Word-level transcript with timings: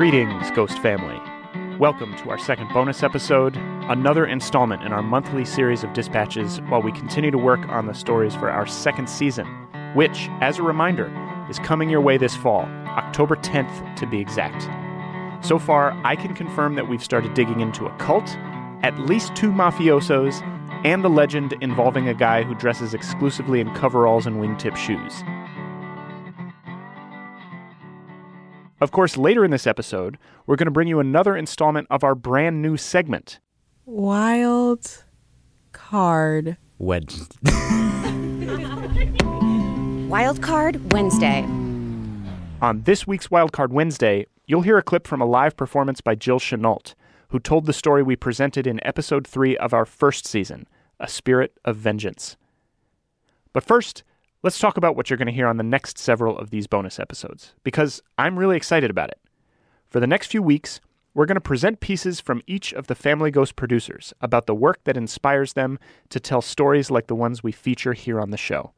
Greetings, 0.00 0.50
Ghost 0.52 0.78
family. 0.78 1.20
Welcome 1.78 2.16
to 2.16 2.30
our 2.30 2.38
second 2.38 2.70
bonus 2.72 3.02
episode, 3.02 3.54
another 3.90 4.24
installment 4.24 4.82
in 4.82 4.94
our 4.94 5.02
monthly 5.02 5.44
series 5.44 5.84
of 5.84 5.92
dispatches 5.92 6.58
while 6.62 6.80
we 6.80 6.90
continue 6.90 7.30
to 7.30 7.36
work 7.36 7.60
on 7.68 7.84
the 7.84 7.92
stories 7.92 8.34
for 8.34 8.50
our 8.50 8.66
second 8.66 9.10
season, 9.10 9.46
which, 9.92 10.30
as 10.40 10.56
a 10.56 10.62
reminder, 10.62 11.12
is 11.50 11.58
coming 11.58 11.90
your 11.90 12.00
way 12.00 12.16
this 12.16 12.34
fall, 12.34 12.62
October 12.96 13.36
10th 13.36 13.94
to 13.96 14.06
be 14.06 14.18
exact. 14.18 14.70
So 15.44 15.58
far, 15.58 15.92
I 16.02 16.16
can 16.16 16.34
confirm 16.34 16.76
that 16.76 16.88
we've 16.88 17.04
started 17.04 17.34
digging 17.34 17.60
into 17.60 17.84
a 17.84 17.94
cult, 17.98 18.38
at 18.82 18.98
least 19.00 19.36
two 19.36 19.52
mafiosos, 19.52 20.40
and 20.82 21.04
a 21.04 21.08
legend 21.08 21.52
involving 21.60 22.08
a 22.08 22.14
guy 22.14 22.42
who 22.42 22.54
dresses 22.54 22.94
exclusively 22.94 23.60
in 23.60 23.74
coveralls 23.74 24.26
and 24.26 24.36
wingtip 24.36 24.78
shoes. 24.78 25.22
Of 28.80 28.92
course, 28.92 29.18
later 29.18 29.44
in 29.44 29.50
this 29.50 29.66
episode, 29.66 30.16
we're 30.46 30.56
going 30.56 30.64
to 30.66 30.70
bring 30.70 30.88
you 30.88 31.00
another 31.00 31.36
installment 31.36 31.86
of 31.90 32.02
our 32.02 32.14
brand 32.14 32.62
new 32.62 32.78
segment. 32.78 33.38
Wild 33.84 35.04
card. 35.72 36.56
Wednesday. 36.78 37.36
Wildcard 40.08 40.92
Wednesday. 40.94 41.42
On 42.62 42.82
this 42.82 43.06
week's 43.06 43.30
Wild 43.30 43.52
Card 43.52 43.70
Wednesday, 43.72 44.26
you'll 44.46 44.62
hear 44.62 44.78
a 44.78 44.82
clip 44.82 45.06
from 45.06 45.20
a 45.20 45.26
live 45.26 45.56
performance 45.58 46.00
by 46.00 46.14
Jill 46.14 46.38
Chenault, 46.38 46.94
who 47.28 47.38
told 47.38 47.66
the 47.66 47.72
story 47.74 48.02
we 48.02 48.16
presented 48.16 48.66
in 48.66 48.84
episode 48.84 49.26
3 49.26 49.58
of 49.58 49.74
our 49.74 49.84
first 49.84 50.26
season, 50.26 50.66
A 50.98 51.06
Spirit 51.06 51.52
of 51.66 51.76
Vengeance. 51.76 52.36
But 53.52 53.62
first, 53.62 54.04
let's 54.42 54.58
talk 54.58 54.76
about 54.76 54.96
what 54.96 55.10
you're 55.10 55.16
going 55.16 55.26
to 55.26 55.32
hear 55.32 55.46
on 55.46 55.56
the 55.56 55.62
next 55.62 55.98
several 55.98 56.38
of 56.38 56.50
these 56.50 56.66
bonus 56.66 56.98
episodes, 56.98 57.54
because 57.62 58.02
I'm 58.18 58.38
really 58.38 58.56
excited 58.56 58.90
about 58.90 59.10
it. 59.10 59.20
For 59.88 60.00
the 60.00 60.06
next 60.06 60.28
few 60.28 60.42
weeks, 60.42 60.80
we're 61.14 61.26
going 61.26 61.36
to 61.36 61.40
present 61.40 61.80
pieces 61.80 62.20
from 62.20 62.42
each 62.46 62.72
of 62.72 62.86
the 62.86 62.94
Family 62.94 63.30
Ghost 63.30 63.56
producers 63.56 64.14
about 64.20 64.46
the 64.46 64.54
work 64.54 64.84
that 64.84 64.96
inspires 64.96 65.54
them 65.54 65.78
to 66.10 66.20
tell 66.20 66.40
stories 66.40 66.90
like 66.90 67.08
the 67.08 67.16
ones 67.16 67.42
we 67.42 67.52
feature 67.52 67.92
here 67.92 68.20
on 68.20 68.30
the 68.30 68.36
show. 68.36 68.72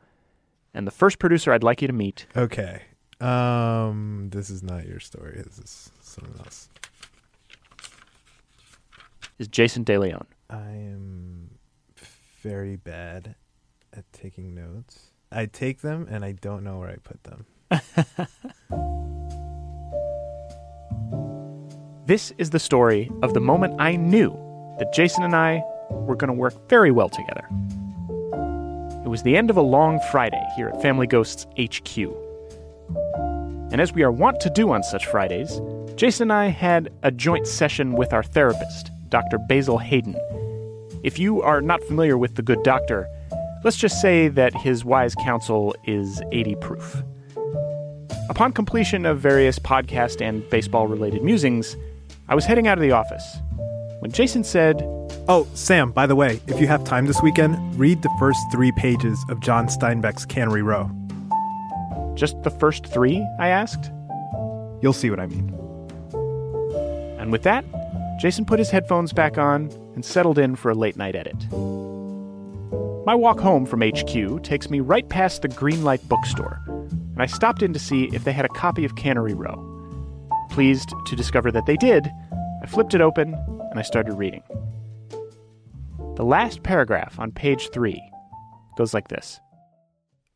And 0.73 0.87
the 0.87 0.91
first 0.93 1.19
producer 1.19 1.53
I'd 1.53 1.63
like 1.63 1.83
you 1.83 1.89
to 1.89 1.93
meet 1.93 2.27
Okay. 2.35 2.83
Um, 3.21 4.31
this 4.33 4.51
is 4.51 4.63
not 4.63 4.87
your 4.87 4.99
story. 4.99 5.43
This 5.45 5.59
is 5.59 5.91
someone 6.01 6.39
else. 6.39 6.69
is 9.39 9.47
Jayson 9.49 9.85
De 9.85 9.99
Leon. 9.99 10.27
I 10.51 10.71
am 10.71 11.51
very 12.41 12.77
bad 12.77 13.37
at 13.93 14.11
taking 14.13 14.55
notes. 14.55 15.12
I 15.33 15.47
take 15.47 15.81
them 15.81 16.07
and 16.11 16.25
I 16.25 16.33
don't 16.33 16.63
know 16.63 16.79
where 16.79 16.91
I 16.91 16.97
put 16.97 17.23
them. 17.25 17.47
This 22.05 22.33
is 22.37 22.51
the 22.51 22.59
story 22.59 23.13
of 23.23 23.33
the 23.33 23.41
moment 23.41 23.81
I 23.81 23.95
knew 23.95 24.33
that 24.81 24.93
Jayson 24.93 25.23
and 25.23 25.37
I 25.37 25.63
were 25.89 26.17
going 26.17 26.29
to 26.29 26.35
work 26.35 26.69
very 26.69 26.91
well 26.91 27.09
together. 27.09 27.47
It 29.05 29.09
was 29.09 29.23
the 29.23 29.37
end 29.37 29.51
of 29.51 29.57
a 29.57 29.63
long 29.63 30.01
Friday 30.11 30.45
here 30.57 30.69
at 30.69 30.83
Family 30.83 31.07
Ghosts 31.07 31.47
HQ. 31.57 31.97
And 33.71 33.81
as 33.81 33.93
we 33.93 34.03
are 34.03 34.11
wont 34.11 34.41
to 34.41 34.51
do 34.51 34.73
on 34.73 34.83
such 34.83 35.07
Fridays, 35.07 35.61
Jayson 35.95 36.23
and 36.23 36.33
I 36.33 36.47
had 36.47 36.93
a 37.05 37.13
joint 37.13 37.47
session 37.47 37.93
with 37.93 38.13
our 38.13 38.25
therapist, 38.25 38.91
Dr. 39.09 39.39
Basil 39.39 39.79
Hayden. 39.79 40.17
If 41.05 41.21
you 41.21 41.41
are 41.41 41.63
not 41.63 41.85
familiar 41.85 42.19
with 42.19 42.35
the 42.35 42.43
good 42.43 42.65
doctor, 42.65 43.07
let's 43.65 43.77
just 43.77 44.01
say 44.01 44.29
that 44.29 44.55
his 44.55 44.85
wise 44.85 45.15
counsel 45.15 45.75
is 45.85 46.23
80 46.33 46.57
proof. 46.57 47.03
Upon 48.29 48.53
completion 48.53 49.05
of 49.05 49.19
various 49.19 49.59
podcast 49.59 50.21
and 50.21 50.49
baseball 50.51 50.87
related 50.87 51.23
musings, 51.23 51.77
I 52.29 52.35
was 52.35 52.45
heading 52.45 52.67
out 52.67 52.79
of 52.79 52.83
the 52.83 52.93
office 52.93 53.25
when 54.01 54.11
Jayson 54.11 54.45
said, 54.45 54.81
Oh, 55.29 55.47
Sam, 55.55 55.93
by 55.93 56.07
the 56.07 56.17
way, 56.17 56.41
if 56.49 56.61
you 56.61 56.67
have 56.67 56.83
time 56.83 57.07
this 57.07 57.23
weekend, 57.23 57.57
read 57.79 58.03
the 58.03 58.11
first 58.19 58.41
three 58.51 58.73
pages 58.73 59.25
of 59.29 59.41
John 59.41 59.67
Steinbeck's 59.67 60.25
Cannery 60.25 60.63
Row. 60.63 60.91
Just 62.15 62.43
the 62.43 62.51
first 62.51 62.87
three? 62.87 63.25
I 63.39 63.49
asked. 63.49 63.93
You'll 64.83 64.93
see 64.93 65.11
what 65.11 65.21
I 65.21 65.27
mean. 65.27 65.55
And 67.21 67.31
with 67.31 67.45
that, 67.45 67.65
Jayson 68.21 68.45
put 68.45 68.59
his 68.59 68.71
headphones 68.71 69.13
back 69.13 69.39
on 69.39 69.71
and 69.95 70.05
settled 70.05 70.39
in 70.39 70.57
for 70.57 70.71
a 70.71 70.75
late 70.75 70.97
night 70.97 71.15
edit. 71.15 71.37
My 73.05 73.17
walk 73.17 73.41
home 73.41 73.67
from 73.67 73.83
HQ 73.83 74.45
takes 74.45 74.71
me 74.71 74.79
right 74.79 75.09
past 75.09 75.43
the 75.43 75.49
Greenlight 75.49 76.07
bookstore, 76.09 76.61
and 76.69 77.21
I 77.21 77.27
stopped 77.27 77.61
in 77.61 77.73
to 77.73 77.81
see 77.81 78.09
if 78.13 78.23
they 78.23 78.31
had 78.31 78.45
a 78.45 78.51
copy 78.51 78.85
of 78.85 78.95
Cannery 78.95 79.35
Row. 79.35 79.59
Pleased 80.51 80.95
to 81.07 81.17
discover 81.17 81.51
that 81.51 81.67
they 81.67 81.77
did, 81.77 82.09
I 82.63 82.67
flipped 82.67 82.95
it 82.95 83.01
open 83.01 83.35
and 83.71 83.77
I 83.77 83.83
started 83.83 84.15
reading. 84.15 84.45
The 86.15 86.25
last 86.25 86.63
paragraph 86.63 87.19
on 87.19 87.33
page 87.33 87.71
three 87.71 88.01
goes 88.77 88.95
like 88.95 89.09
this 89.09 89.41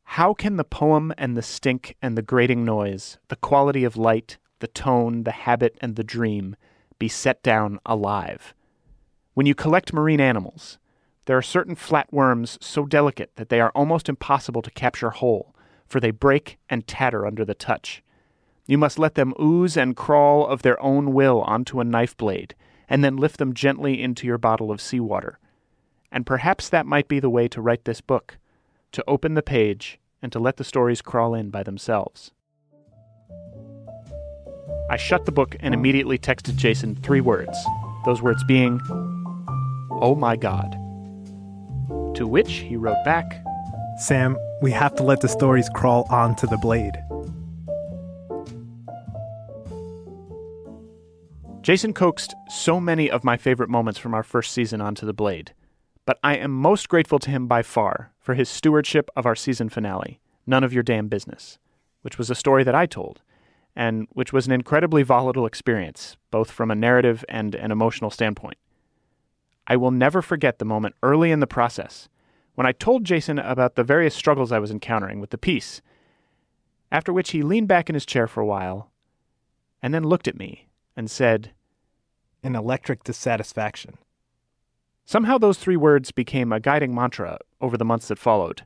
How 0.03 0.35
can 0.35 0.57
the 0.57 0.65
poem 0.65 1.15
and 1.17 1.37
the 1.37 1.43
stink 1.43 1.95
and 2.03 2.19
the 2.19 2.23
grating 2.23 2.65
noise, 2.65 3.19
the 3.29 3.37
quality 3.37 3.85
of 3.85 3.97
light, 3.97 4.39
the 4.59 4.67
tone, 4.67 5.23
the 5.23 5.31
habit, 5.31 5.79
and 5.81 5.95
the 5.95 6.03
dream 6.03 6.57
be 6.99 7.07
set 7.07 7.45
down 7.45 7.79
alive? 7.87 8.55
When 9.35 9.47
you 9.47 9.55
collect 9.55 9.93
marine 9.93 10.21
animals, 10.21 10.79
there 11.27 11.37
are 11.37 11.43
certain 11.43 11.77
flatworms 11.77 12.63
so 12.63 12.87
delicate 12.87 13.33
that 13.37 13.49
they 13.49 13.61
are 13.61 13.73
almost 13.75 14.09
impossible 14.09 14.63
to 14.63 14.71
capture 14.71 15.11
whole, 15.11 15.55
for 15.87 16.01
they 16.01 16.13
break 16.13 16.59
and 16.71 16.87
tatter 16.87 17.27
under 17.27 17.45
the 17.45 17.55
touch. 17.55 18.03
You 18.67 18.79
must 18.79 18.99
let 18.99 19.15
them 19.15 19.35
ooze 19.41 19.77
and 19.77 19.97
crawl 19.97 20.47
of 20.47 20.63
their 20.63 20.81
own 20.83 21.13
will 21.13 21.43
onto 21.43 21.81
a 21.81 21.85
knife 21.85 22.17
blade, 22.17 22.55
and 22.89 23.05
then 23.05 23.17
lift 23.17 23.39
them 23.39 23.55
gently 23.55 24.01
into 24.01 24.27
your 24.27 24.39
bottle 24.39 24.71
of 24.71 24.81
seawater. 24.81 25.39
And 26.11 26.25
perhaps 26.25 26.69
that 26.69 26.87
might 26.87 27.09
be 27.09 27.21
the 27.21 27.31
way 27.31 27.49
to 27.49 27.61
write 27.61 27.85
this 27.85 28.01
book 28.01 28.39
to 28.93 29.05
open 29.09 29.35
the 29.35 29.43
page 29.43 29.99
and 30.23 30.31
to 30.33 30.39
let 30.39 30.57
the 30.57 30.65
stories 30.65 31.03
crawl 31.03 31.35
in 31.35 31.51
by 31.51 31.63
themselves. 31.65 32.31
I 34.89 34.97
shut 34.97 35.27
the 35.27 35.33
book 35.33 35.57
and 35.59 35.75
immediately 35.75 36.19
texted 36.19 36.57
Jayson 36.57 36.95
three 37.03 37.21
words, 37.21 37.59
those 38.05 38.23
words 38.23 38.45
being, 38.45 38.81
Oh 40.01 40.15
my 40.17 40.37
God. 40.37 40.86
To 41.89 42.27
which 42.27 42.53
he 42.53 42.77
wrote 42.77 43.05
back, 43.05 43.45
Sam, 43.99 44.37
we 44.63 44.71
have 44.73 44.95
to 44.97 45.03
let 45.03 45.21
the 45.21 45.29
stories 45.29 45.69
crawl 45.75 46.07
onto 46.11 46.47
the 46.47 46.59
blade. 46.59 46.95
Jayson 51.63 51.95
coaxed 51.95 52.35
so 52.49 52.79
many 52.79 53.11
of 53.11 53.25
my 53.25 53.37
favorite 53.37 53.69
moments 53.69 53.99
from 53.99 54.15
our 54.15 54.23
first 54.23 54.53
season 54.53 54.81
onto 54.81 55.05
the 55.05 55.13
blade, 55.13 55.53
but 56.05 56.19
I 56.23 56.37
am 56.37 56.53
most 56.53 56.89
grateful 56.89 57.19
to 57.19 57.31
him 57.31 57.49
by 57.49 57.63
far 57.63 58.13
for 58.21 58.35
his 58.35 58.49
stewardship 58.49 59.11
of 59.17 59.27
our 59.27 59.35
season 59.35 59.69
finale, 59.69 60.21
None 60.47 60.63
of 60.63 60.73
Your 60.73 60.85
Damn 60.85 61.09
Business, 61.09 61.59
which 62.03 62.19
was 62.19 62.31
a 62.31 62.37
story 62.37 62.63
that 62.63 62.77
I 62.77 62.87
told, 62.87 63.21
and 63.75 64.07
which 64.13 64.33
was 64.33 64.47
an 64.47 64.53
incredibly 64.53 65.03
volatile 65.03 65.45
experience, 65.45 66.17
both 66.31 66.53
from 66.53 66.71
a 66.71 66.77
narrative 66.77 67.25
and 67.29 67.55
an 67.57 67.73
emotional 67.73 68.11
standpoint. 68.11 68.59
I 69.67 69.77
will 69.77 69.91
never 69.91 70.23
forget 70.23 70.59
the 70.59 70.65
moment 70.65 70.95
early 71.03 71.31
in 71.31 71.41
the 71.41 71.47
process 71.47 72.09
when 72.55 72.67
I 72.67 72.73
told 72.73 73.05
Jayson 73.05 73.39
about 73.39 73.75
the 73.75 73.85
various 73.85 74.15
struggles 74.15 74.51
I 74.51 74.59
was 74.59 74.71
encountering 74.71 75.21
with 75.21 75.31
the 75.31 75.39
piece, 75.39 75.83
after 76.91 77.13
which 77.13 77.31
he 77.31 77.43
leaned 77.43 77.69
back 77.69 77.89
in 77.89 77.95
his 77.95 78.07
chair 78.07 78.27
for 78.27 78.41
a 78.41 78.47
while 78.47 78.91
and 79.83 79.93
then 79.93 80.05
looked 80.05 80.27
at 80.27 80.39
me 80.39 80.69
and 80.97 81.11
said, 81.11 81.53
An 82.43 82.57
electric 82.57 83.05
dissatisfaction. 83.05 83.99
Somehow 85.05 85.39
those 85.39 85.59
three 85.59 85.77
words 85.77 86.11
became 86.11 86.53
a 86.53 86.61
guiding 86.61 86.95
mantra 86.95 87.39
over 87.61 87.77
the 87.77 87.85
months 87.85 88.09
that 88.09 88.19
followed. 88.19 88.65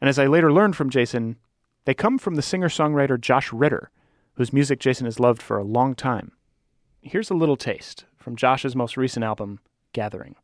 And 0.00 0.08
as 0.08 0.18
I 0.18 0.26
later 0.26 0.52
learned 0.52 0.74
from 0.74 0.90
Jayson, 0.90 1.36
they 1.84 1.94
come 1.94 2.18
from 2.18 2.34
the 2.34 2.42
singer 2.42 2.68
songwriter 2.68 3.20
Josh 3.20 3.52
Ritter, 3.52 3.90
whose 4.34 4.52
music 4.52 4.80
Jayson 4.80 5.04
has 5.04 5.20
loved 5.20 5.42
for 5.42 5.58
a 5.58 5.64
long 5.64 5.94
time. 5.94 6.32
Here's 7.02 7.30
a 7.30 7.34
little 7.34 7.56
taste 7.56 8.06
from 8.16 8.36
Josh's 8.36 8.74
most 8.74 8.96
recent 8.96 9.24
album, 9.24 9.60
Gathering. 9.92 10.36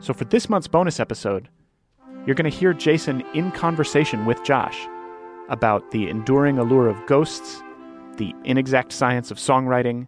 So, 0.00 0.14
for 0.14 0.24
this 0.24 0.48
month's 0.48 0.68
bonus 0.68 1.00
episode, 1.00 1.48
you're 2.24 2.34
going 2.34 2.50
to 2.50 2.56
hear 2.56 2.72
Jayson 2.72 3.24
in 3.34 3.50
conversation 3.50 4.26
with 4.26 4.42
Josh 4.44 4.86
about 5.48 5.90
the 5.90 6.08
enduring 6.08 6.58
allure 6.58 6.88
of 6.88 7.06
ghosts, 7.06 7.62
the 8.16 8.34
inexact 8.44 8.92
science 8.92 9.30
of 9.30 9.38
songwriting, 9.38 10.06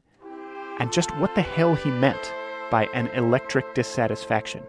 and 0.79 0.93
just 0.93 1.15
what 1.17 1.35
the 1.35 1.43
hell 1.43 1.75
he 1.75 1.91
meant 1.91 2.33
by 2.71 2.87
an 2.95 3.09
electric 3.09 3.75
dissatisfaction. 3.75 4.63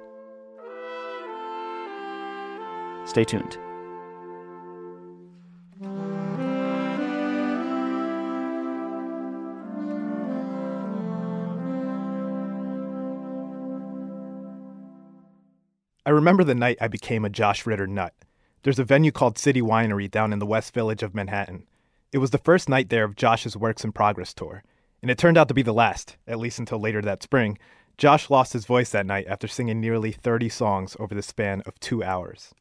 Stay 3.06 3.24
tuned. 3.24 3.58
I 16.12 16.14
remember 16.14 16.44
the 16.44 16.54
night 16.54 16.78
I 16.82 16.90
became 16.90 17.24
a 17.24 17.30
Josh 17.30 17.66
Ritter 17.66 17.88
nut. 17.88 18.14
there's 18.64 18.80
a 18.80 18.84
venue 18.84 19.14
called 19.14 19.38
City 19.38 19.62
Winery 19.62 20.12
down 20.12 20.34
in 20.34 20.40
the 20.40 20.46
West 20.46 20.74
Village 20.74 21.04
of 21.04 21.16
Manhattan. 21.16 21.66
It 22.12 22.18
was 22.18 22.32
the 22.32 22.38
first 22.38 22.68
night 22.68 22.90
there 22.90 23.06
of 23.06 23.16
Josh's 23.16 23.56
Works 23.56 23.86
in 23.86 23.94
Progress 23.94 24.34
tour, 24.34 24.62
and 25.02 25.10
it 25.10 25.18
turned 25.18 25.38
out 25.38 25.48
to 25.48 25.54
be 25.54 25.62
the 25.62 25.74
last, 25.74 26.18
at 26.28 26.38
least 26.38 26.60
until 26.60 26.82
later 26.82 27.02
that 27.02 27.24
spring. 27.24 27.58
Josh 27.98 28.30
lost 28.30 28.52
his 28.52 28.66
voice 28.66 28.90
that 28.90 29.06
night 29.06 29.26
after 29.30 29.48
singing 29.48 29.80
nearly 29.80 30.12
30 30.12 30.50
songs 30.50 30.98
over 31.00 31.16
the 31.16 31.22
span 31.22 31.62
of 31.62 31.80
two 31.80 32.04
hours. 32.04 32.54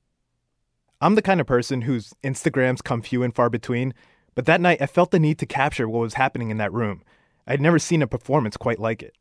I'm 1.00 1.17
the 1.17 1.20
kind 1.20 1.41
of 1.41 1.49
person 1.49 1.81
whose 1.81 2.14
Instagrams 2.23 2.85
come 2.85 3.03
few 3.03 3.25
and 3.25 3.35
far 3.35 3.50
between, 3.50 3.94
but 4.37 4.46
that 4.46 4.61
night 4.61 4.81
I 4.81 4.87
felt 4.87 5.11
the 5.11 5.19
need 5.19 5.41
to 5.41 5.46
capture 5.46 5.88
what 5.88 6.03
was 6.03 6.14
happening 6.14 6.50
in 6.50 6.58
that 6.58 6.73
room. 6.73 7.03
I'd 7.49 7.61
never 7.61 7.81
seen 7.81 8.00
a 8.00 8.06
performance 8.06 8.56
quite 8.56 8.79
like 8.79 9.03
it. 9.03 9.17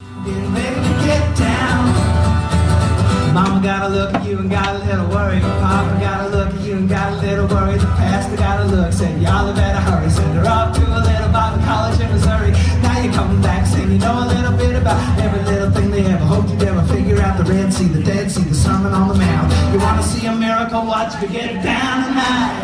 Mama 3.34 3.62
got 3.62 3.86
a 3.86 3.90
look 3.90 4.14
at 4.16 4.26
you 4.26 4.40
and 4.40 4.50
got 4.50 4.76
a 4.76 4.80
little 4.80 5.08
worried. 5.08 5.42
Papa 5.42 6.00
got 6.00 6.26
a 6.26 6.30
look 6.30 6.54
at 6.54 6.62
you 6.62 6.74
and 6.78 6.90
got 6.90 7.14
a 7.14 7.18
little 7.18 7.48
worried. 7.48 7.80
The 7.80 7.86
pastor 7.86 8.38
got 8.38 8.62
a 8.62 8.66
look, 8.66 8.92
said 8.92 9.22
y'all 9.22 9.54
better 9.54 9.80
hurry. 9.80 10.10
Send 10.10 10.34
her 10.34 10.48
off 10.48 10.76
to 10.76 10.82
a 10.82 11.02
little 11.06 11.30
Bible 11.30 11.64
college 11.64 12.00
in 12.00 12.10
Missouri. 12.12 12.52
Coming 13.20 13.42
back 13.42 13.68
saying 13.68 13.92
you 13.92 13.98
know 14.00 14.24
a 14.24 14.28
little 14.28 14.56
bit 14.58 14.76
about 14.82 15.20
every 15.20 15.44
little 15.44 15.72
thing 15.72 15.92
they 15.92 16.06
ever 16.06 16.24
hoped 16.24 16.50
you'd 16.52 16.64
ever 16.64 16.82
figure 16.94 17.20
out. 17.22 17.38
The 17.38 17.44
Red 17.52 17.74
Sea, 17.74 17.88
the 17.88 18.02
Dead 18.02 18.32
Sea, 18.32 18.44
the 18.44 18.56
Sermon 18.56 18.94
on 18.94 19.10
the 19.10 19.16
Mount. 19.16 19.52
You 19.74 19.80
want 19.80 20.02
to 20.02 20.08
see 20.08 20.26
a 20.26 20.34
miracle? 20.36 20.86
Watch 20.86 21.20
get 21.30 21.62
down 21.64 22.08
tonight. 22.08 22.56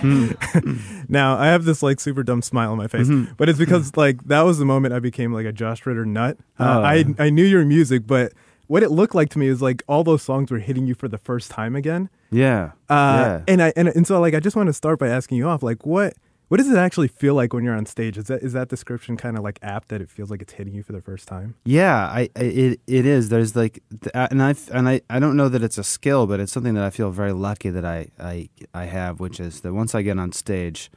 now 1.08 1.36
I 1.38 1.46
have 1.46 1.64
this 1.64 1.82
like 1.82 1.98
super 2.00 2.22
dumb 2.22 2.42
smile 2.42 2.72
on 2.72 2.78
my 2.78 2.86
face, 2.88 3.08
Mm-hmm. 3.08 3.32
but 3.36 3.48
it's 3.48 3.58
because 3.58 3.96
like 3.96 4.22
that 4.24 4.42
was 4.42 4.58
the 4.58 4.64
moment 4.64 4.92
I 4.94 4.98
became 4.98 5.32
like 5.32 5.46
a 5.46 5.52
Josh 5.52 5.84
Ritter 5.86 6.04
nut. 6.04 6.36
Uh, 6.58 6.64
Oh. 6.78 6.82
I 6.82 7.04
I 7.18 7.30
knew 7.30 7.44
your 7.44 7.64
music, 7.64 8.06
but 8.06 8.32
what 8.66 8.82
it 8.82 8.90
looked 8.90 9.14
like 9.14 9.30
to 9.30 9.38
me 9.38 9.46
is 9.48 9.60
like 9.62 9.82
all 9.88 10.04
those 10.04 10.22
songs 10.22 10.50
were 10.50 10.58
hitting 10.58 10.86
you 10.86 10.94
for 10.94 11.08
the 11.08 11.18
first 11.18 11.50
time 11.50 11.74
again. 11.74 12.08
Yeah. 12.30 12.72
Uh, 12.88 13.40
yeah. 13.40 13.40
and 13.48 13.62
I 13.62 13.72
and, 13.76 13.88
and 13.88 14.06
so 14.06 14.20
like 14.20 14.34
I 14.34 14.40
just 14.40 14.56
want 14.56 14.66
to 14.68 14.72
start 14.74 14.98
by 14.98 15.08
asking 15.08 15.38
you 15.38 15.48
off 15.48 15.62
like 15.62 15.84
what 15.86 16.14
what 16.50 16.56
does 16.56 16.68
it 16.68 16.76
actually 16.76 17.06
feel 17.06 17.34
like 17.34 17.52
when 17.52 17.62
you're 17.62 17.76
on 17.76 17.86
stage? 17.86 18.18
Is 18.18 18.24
that 18.24 18.42
is 18.42 18.54
that 18.54 18.68
description 18.68 19.16
kind 19.16 19.38
of 19.38 19.44
like 19.44 19.60
apt 19.62 19.86
that 19.90 20.00
it 20.00 20.10
feels 20.10 20.32
like 20.32 20.42
it's 20.42 20.54
hitting 20.54 20.74
you 20.74 20.82
for 20.82 20.90
the 20.90 21.00
first 21.00 21.28
time? 21.28 21.54
Yeah, 21.64 21.94
I, 21.96 22.28
I 22.34 22.42
it 22.42 22.80
it 22.88 23.06
is. 23.06 23.28
There's 23.28 23.54
like, 23.54 23.84
uh, 24.12 24.26
and 24.32 24.42
I 24.42 24.56
and 24.72 24.88
I 24.88 25.00
I 25.08 25.20
don't 25.20 25.36
know 25.36 25.48
that 25.48 25.62
it's 25.62 25.78
a 25.78 25.84
skill, 25.84 26.26
but 26.26 26.40
it's 26.40 26.50
something 26.50 26.74
that 26.74 26.82
I 26.82 26.90
feel 26.90 27.12
very 27.12 27.32
lucky 27.32 27.70
that 27.70 27.84
I 27.84 28.08
I 28.18 28.48
I 28.74 28.86
have, 28.86 29.20
which 29.20 29.38
is 29.38 29.60
that 29.60 29.72
once 29.72 29.94
I 29.94 30.02
get 30.02 30.18
on 30.18 30.32
stage, 30.32 30.90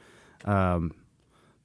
um, 0.44 0.90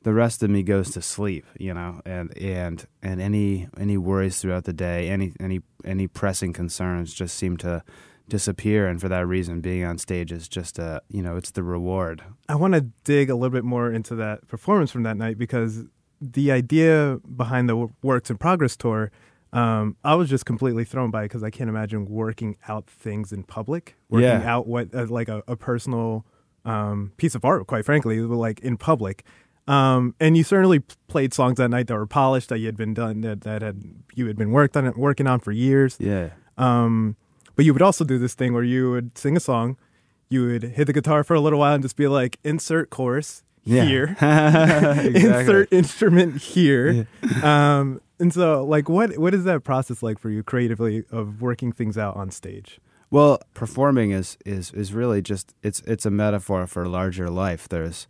the 0.03 0.13
rest 0.13 0.43
of 0.43 0.51
me 0.51 0.61
goes 0.61 0.91
to 0.91 1.01
sleep, 1.01 1.47
you 1.57 1.73
know, 1.73 1.99
and 2.05 2.37
and 2.37 2.85
and 3.01 3.19
any 3.19 3.69
any 3.75 3.97
worries 3.97 4.39
throughout 4.39 4.65
the 4.65 4.73
day, 4.73 5.09
any 5.09 5.33
any 5.39 5.61
any 5.83 6.05
pressing 6.05 6.53
concerns 6.53 7.11
just 7.11 7.35
seem 7.35 7.57
to 7.57 7.83
disappear, 8.29 8.87
and 8.87 9.01
for 9.01 9.09
that 9.09 9.25
reason, 9.27 9.61
being 9.61 9.83
on 9.83 9.97
stage 9.97 10.31
is 10.31 10.47
just 10.47 10.79
a 10.79 11.01
you 11.09 11.21
know 11.21 11.35
it's 11.35 11.51
the 11.51 11.63
reward. 11.63 12.23
I 12.47 12.55
want 12.55 12.73
to 12.75 12.81
dig 13.03 13.29
a 13.29 13.35
little 13.35 13.49
bit 13.49 13.63
more 13.65 13.91
into 13.91 14.15
that 14.15 14.47
performance 14.47 14.91
from 14.91 15.03
that 15.03 15.17
night 15.17 15.37
because 15.37 15.85
the 16.21 16.51
idea 16.51 17.19
behind 17.35 17.69
the 17.69 17.87
Works 18.01 18.29
in 18.29 18.37
Progress 18.37 18.75
tour, 18.75 19.09
um, 19.53 19.95
I 20.03 20.15
was 20.15 20.29
just 20.29 20.45
completely 20.45 20.83
thrown 20.85 21.11
by 21.11 21.23
because 21.23 21.43
I 21.43 21.49
can't 21.49 21.69
imagine 21.69 22.05
working 22.05 22.57
out 22.67 22.87
things 22.87 23.31
in 23.31 23.43
public, 23.43 23.95
working 24.09 24.27
Yeah. 24.27 24.53
out 24.53 24.67
what 24.67 24.93
uh, 24.93 25.05
like 25.09 25.29
a, 25.29 25.43
a 25.47 25.55
personal 25.55 26.25
um, 26.65 27.13
piece 27.17 27.35
of 27.35 27.45
art, 27.45 27.65
quite 27.67 27.85
frankly, 27.85 28.19
like 28.19 28.59
in 28.59 28.77
public. 28.77 29.23
Um, 29.67 30.15
and 30.19 30.35
you 30.35 30.43
certainly 30.43 30.79
played 31.07 31.33
songs 31.33 31.57
that 31.57 31.69
night 31.69 31.87
that 31.87 31.93
were 31.95 32.07
polished 32.07 32.49
that 32.49 32.57
you 32.59 32.65
had 32.65 32.75
been 32.75 32.93
done 32.95 33.21
that, 33.21 33.41
that 33.41 33.61
had 33.61 33.81
you 34.15 34.25
had 34.27 34.35
been 34.35 34.49
worked 34.51 34.75
on 34.75 34.91
working 34.97 35.27
on 35.27 35.39
for 35.39 35.51
years. 35.51 35.95
Yeah. 35.99 36.29
But 37.59 37.65
you 37.65 37.73
would 37.73 37.81
also 37.81 38.05
do 38.05 38.17
this 38.17 38.35
thing 38.35 38.53
where 38.53 38.63
you 38.63 38.89
would 38.91 39.17
sing 39.17 39.35
a 39.35 39.39
song, 39.41 39.75
you 40.29 40.45
would 40.45 40.63
hit 40.63 40.85
the 40.85 40.93
guitar 40.93 41.25
for 41.25 41.33
a 41.33 41.41
little 41.41 41.59
while 41.59 41.73
and 41.73 41.83
just 41.83 41.97
be 41.97 42.07
like, 42.07 42.39
insert 42.41 42.89
chorus 42.89 43.43
Yeah. 43.65 43.83
here, 43.83 44.15
insert 45.13 45.67
instrument 45.73 46.37
here. 46.41 47.05
Um, 47.43 47.99
and 48.17 48.33
so, 48.33 48.63
like, 48.63 48.87
what 48.87 49.17
what 49.17 49.33
is 49.33 49.43
that 49.43 49.65
process 49.65 50.01
like 50.01 50.19
for 50.19 50.29
you 50.29 50.41
creatively 50.41 51.03
of 51.11 51.41
working 51.41 51.73
things 51.73 51.97
out 51.97 52.15
on 52.15 52.31
stage? 52.31 52.79
Well, 53.11 53.39
performing 53.53 54.11
is 54.11 54.37
is 54.45 54.71
is 54.71 54.93
really 54.93 55.21
just 55.21 55.53
it's 55.61 55.81
it's 55.81 56.05
a 56.05 56.11
metaphor 56.11 56.65
for 56.65 56.87
larger 56.87 57.29
life. 57.29 57.67
There's 57.67 58.07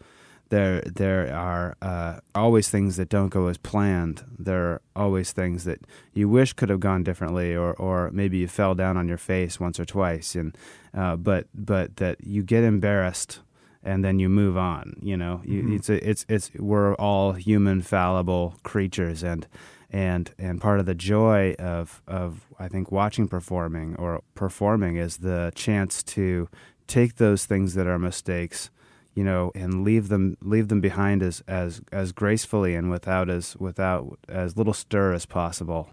there 0.49 0.81
there 0.81 1.33
are 1.33 1.75
uh, 1.81 2.19
always 2.35 2.69
things 2.69 2.97
that 2.97 3.09
don't 3.09 3.29
go 3.29 3.47
as 3.47 3.57
planned. 3.57 4.23
There 4.37 4.65
are 4.65 4.81
always 4.95 5.31
things 5.31 5.63
that 5.63 5.79
you 6.13 6.27
wish 6.27 6.53
could 6.53 6.69
have 6.69 6.79
gone 6.79 7.03
differently, 7.03 7.55
or 7.55 7.73
or 7.73 8.09
maybe 8.11 8.37
you 8.37 8.47
fell 8.47 8.75
down 8.75 8.97
on 8.97 9.07
your 9.07 9.17
face 9.17 9.59
once 9.59 9.79
or 9.79 9.85
twice, 9.85 10.35
and 10.35 10.57
uh, 10.93 11.15
but 11.15 11.47
but 11.53 11.97
that 11.97 12.17
you 12.23 12.43
get 12.43 12.63
embarrassed 12.63 13.39
and 13.83 14.03
then 14.03 14.19
you 14.19 14.29
move 14.29 14.57
on. 14.57 14.95
You 15.01 15.17
know, 15.17 15.41
you, 15.45 15.73
it's 15.75 15.89
a, 15.89 16.09
it's 16.09 16.25
it's 16.27 16.51
we're 16.55 16.95
all 16.95 17.33
human, 17.33 17.81
fallible 17.81 18.55
creatures, 18.63 19.23
and 19.23 19.47
and 19.89 20.31
and 20.37 20.61
part 20.61 20.79
of 20.79 20.85
the 20.85 20.95
joy 20.95 21.53
of 21.59 22.01
of 22.07 22.45
I 22.59 22.67
think 22.67 22.91
watching 22.91 23.27
performing 23.27 23.95
or 23.95 24.21
performing 24.35 24.97
is 24.97 25.17
the 25.17 25.51
chance 25.55 26.03
to 26.03 26.49
take 26.87 27.15
those 27.15 27.45
things 27.45 27.75
that 27.75 27.87
are 27.87 27.99
mistakes, 27.99 28.69
you 29.13 29.23
know, 29.23 29.51
and 29.55 29.83
leave 29.83 30.09
them 30.09 30.37
leave 30.41 30.67
them 30.67 30.81
behind 30.81 31.21
as 31.23 31.43
as 31.47 31.81
as 31.91 32.11
gracefully 32.11 32.75
and 32.75 32.89
without 32.89 33.29
as 33.29 33.55
without 33.57 34.19
as 34.27 34.57
little 34.57 34.73
stir 34.73 35.13
as 35.13 35.25
possible. 35.25 35.89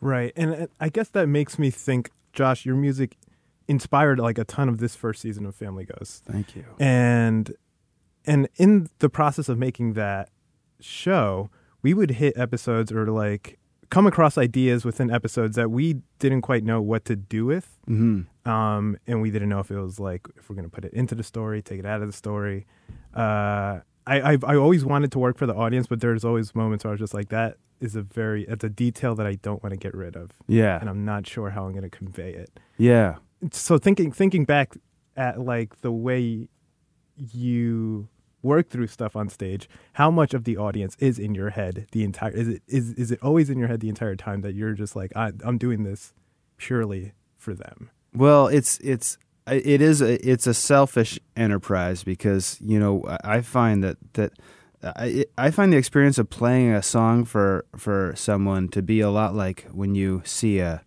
Right. 0.00 0.32
And 0.36 0.68
I 0.80 0.88
guess 0.88 1.08
that 1.10 1.28
makes 1.28 1.58
me 1.58 1.70
think, 1.70 2.10
Josh, 2.32 2.66
your 2.66 2.76
music 2.76 3.16
inspired 3.66 4.18
like 4.18 4.36
a 4.38 4.44
ton 4.44 4.68
of 4.68 4.78
this 4.78 4.94
first 4.94 5.22
season 5.22 5.46
of 5.46 5.54
Family 5.54 5.84
Ghosts. 5.86 6.22
Thank 6.26 6.54
you. 6.54 6.64
and 6.78 7.54
and 8.26 8.48
in 8.56 8.88
the 8.98 9.08
process 9.08 9.48
of 9.48 9.58
making 9.58 9.94
that 9.94 10.30
show 10.80 11.50
we 11.82 11.94
would 11.94 12.12
hit 12.12 12.36
episodes 12.36 12.90
or 12.90 13.06
like 13.06 13.58
come 13.90 14.06
across 14.06 14.36
ideas 14.38 14.84
within 14.84 15.10
episodes 15.10 15.56
that 15.56 15.70
we 15.70 16.00
didn't 16.18 16.42
quite 16.42 16.64
know 16.64 16.80
what 16.82 17.04
to 17.06 17.16
do 17.16 17.44
with. 17.46 17.78
Hmm 17.86 18.22
um 18.46 18.98
and 19.06 19.22
we 19.22 19.30
didn't 19.30 19.48
know 19.48 19.58
if 19.60 19.70
it 19.70 19.78
was 19.80 19.98
like 19.98 20.20
if 20.36 20.50
we're 20.50 20.54
going 20.56 20.68
to 20.68 20.74
put 20.74 20.84
it 20.84 20.92
into 20.92 21.14
the 21.14 21.22
story 21.22 21.62
take 21.62 21.78
it 21.78 21.86
out 21.86 22.02
of 22.02 22.06
the 22.08 22.12
story. 22.12 22.66
Uh 23.14 23.80
I, 24.06 24.32
I 24.34 24.38
I 24.44 24.56
always 24.56 24.84
wanted 24.84 25.10
to 25.12 25.18
work 25.18 25.38
for 25.38 25.46
the 25.46 25.54
audience, 25.54 25.86
but 25.86 26.00
there's 26.00 26.24
always 26.26 26.54
moments 26.54 26.84
where 26.84 26.90
I 26.90 26.92
was 26.92 27.00
just 27.00 27.14
like, 27.14 27.30
that 27.30 27.56
is 27.80 27.96
a 27.96 28.02
very, 28.02 28.44
it's 28.44 28.62
a 28.62 28.68
detail 28.68 29.14
that 29.14 29.26
I 29.26 29.36
don't 29.36 29.62
want 29.62 29.72
to 29.72 29.78
get 29.78 29.94
rid 29.94 30.14
of, 30.14 30.30
Yeah. 30.46 30.78
and 30.78 30.88
I'm 30.90 31.04
not 31.06 31.26
sure 31.26 31.48
how 31.50 31.64
I'm 31.64 31.72
going 31.72 31.84
to 31.90 31.96
convey 31.96 32.32
it. 32.34 32.50
Yeah. 32.76 33.16
so 33.50 33.78
thinking 33.78 34.12
thinking 34.12 34.44
back 34.44 34.74
at 35.16 35.40
like 35.40 35.80
the 35.80 35.90
way 35.92 36.48
you 37.16 38.08
work 38.44 38.68
through 38.68 38.86
stuff 38.86 39.16
on 39.16 39.28
stage 39.28 39.68
how 39.94 40.10
much 40.10 40.34
of 40.34 40.44
the 40.44 40.56
audience 40.56 40.96
is 41.00 41.18
in 41.18 41.34
your 41.34 41.50
head 41.50 41.86
the 41.92 42.04
entire 42.04 42.30
is 42.30 42.46
it 42.48 42.62
is 42.68 42.92
is 42.92 43.10
it 43.10 43.18
always 43.22 43.50
in 43.50 43.58
your 43.58 43.68
head 43.68 43.80
the 43.80 43.88
entire 43.88 44.14
time 44.14 44.42
that 44.42 44.54
you're 44.54 44.74
just 44.74 44.94
like 44.94 45.10
I, 45.16 45.32
i'm 45.44 45.58
doing 45.58 45.82
this 45.82 46.12
purely 46.58 47.12
for 47.36 47.54
them 47.54 47.90
Well, 48.14 48.46
it's 48.46 48.78
it's 48.78 49.18
it 49.46 49.82
is 49.82 50.00
a, 50.00 50.14
it's 50.26 50.46
a 50.46 50.54
selfish 50.54 51.18
enterprise 51.36 52.04
because 52.04 52.58
you 52.60 52.78
know 52.78 53.04
I 53.06 53.36
I 53.36 53.40
find 53.42 53.82
that 53.84 53.96
that 54.14 54.32
I 54.82 55.26
I 55.36 55.50
find 55.50 55.72
the 55.72 55.76
experience 55.76 56.18
of 56.18 56.30
playing 56.30 56.72
a 56.72 56.82
song 56.82 57.24
for 57.24 57.64
for 57.76 58.14
someone 58.16 58.68
to 58.68 58.82
be 58.82 59.00
a 59.00 59.10
lot 59.10 59.34
like 59.34 59.66
when 59.72 59.94
you 59.94 60.22
see 60.24 60.60
a 60.60 60.82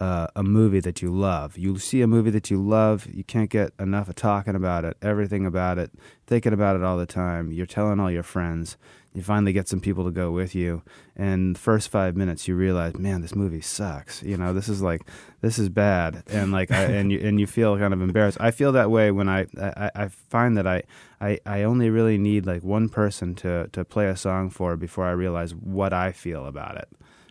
uh, 0.00 0.28
a 0.36 0.42
movie 0.42 0.80
that 0.80 1.02
you 1.02 1.10
love. 1.10 1.58
You 1.58 1.78
see 1.78 2.02
a 2.02 2.06
movie 2.06 2.30
that 2.30 2.50
you 2.50 2.62
love, 2.62 3.06
you 3.12 3.24
can't 3.24 3.50
get 3.50 3.72
enough 3.78 4.08
of 4.08 4.14
talking 4.14 4.54
about 4.54 4.84
it, 4.84 4.96
everything 5.02 5.44
about 5.44 5.78
it, 5.78 5.90
thinking 6.26 6.52
about 6.52 6.76
it 6.76 6.82
all 6.82 6.96
the 6.96 7.06
time. 7.06 7.50
You're 7.50 7.66
telling 7.66 7.98
all 7.98 8.10
your 8.10 8.22
friends. 8.22 8.76
You 9.14 9.22
finally 9.22 9.52
get 9.52 9.66
some 9.66 9.80
people 9.80 10.04
to 10.04 10.12
go 10.12 10.30
with 10.30 10.54
you, 10.54 10.82
and 11.16 11.56
the 11.56 11.58
first 11.58 11.88
five 11.88 12.14
minutes 12.14 12.46
you 12.46 12.54
realize, 12.54 12.96
man, 12.96 13.20
this 13.20 13.34
movie 13.34 13.62
sucks. 13.62 14.22
You 14.22 14.36
know, 14.36 14.52
this 14.52 14.68
is 14.68 14.80
like 14.80 15.00
this 15.40 15.58
is 15.58 15.68
bad, 15.70 16.22
and 16.28 16.52
like, 16.52 16.70
I, 16.70 16.84
and 16.84 17.10
you 17.10 17.18
and 17.18 17.40
you 17.40 17.46
feel 17.46 17.76
kind 17.78 17.92
of 17.92 18.00
embarrassed. 18.00 18.36
I 18.38 18.52
feel 18.52 18.70
that 18.72 18.90
way 18.90 19.10
when 19.10 19.28
I 19.28 19.46
I, 19.60 19.90
I 19.94 20.08
find 20.08 20.56
that 20.58 20.68
I, 20.68 20.82
I 21.20 21.40
I 21.46 21.62
only 21.62 21.90
really 21.90 22.18
need 22.18 22.46
like 22.46 22.62
one 22.62 22.90
person 22.90 23.34
to 23.36 23.68
to 23.72 23.84
play 23.84 24.06
a 24.06 24.16
song 24.16 24.50
for 24.50 24.76
before 24.76 25.06
I 25.06 25.12
realize 25.12 25.52
what 25.52 25.92
I 25.92 26.12
feel 26.12 26.46
about 26.46 26.76
it 26.76 26.88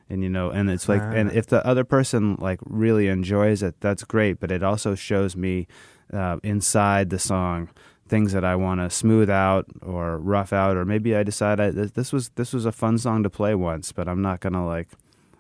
and 0.10 0.24
you 0.24 0.30
know 0.30 0.50
and 0.50 0.70
it's 0.70 0.88
like 0.90 1.02
and 1.02 1.30
Ah. 1.30 1.34
if 1.36 1.48
the 1.48 1.66
other 1.66 1.84
person 1.84 2.36
like 2.40 2.60
really 2.66 3.08
enjoys 3.08 3.62
it 3.64 3.76
that's 3.80 4.04
great. 4.04 4.40
But 4.40 4.52
it 4.52 4.64
also 4.64 4.96
shows 4.96 5.36
me 5.36 5.68
uh, 6.14 6.38
inside 6.44 7.10
the 7.10 7.20
song 7.20 7.70
things 8.08 8.32
that 8.32 8.46
i 8.46 8.56
want 8.56 8.80
to 8.80 8.90
smooth 8.90 9.30
out 9.30 9.66
or 9.82 10.18
rough 10.18 10.54
out 10.54 10.78
or 10.78 10.86
maybe 10.86 11.14
i 11.14 11.24
decide 11.24 11.60
I, 11.60 11.72
this 11.72 11.92
this 11.92 12.14
was 12.14 12.30
this 12.36 12.54
was 12.54 12.66
a 12.66 12.72
fun 12.72 12.98
song 12.98 13.22
to 13.24 13.30
play 13.30 13.54
once 13.54 13.92
but 13.92 14.08
i'm 14.08 14.22
not 14.22 14.40
gonna 14.40 14.66
like 14.66 14.88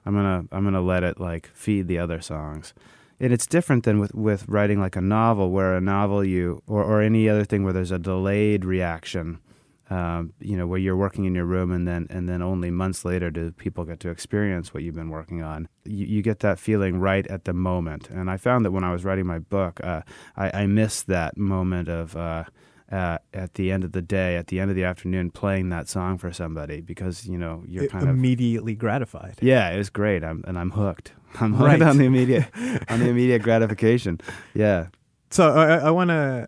i'm 0.05 0.13
gonna 0.13 0.43
i'm 0.51 0.65
gonna 0.65 0.81
let 0.81 1.01
it 1.01 1.17
like 1.17 1.47
feed 1.53 1.87
the 1.87 1.97
other 1.99 2.19
songs. 2.19 2.73
And 3.21 3.31
it's 3.33 3.47
different 3.47 3.85
than 3.85 3.97
with, 3.99 4.13
with 4.13 4.47
writing 4.49 4.79
like 4.81 4.95
a 4.97 5.01
novel 5.01 5.49
where 5.49 5.75
a 5.75 5.81
novel 5.81 6.23
you 6.25 6.61
or, 6.67 6.83
or 6.83 7.01
any 7.01 7.29
other 7.29 7.45
thing 7.45 7.63
where 7.63 7.71
there's 7.73 7.89
a 7.91 7.97
delayed 7.97 8.65
reaction 8.65 9.39
um, 9.89 10.33
you 10.39 10.57
know, 10.57 10.67
where 10.67 10.79
you're 10.79 10.97
working 10.97 11.25
in 11.25 11.33
your 11.35 11.45
room, 11.45 11.71
and 11.71 11.87
then 11.87 12.07
and 12.09 12.27
then 12.27 12.41
only 12.41 12.71
months 12.71 13.05
later 13.05 13.29
do 13.31 13.51
people 13.51 13.85
get 13.85 13.99
to 14.01 14.09
experience 14.09 14.73
what 14.73 14.83
you've 14.83 14.95
been 14.95 15.09
working 15.09 15.41
on. 15.43 15.67
You, 15.85 16.05
you 16.05 16.21
get 16.21 16.39
that 16.39 16.59
feeling 16.59 16.99
right 16.99 17.25
at 17.27 17.45
the 17.45 17.53
moment, 17.53 18.09
and 18.09 18.29
I 18.29 18.37
found 18.37 18.65
that 18.65 18.71
when 18.71 18.83
I 18.83 18.91
was 18.91 19.05
writing 19.05 19.25
my 19.25 19.39
book, 19.39 19.79
uh, 19.83 20.01
I, 20.35 20.63
I 20.63 20.67
missed 20.67 21.07
that 21.07 21.37
moment 21.37 21.87
of. 21.89 22.15
Uh, 22.15 22.43
uh, 22.89 23.17
at 23.33 23.55
the 23.55 23.69
end 23.69 23.83
of 23.83 23.91
the 23.91 24.01
day, 24.01 24.37
at 24.37 24.47
the 24.47 24.61
end 24.61 24.69
of 24.71 24.75
the 24.77 24.85
afternoon, 24.85 25.29
playing 25.29 25.67
that 25.67 25.89
song 25.89 26.17
for 26.17 26.31
somebody 26.31 26.79
because 26.79 27.27
you 27.27 27.37
know 27.37 27.61
you're 27.67 27.83
It- 27.83 27.91
kind 27.91 28.05
of 28.05 28.11
immediately 28.11 28.75
gratified. 28.75 29.35
yeah, 29.41 29.69
it 29.71 29.77
was 29.77 29.89
great. 29.89 30.23
I'm 30.23 30.41
and 30.47 30.57
I'm 30.57 30.71
hooked. 30.71 31.11
I'm 31.41 31.51
hooked 31.53 31.67
Right. 31.67 31.81
on 31.81 31.97
the 31.97 32.05
immediate 32.05 32.45
on 32.89 33.01
the 33.01 33.09
immediate 33.09 33.43
gratification. 33.43 34.21
Yeah. 34.53 34.87
So 35.31 35.49
I, 35.51 35.79
I 35.79 35.91
want 35.91 36.11
to 36.11 36.47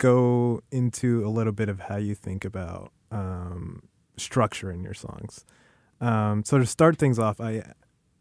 go 0.00 0.62
into 0.72 1.24
a 1.24 1.28
little 1.28 1.52
bit 1.52 1.68
of 1.68 1.78
how 1.78 1.96
you 1.96 2.14
think 2.14 2.44
about 2.44 2.90
um, 3.12 3.82
structure 4.16 4.72
in 4.72 4.82
your 4.82 4.94
songs. 4.94 5.44
Um, 6.00 6.42
so 6.42 6.58
to 6.58 6.66
start 6.66 6.96
things 6.96 7.18
off, 7.18 7.40
I 7.40 7.62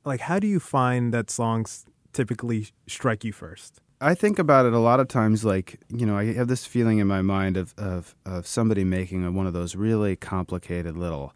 like 0.04 0.20
how 0.20 0.40
do 0.40 0.48
you 0.48 0.60
find 0.60 1.14
that 1.14 1.30
songs 1.30 1.86
typically 2.14 2.68
strike 2.88 3.24
you 3.24 3.32
first? 3.32 3.82
I 4.02 4.14
think 4.14 4.40
about 4.40 4.66
it 4.66 4.74
a 4.74 4.80
lot 4.80 5.00
of 5.00 5.08
times 5.08 5.44
like, 5.44 5.80
you 5.90 6.06
know, 6.06 6.18
I 6.18 6.34
have 6.34 6.50
this 6.50 6.66
feeling 6.66 7.00
in 7.00 7.08
my 7.08 7.22
mind 7.22 7.56
of 7.56 7.74
of, 7.78 8.14
of 8.26 8.46
somebody 8.46 8.84
making 8.84 9.26
a, 9.26 9.32
one 9.32 9.48
of 9.48 9.54
those 9.54 9.76
really 9.76 10.18
complicated 10.18 10.98
little 10.98 11.34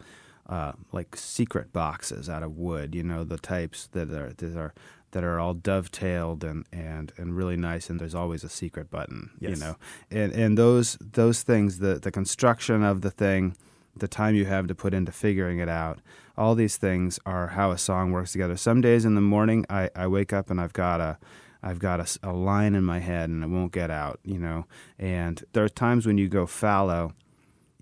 uh, 0.50 0.74
like 0.92 1.16
secret 1.16 1.72
boxes 1.72 2.30
out 2.30 2.44
of 2.44 2.58
wood, 2.58 2.94
you 2.94 3.04
know, 3.04 3.24
the 3.24 3.38
types 3.38 3.88
that 3.94 4.12
are 4.12 4.34
that 4.34 4.58
are 4.58 4.74
that 5.14 5.24
are 5.24 5.40
all 5.40 5.54
dovetailed 5.54 6.44
and, 6.44 6.66
and, 6.72 7.14
and 7.18 7.36
really 7.36 7.56
nice 7.56 7.90
and 7.90 8.00
there's 8.00 8.14
always 8.14 8.44
a 8.44 8.50
secret 8.50 8.92
button, 8.92 9.32
you 9.40 9.56
know. 9.56 9.78
And 10.12 10.34
and 10.34 10.58
those 10.58 10.98
those 11.00 11.42
things, 11.44 11.80
the 11.80 11.96
the 11.96 12.12
construction 12.12 12.84
of 12.84 13.02
the 13.02 13.12
thing, 13.12 13.56
the 13.96 14.08
time 14.08 14.36
you 14.36 14.46
have 14.46 14.68
to 14.68 14.76
put 14.76 14.94
into 14.94 15.12
figuring 15.12 15.60
it 15.60 15.70
out, 15.70 16.00
all 16.38 16.56
these 16.56 16.78
things 16.78 17.20
are 17.26 17.50
how 17.50 17.72
a 17.72 17.78
song 17.78 18.12
works 18.12 18.32
together. 18.32 18.58
Some 18.58 18.82
days 18.82 19.06
in 19.06 19.16
the 19.16 19.22
morning 19.22 19.66
I, 19.70 19.90
I 19.96 20.08
wake 20.08 20.34
up 20.34 20.50
and 20.50 20.60
I've 20.60 20.74
got 20.74 21.00
a 21.00 21.18
I've 21.62 21.80
got 21.80 22.00
a, 22.02 22.30
a 22.30 22.34
line 22.34 22.76
in 22.76 22.84
my 22.84 23.00
head 23.00 23.30
and 23.30 23.44
it 23.44 23.48
won't 23.48 23.72
get 23.72 23.90
out, 23.90 24.20
you 24.24 24.38
know. 24.38 24.66
And 25.00 25.44
there 25.54 25.64
are 25.64 25.70
times 25.70 26.06
when 26.06 26.18
you 26.18 26.28
go 26.28 26.46
fallow, 26.46 27.14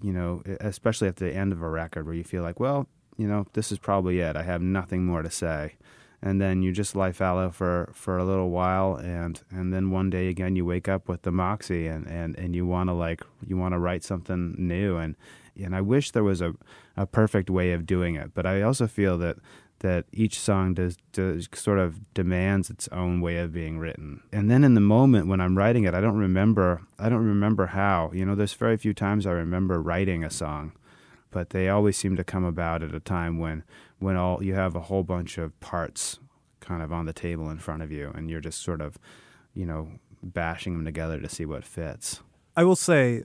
you 0.01 0.13
know, 0.13 0.43
especially 0.59 1.07
at 1.07 1.15
the 1.15 1.33
end 1.33 1.51
of 1.51 1.61
a 1.61 1.69
record 1.69 2.05
where 2.05 2.13
you 2.13 2.23
feel 2.23 2.43
like, 2.43 2.59
well, 2.59 2.87
you 3.17 3.27
know, 3.27 3.47
this 3.53 3.71
is 3.71 3.79
probably 3.79 4.19
it. 4.19 4.35
I 4.35 4.43
have 4.43 4.61
nothing 4.61 5.05
more 5.05 5.21
to 5.23 5.31
say. 5.31 5.75
And 6.23 6.39
then 6.39 6.61
you 6.61 6.71
just 6.71 6.95
lie 6.95 7.11
fallow 7.11 7.49
for, 7.49 7.91
for 7.95 8.17
a 8.19 8.23
little 8.23 8.51
while, 8.51 8.95
and, 8.95 9.41
and 9.49 9.73
then 9.73 9.89
one 9.89 10.11
day 10.11 10.27
again 10.27 10.55
you 10.55 10.63
wake 10.63 10.87
up 10.87 11.07
with 11.07 11.23
the 11.23 11.31
moxie, 11.31 11.87
and, 11.87 12.05
and, 12.07 12.37
and 12.37 12.55
you 12.55 12.67
want 12.67 12.89
to 12.89 12.93
like 12.93 13.23
you 13.45 13.57
want 13.57 13.73
to 13.73 13.79
write 13.79 14.03
something 14.03 14.53
new, 14.57 14.97
and 14.97 15.15
and 15.59 15.75
I 15.75 15.81
wish 15.81 16.11
there 16.11 16.23
was 16.23 16.41
a, 16.41 16.53
a 16.95 17.05
perfect 17.05 17.49
way 17.49 17.73
of 17.73 17.85
doing 17.85 18.15
it, 18.15 18.33
but 18.33 18.45
I 18.45 18.61
also 18.61 18.87
feel 18.87 19.17
that 19.17 19.37
that 19.81 20.05
each 20.11 20.39
song 20.39 20.75
does, 20.75 20.97
does 21.11 21.49
sort 21.53 21.79
of 21.79 22.13
demands 22.13 22.69
its 22.69 22.87
own 22.89 23.19
way 23.19 23.37
of 23.37 23.51
being 23.51 23.79
written. 23.79 24.21
And 24.31 24.49
then 24.49 24.63
in 24.63 24.75
the 24.75 24.81
moment 24.81 25.27
when 25.27 25.41
I'm 25.41 25.57
writing 25.57 25.85
it, 25.85 25.95
I 25.95 26.01
don't 26.01 26.17
remember 26.17 26.83
I 26.99 27.09
don't 27.09 27.25
remember 27.25 27.67
how. 27.67 28.11
You 28.13 28.25
know, 28.25 28.35
there's 28.35 28.53
very 28.53 28.77
few 28.77 28.93
times 28.93 29.25
I 29.25 29.31
remember 29.31 29.81
writing 29.81 30.23
a 30.23 30.29
song, 30.29 30.73
but 31.31 31.49
they 31.49 31.67
always 31.67 31.97
seem 31.97 32.15
to 32.15 32.23
come 32.23 32.45
about 32.45 32.83
at 32.83 32.93
a 32.93 32.99
time 32.99 33.39
when 33.39 33.63
when 34.01 34.17
all 34.17 34.43
you 34.43 34.55
have 34.55 34.75
a 34.75 34.81
whole 34.81 35.03
bunch 35.03 35.37
of 35.37 35.57
parts 35.59 36.19
kind 36.59 36.81
of 36.81 36.91
on 36.91 37.05
the 37.05 37.13
table 37.13 37.49
in 37.49 37.57
front 37.57 37.83
of 37.83 37.91
you 37.91 38.11
and 38.13 38.29
you're 38.29 38.41
just 38.41 38.61
sort 38.61 38.81
of, 38.81 38.97
you 39.53 39.65
know, 39.65 39.89
bashing 40.23 40.73
them 40.73 40.85
together 40.85 41.19
to 41.19 41.29
see 41.29 41.45
what 41.45 41.63
fits. 41.63 42.21
I 42.55 42.63
will 42.63 42.75
say 42.75 43.23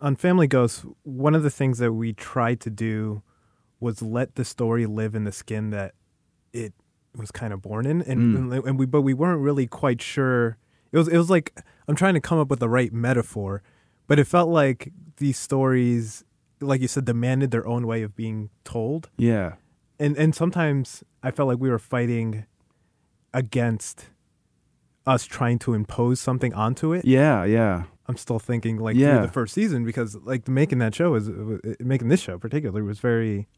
on 0.00 0.16
Family 0.16 0.46
Ghosts, 0.46 0.84
one 1.02 1.34
of 1.34 1.42
the 1.42 1.50
things 1.50 1.78
that 1.78 1.92
we 1.92 2.12
tried 2.12 2.60
to 2.60 2.70
do 2.70 3.22
was 3.80 4.02
let 4.02 4.34
the 4.34 4.44
story 4.44 4.86
live 4.86 5.14
in 5.14 5.24
the 5.24 5.32
skin 5.32 5.70
that 5.70 5.94
it 6.52 6.72
was 7.16 7.30
kind 7.30 7.52
of 7.52 7.62
born 7.62 7.86
in, 7.86 8.02
and 8.02 8.52
mm. 8.52 8.66
and 8.66 8.78
we 8.78 8.86
but 8.86 9.02
we 9.02 9.14
weren't 9.14 9.40
really 9.40 9.66
quite 9.66 10.00
sure. 10.00 10.56
It 10.92 10.98
was 10.98 11.08
it 11.08 11.16
was 11.16 11.30
like 11.30 11.60
I'm 11.86 11.96
trying 11.96 12.14
to 12.14 12.20
come 12.20 12.38
up 12.38 12.48
with 12.48 12.60
the 12.60 12.68
right 12.68 12.92
metaphor, 12.92 13.62
but 14.06 14.18
it 14.18 14.24
felt 14.26 14.48
like 14.48 14.92
these 15.16 15.38
stories, 15.38 16.24
like 16.60 16.80
you 16.80 16.88
said, 16.88 17.04
demanded 17.04 17.50
their 17.50 17.66
own 17.66 17.86
way 17.86 18.02
of 18.02 18.14
being 18.14 18.50
told, 18.64 19.10
Yeah. 19.16 19.54
And 19.98 20.16
and 20.16 20.34
sometimes 20.34 21.02
I 21.22 21.30
felt 21.30 21.48
like 21.48 21.58
we 21.58 21.70
were 21.70 21.78
fighting 21.78 22.44
against 23.34 24.06
us 25.06 25.24
trying 25.24 25.58
to 25.60 25.74
impose 25.74 26.20
something 26.20 26.52
onto 26.54 26.92
it. 26.92 27.04
Yeah, 27.04 27.44
yeah. 27.44 27.84
I'm 28.06 28.16
still 28.16 28.38
thinking 28.38 28.78
like 28.78 28.96
Yeah. 28.96 29.18
through 29.18 29.26
the 29.26 29.32
first 29.32 29.54
season 29.54 29.84
because 29.84 30.16
like 30.16 30.48
making 30.48 30.78
that 30.78 30.94
show 30.94 31.14
is 31.14 31.30
making 31.80 32.08
this 32.08 32.20
show 32.20 32.38
particularly 32.38 32.82
was 32.82 33.00
very 33.00 33.48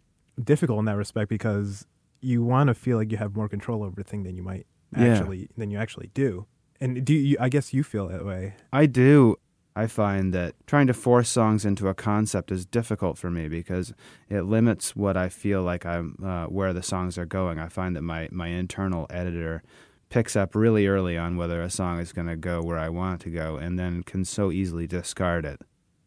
difficult 0.42 0.78
in 0.80 0.84
that 0.86 0.96
respect 0.96 1.28
because 1.28 1.86
you 2.20 2.42
want 2.44 2.68
to 2.68 2.74
feel 2.74 2.96
like 2.98 3.10
you 3.12 3.18
have 3.18 3.34
more 3.36 3.48
control 3.48 3.82
over 3.82 3.94
the 3.96 4.04
thing 4.04 4.22
than 4.24 4.36
you 4.36 4.42
might 4.42 4.66
Yeah. 4.96 5.06
actually 5.14 5.48
than 5.56 5.70
you 5.70 5.78
actually 5.78 6.10
do. 6.14 6.46
And 6.80 7.04
do 7.04 7.12
you? 7.14 7.36
I 7.38 7.48
guess 7.48 7.74
you 7.74 7.82
feel 7.84 8.08
that 8.08 8.24
way. 8.24 8.54
I 8.72 8.86
do. 8.86 9.36
I 9.76 9.86
find 9.86 10.34
that 10.34 10.54
trying 10.66 10.88
to 10.88 10.94
force 10.94 11.28
songs 11.28 11.64
into 11.64 11.88
a 11.88 11.94
concept 11.94 12.50
is 12.50 12.66
difficult 12.66 13.18
for 13.18 13.30
me 13.30 13.48
because 13.48 13.92
it 14.28 14.42
limits 14.42 14.96
what 14.96 15.16
I 15.16 15.28
feel 15.28 15.62
like 15.62 15.86
I'm 15.86 16.16
uh, 16.24 16.46
where 16.46 16.72
the 16.72 16.82
songs 16.82 17.16
are 17.16 17.26
going. 17.26 17.58
I 17.58 17.68
find 17.68 17.94
that 17.96 18.02
my 18.02 18.28
my 18.32 18.48
internal 18.48 19.06
editor 19.10 19.62
picks 20.08 20.34
up 20.34 20.54
really 20.54 20.86
early 20.86 21.16
on 21.16 21.36
whether 21.36 21.62
a 21.62 21.70
song 21.70 22.00
is 22.00 22.12
going 22.12 22.26
to 22.26 22.36
go 22.36 22.60
where 22.60 22.78
I 22.78 22.88
want 22.88 23.20
it 23.20 23.24
to 23.24 23.30
go, 23.30 23.56
and 23.56 23.78
then 23.78 24.02
can 24.02 24.24
so 24.24 24.50
easily 24.50 24.86
discard 24.86 25.44
it. 25.44 25.60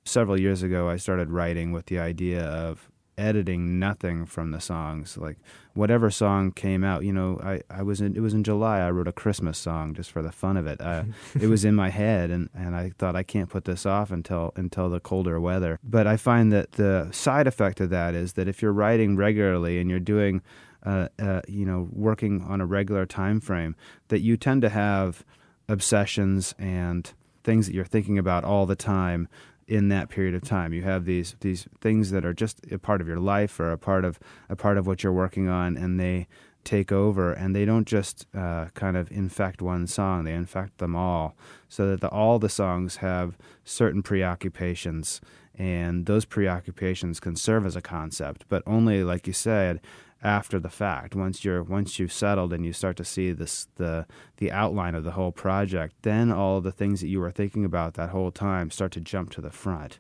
Several 0.05 0.39
years 0.39 0.61
ago, 0.61 0.89
I 0.89 0.97
started 0.97 1.29
writing 1.29 1.71
with 1.71 1.85
the 1.85 1.99
idea 1.99 2.43
of 2.43 2.89
editing 3.17 3.79
nothing 3.79 4.25
from 4.25 4.51
the 4.51 4.59
songs 4.59 5.17
like 5.17 5.37
whatever 5.73 6.09
song 6.09 6.51
came 6.51 6.83
out 6.83 7.03
you 7.03 7.13
know 7.13 7.39
i, 7.43 7.61
I 7.69 7.83
was 7.83 8.01
in 8.01 8.15
it 8.15 8.21
was 8.21 8.33
in 8.33 8.43
july 8.43 8.79
i 8.79 8.89
wrote 8.89 9.07
a 9.07 9.11
christmas 9.11 9.57
song 9.57 9.93
just 9.93 10.11
for 10.11 10.21
the 10.21 10.31
fun 10.31 10.57
of 10.57 10.65
it. 10.67 10.81
Uh, 10.81 11.03
it 11.39 11.47
was 11.47 11.63
in 11.63 11.75
my 11.75 11.89
head 11.89 12.31
and, 12.31 12.49
and 12.53 12.75
i 12.75 12.91
thought 12.97 13.15
i 13.15 13.23
can't 13.23 13.49
put 13.49 13.65
this 13.65 13.85
off 13.85 14.11
until 14.11 14.51
until 14.55 14.89
the 14.89 14.99
colder 14.99 15.39
weather. 15.39 15.79
But 15.83 16.07
i 16.07 16.17
find 16.17 16.51
that 16.51 16.73
the 16.73 17.09
side 17.11 17.47
effect 17.47 17.79
of 17.79 17.89
that 17.91 18.15
is 18.15 18.33
that 18.33 18.47
if 18.47 18.61
you're 18.61 18.73
writing 18.73 19.15
regularly 19.15 19.79
and 19.79 19.89
you're 19.89 19.99
doing 19.99 20.41
uh, 20.85 21.07
uh, 21.19 21.41
you 21.47 21.65
know 21.65 21.87
working 21.91 22.41
on 22.41 22.61
a 22.61 22.65
regular 22.65 23.05
time 23.05 23.39
frame 23.39 23.75
that 24.09 24.19
you 24.19 24.35
tend 24.35 24.61
to 24.61 24.69
have 24.69 25.23
obsessions 25.69 26.53
and 26.59 27.13
things 27.43 27.67
that 27.67 27.73
you're 27.73 27.85
thinking 27.85 28.17
about 28.17 28.43
all 28.43 28.65
the 28.65 28.75
time 28.75 29.27
in 29.67 29.89
that 29.89 30.09
period 30.09 30.35
of 30.35 30.43
time. 30.43 30.73
You 30.73 30.83
have 30.83 31.05
these 31.05 31.35
these 31.39 31.67
things 31.81 32.11
that 32.11 32.25
are 32.25 32.33
just 32.33 32.59
a 32.71 32.77
part 32.77 33.01
of 33.01 33.07
your 33.07 33.19
life 33.19 33.59
or 33.59 33.71
a 33.71 33.77
part 33.77 34.05
of 34.05 34.19
a 34.49 34.55
part 34.55 34.77
of 34.77 34.87
what 34.87 35.03
you're 35.03 35.13
working 35.13 35.47
on, 35.47 35.77
and 35.77 35.99
they 35.99 36.27
take 36.63 36.91
over, 36.91 37.33
and 37.33 37.55
they 37.55 37.65
don't 37.65 37.87
just 37.87 38.25
uh, 38.33 38.65
kind 38.73 38.95
of 38.95 39.11
infect 39.11 39.61
one 39.61 39.87
song; 39.87 40.23
they 40.23 40.33
infect 40.33 40.77
them 40.77 40.95
all, 40.95 41.35
so 41.69 41.89
that 41.89 42.01
the, 42.01 42.09
all 42.09 42.39
the 42.39 42.49
songs 42.49 42.97
have 42.97 43.37
certain 43.63 44.01
preoccupations, 44.01 45.21
and 45.55 46.05
those 46.05 46.25
preoccupations 46.25 47.19
can 47.19 47.35
serve 47.35 47.65
as 47.65 47.75
a 47.75 47.81
concept, 47.81 48.45
but 48.49 48.63
only, 48.65 49.03
like 49.03 49.27
you 49.27 49.33
said. 49.33 49.81
After 50.23 50.57
the 50.57 50.69
fact, 50.69 51.15
once 51.15 51.43
you're 51.43 51.61
once 51.61 51.99
you've 51.99 52.13
settled 52.13 52.53
and 52.53 52.65
you 52.65 52.71
start 52.71 52.95
to 52.95 53.03
see 53.03 53.33
this 53.33 53.67
the 53.75 54.05
the 54.37 54.53
outline 54.53 54.95
of 54.95 55.03
the 55.03 55.11
whole 55.11 55.33
project, 55.33 55.95
then 56.03 56.31
all 56.31 56.61
the 56.61 56.71
things 56.71 57.01
that 57.01 57.09
you 57.09 57.19
were 57.19 57.31
thinking 57.31 57.65
about 57.65 57.95
that 57.95 58.11
whole 58.11 58.31
time 58.31 58.71
start 58.71 58.93
to 58.93 59.01
jump 59.01 59.31
to 59.31 59.41
the 59.41 59.51
front. 59.51 59.99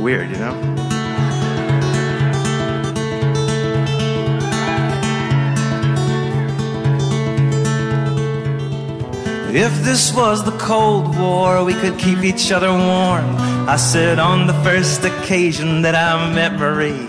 Weird, 0.00 0.30
you 0.30 0.36
know? 0.38 0.85
If 9.58 9.72
this 9.84 10.14
was 10.14 10.44
the 10.44 10.58
Cold 10.58 11.16
War, 11.16 11.64
we 11.64 11.72
could 11.72 11.98
keep 11.98 12.18
each 12.18 12.52
other 12.52 12.68
warm. 12.68 13.24
I 13.66 13.76
said 13.76 14.18
on 14.18 14.46
the 14.46 14.52
first 14.62 15.02
occasion 15.02 15.80
that 15.80 15.94
I 15.94 16.30
met 16.34 16.58
Marie. 16.58 17.08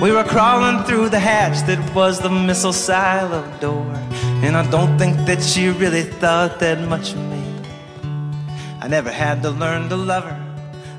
We 0.00 0.12
were 0.12 0.24
crawling 0.24 0.82
through 0.84 1.10
the 1.10 1.18
hatch 1.18 1.66
that 1.66 1.94
was 1.94 2.20
the 2.20 2.30
missile 2.30 2.72
silo 2.72 3.42
door. 3.60 3.92
And 4.46 4.56
I 4.56 4.66
don't 4.70 4.96
think 4.96 5.14
that 5.26 5.42
she 5.42 5.68
really 5.68 6.04
thought 6.04 6.58
that 6.60 6.88
much 6.88 7.12
of 7.12 7.18
me. 7.18 7.44
I 8.80 8.88
never 8.88 9.10
had 9.10 9.42
to 9.42 9.50
learn 9.50 9.90
to 9.90 9.96
love 9.96 10.24
her 10.24 10.40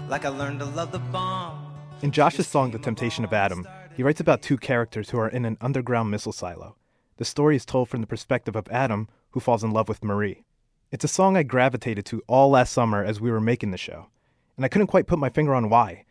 like 0.07 0.23
I 0.23 0.29
learned 0.29 0.59
to 0.59 0.65
love 0.65 0.91
the 0.91 0.99
bomb. 0.99 1.73
In 2.03 2.11
Josh's 2.11 2.45
song 2.45 2.69
"The 2.69 2.77
Temptation 2.77 3.23
of 3.23 3.33
Adam," 3.33 3.67
he 3.95 4.03
writes 4.03 4.19
about 4.19 4.43
two 4.43 4.57
characters 4.57 5.09
who 5.09 5.17
are 5.17 5.29
in 5.29 5.45
an 5.45 5.57
underground 5.61 6.11
missile 6.11 6.31
silo. 6.31 6.75
The 7.17 7.25
story 7.25 7.55
is 7.55 7.65
told 7.65 7.89
from 7.89 8.01
the 8.01 8.07
perspective 8.07 8.55
of 8.55 8.67
Adam, 8.69 9.07
who 9.37 9.41
falls 9.41 9.63
in 9.63 9.69
love 9.69 9.87
with 9.87 10.03
Marie. 10.03 10.43
It's 10.91 11.03
a 11.03 11.07
song 11.07 11.37
I 11.37 11.43
gravitated 11.43 12.07
to 12.07 12.23
all 12.25 12.49
last 12.49 12.73
summer 12.73 13.03
as 13.03 13.21
we 13.21 13.29
were 13.29 13.39
making 13.39 13.69
the 13.69 13.77
show, 13.77 14.07
and 14.55 14.65
I 14.65 14.67
couldn't 14.67 14.87
quite 14.87 15.05
put 15.05 15.19
my 15.19 15.29
finger 15.29 15.53
on 15.53 15.69
why. 15.69 16.05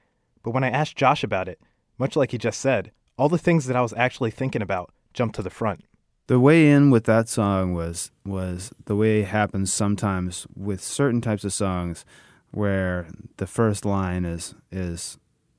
But 0.44 0.52
when 0.52 0.62
I 0.62 0.70
asked 0.70 0.94
Josh 0.94 1.24
about 1.24 1.48
it, 1.48 1.60
much 1.98 2.14
like 2.14 2.30
he 2.30 2.38
just 2.38 2.60
said, 2.60 2.92
all 3.18 3.28
the 3.28 3.36
things 3.36 3.66
that 3.66 3.74
I 3.74 3.80
was 3.80 3.92
actually 3.94 4.30
thinking 4.30 4.62
about 4.62 4.92
jumped 5.12 5.34
to 5.34 5.42
the 5.42 5.50
front. 5.50 5.82
The 6.28 6.38
way 6.38 6.70
in 6.70 6.92
with 6.92 7.02
that 7.06 7.28
song 7.28 7.74
was 7.74 8.12
was 8.24 8.72
the 8.84 8.94
way 8.94 9.22
it 9.22 9.26
happens 9.26 9.72
sometimes 9.72 10.46
with 10.54 10.80
certain 10.80 11.20
types 11.20 11.42
of 11.42 11.52
songs 11.52 12.04
where 12.52 13.08
the 13.38 13.48
first 13.48 13.84
line 13.84 14.24
is 14.24 14.54
is 14.70 15.18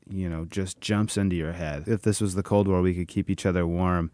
you 0.09 0.29
know 0.29 0.45
just 0.45 0.79
jumps 0.79 1.17
into 1.17 1.36
your 1.36 1.51
head. 1.51 1.83
If 1.86 2.03
this 2.03 2.21
was 2.21 2.36
the 2.36 2.43
Cold 2.43 2.69
War, 2.69 2.81
we 2.81 2.93
could 2.93 3.09
keep 3.09 3.29
each 3.29 3.45
other 3.45 3.67
warm. 3.67 4.09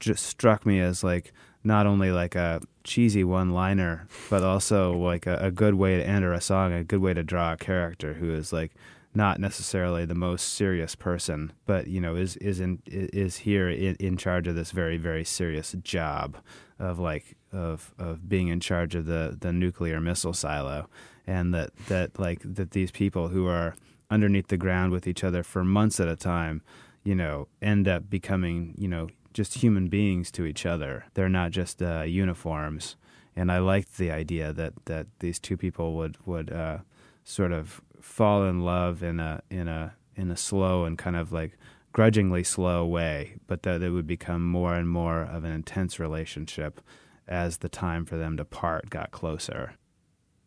Just 0.00 0.24
struck 0.24 0.64
me 0.64 0.80
as 0.80 1.04
like 1.04 1.34
not 1.64 1.86
only 1.86 2.12
like 2.12 2.34
a 2.34 2.60
cheesy 2.84 3.24
one-liner, 3.24 4.06
but 4.28 4.42
also 4.42 4.92
like 4.92 5.26
a, 5.26 5.36
a 5.38 5.50
good 5.50 5.74
way 5.74 5.96
to 5.96 6.06
enter 6.06 6.32
a 6.32 6.40
song, 6.40 6.72
a 6.72 6.84
good 6.84 7.00
way 7.00 7.14
to 7.14 7.22
draw 7.22 7.54
a 7.54 7.56
character 7.56 8.14
who 8.14 8.32
is 8.32 8.52
like 8.52 8.72
not 9.14 9.38
necessarily 9.38 10.04
the 10.04 10.14
most 10.14 10.54
serious 10.54 10.94
person, 10.94 11.52
but 11.66 11.86
you 11.86 12.00
know 12.00 12.16
is 12.16 12.36
is 12.36 12.60
in 12.60 12.82
is 12.86 13.38
here 13.38 13.68
in, 13.68 13.94
in 13.96 14.16
charge 14.16 14.46
of 14.46 14.56
this 14.56 14.72
very 14.72 14.98
very 14.98 15.24
serious 15.24 15.74
job 15.82 16.36
of 16.78 16.98
like 16.98 17.36
of 17.52 17.94
of 17.98 18.28
being 18.28 18.48
in 18.48 18.60
charge 18.60 18.94
of 18.94 19.06
the 19.06 19.36
the 19.40 19.52
nuclear 19.52 20.00
missile 20.00 20.32
silo, 20.34 20.88
and 21.26 21.54
that 21.54 21.74
that 21.86 22.18
like 22.18 22.40
that 22.44 22.72
these 22.72 22.90
people 22.90 23.28
who 23.28 23.46
are 23.46 23.76
underneath 24.10 24.48
the 24.48 24.56
ground 24.56 24.92
with 24.92 25.06
each 25.06 25.24
other 25.24 25.42
for 25.42 25.64
months 25.64 25.98
at 26.00 26.08
a 26.08 26.16
time, 26.16 26.60
you 27.04 27.14
know, 27.14 27.48
end 27.62 27.86
up 27.88 28.10
becoming 28.10 28.74
you 28.76 28.88
know 28.88 29.08
just 29.34 29.54
human 29.54 29.88
beings 29.88 30.30
to 30.30 30.46
each 30.46 30.64
other. 30.64 31.04
They're 31.12 31.28
not 31.28 31.50
just 31.50 31.82
uh, 31.82 32.02
uniforms. 32.02 32.96
And 33.36 33.50
I 33.50 33.58
liked 33.58 33.98
the 33.98 34.12
idea 34.12 34.52
that, 34.52 34.72
that 34.86 35.08
these 35.18 35.38
two 35.40 35.56
people 35.56 35.96
would 35.96 36.16
would 36.24 36.52
uh, 36.52 36.78
sort 37.24 37.52
of 37.52 37.82
fall 38.00 38.44
in 38.44 38.60
love 38.60 39.02
in 39.02 39.18
a 39.20 39.42
in 39.50 39.66
a 39.68 39.94
in 40.14 40.30
a 40.30 40.36
slow 40.36 40.84
and 40.84 40.96
kind 40.96 41.16
of 41.16 41.32
like 41.32 41.58
grudgingly 41.92 42.44
slow 42.44 42.86
way, 42.86 43.34
but 43.46 43.62
that 43.62 43.82
it 43.82 43.90
would 43.90 44.06
become 44.06 44.46
more 44.46 44.74
and 44.74 44.88
more 44.88 45.22
of 45.22 45.44
an 45.44 45.52
intense 45.52 45.98
relationship 45.98 46.80
as 47.26 47.58
the 47.58 47.68
time 47.68 48.04
for 48.04 48.16
them 48.16 48.36
to 48.36 48.44
part 48.44 48.90
got 48.90 49.10
closer. 49.10 49.74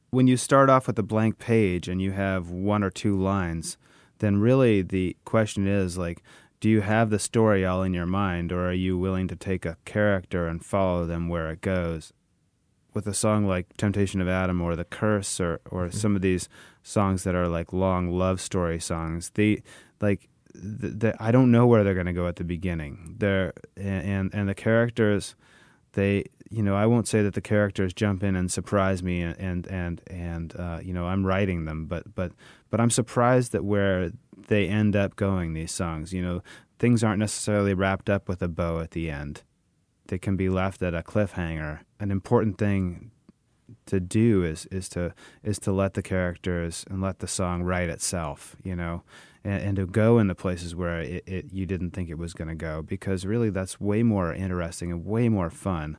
When 0.09 0.27
you 0.27 0.37
start 0.37 0.69
off 0.69 0.87
with 0.87 0.99
a 0.99 1.03
blank 1.03 1.39
page 1.39 1.87
and 1.87 2.01
you 2.01 2.11
have 2.11 2.49
one 2.49 2.83
or 2.83 2.89
two 2.89 3.17
lines, 3.17 3.77
then 4.19 4.37
really 4.37 4.81
the 4.81 5.15
question 5.25 5.67
is 5.67 5.97
like, 5.97 6.21
do 6.59 6.69
you 6.69 6.81
have 6.81 7.09
the 7.09 7.19
story 7.19 7.65
all 7.65 7.83
in 7.83 7.93
your 7.93 8.05
mind, 8.05 8.51
or 8.51 8.69
are 8.69 8.73
you 8.73 8.97
willing 8.97 9.27
to 9.27 9.35
take 9.35 9.65
a 9.65 9.77
character 9.85 10.47
and 10.47 10.65
follow 10.65 11.05
them 11.05 11.29
where 11.29 11.51
it 11.51 11.61
goes? 11.61 12.13
With 12.93 13.05
a 13.05 13.13
song 13.13 13.45
like 13.45 13.77
Temptation 13.77 14.21
of 14.21 14.27
Adam 14.27 14.59
or 14.61 14.75
The 14.75 14.83
Curse 14.83 15.39
or, 15.39 15.59
or 15.69 15.91
some 15.91 16.15
of 16.15 16.23
these 16.23 16.49
songs 16.81 17.23
that 17.23 17.35
are 17.35 17.47
like 17.47 17.71
long 17.71 18.09
love 18.09 18.41
story 18.41 18.79
songs, 18.79 19.31
they 19.35 19.61
like 20.01 20.29
the, 20.55 20.87
the, 20.89 21.15
I 21.19 21.31
don't 21.31 21.51
know 21.51 21.67
where 21.67 21.83
they're 21.83 21.93
going 21.93 22.07
to 22.07 22.13
go 22.13 22.27
at 22.27 22.37
the 22.37 22.43
beginning. 22.43 23.15
They're 23.19 23.53
and 23.75 24.33
and 24.33 24.49
the 24.49 24.55
characters, 24.55 25.35
they 25.93 26.25
you 26.49 26.63
know 26.63 26.75
I 26.75 26.87
won't 26.87 27.07
say 27.07 27.21
that 27.21 27.35
the 27.35 27.41
characters 27.41 27.93
jump 27.93 28.23
in 28.23 28.35
and 28.35 28.51
surprise 28.51 29.03
me 29.03 29.21
and 29.21 29.37
and 29.39 29.67
and, 29.67 30.01
and 30.07 30.55
uh, 30.55 30.79
you 30.81 30.93
know 30.93 31.05
I'm 31.05 31.23
writing 31.23 31.65
them, 31.65 31.85
but 31.85 32.15
but 32.15 32.31
but 32.71 32.79
I'm 32.79 32.89
surprised 32.89 33.51
that 33.51 33.63
where 33.63 34.11
they 34.47 34.67
end 34.67 34.95
up 34.95 35.15
going. 35.15 35.53
These 35.53 35.71
songs, 35.71 36.13
you 36.13 36.21
know, 36.21 36.41
things 36.79 37.03
aren't 37.03 37.19
necessarily 37.19 37.73
wrapped 37.73 38.09
up 38.09 38.27
with 38.27 38.41
a 38.41 38.47
bow 38.47 38.79
at 38.79 38.91
the 38.91 39.09
end. 39.09 39.43
They 40.07 40.17
can 40.17 40.35
be 40.35 40.49
left 40.49 40.81
at 40.81 40.93
a 40.93 41.03
cliffhanger. 41.03 41.81
An 41.99 42.11
important 42.11 42.57
thing 42.57 43.11
to 43.85 43.99
do 43.99 44.43
is 44.43 44.65
is 44.67 44.87
to 44.89 45.13
is 45.43 45.59
to 45.59 45.71
let 45.71 45.93
the 45.93 46.01
characters 46.01 46.85
and 46.89 47.01
let 47.01 47.19
the 47.19 47.27
song 47.27 47.63
write 47.63 47.89
itself, 47.89 48.55
you 48.63 48.75
know, 48.75 49.03
and, 49.43 49.61
and 49.61 49.75
to 49.77 49.85
go 49.85 50.19
in 50.19 50.27
the 50.27 50.35
places 50.35 50.75
where 50.75 50.99
it, 51.01 51.23
it 51.27 51.45
you 51.51 51.65
didn't 51.65 51.91
think 51.91 52.09
it 52.09 52.17
was 52.17 52.33
going 52.33 52.47
to 52.47 52.55
go, 52.55 52.81
because 52.81 53.25
really 53.25 53.49
that's 53.49 53.79
way 53.79 54.03
more 54.03 54.33
interesting 54.33 54.91
and 54.91 55.05
way 55.05 55.29
more 55.29 55.49
fun. 55.49 55.97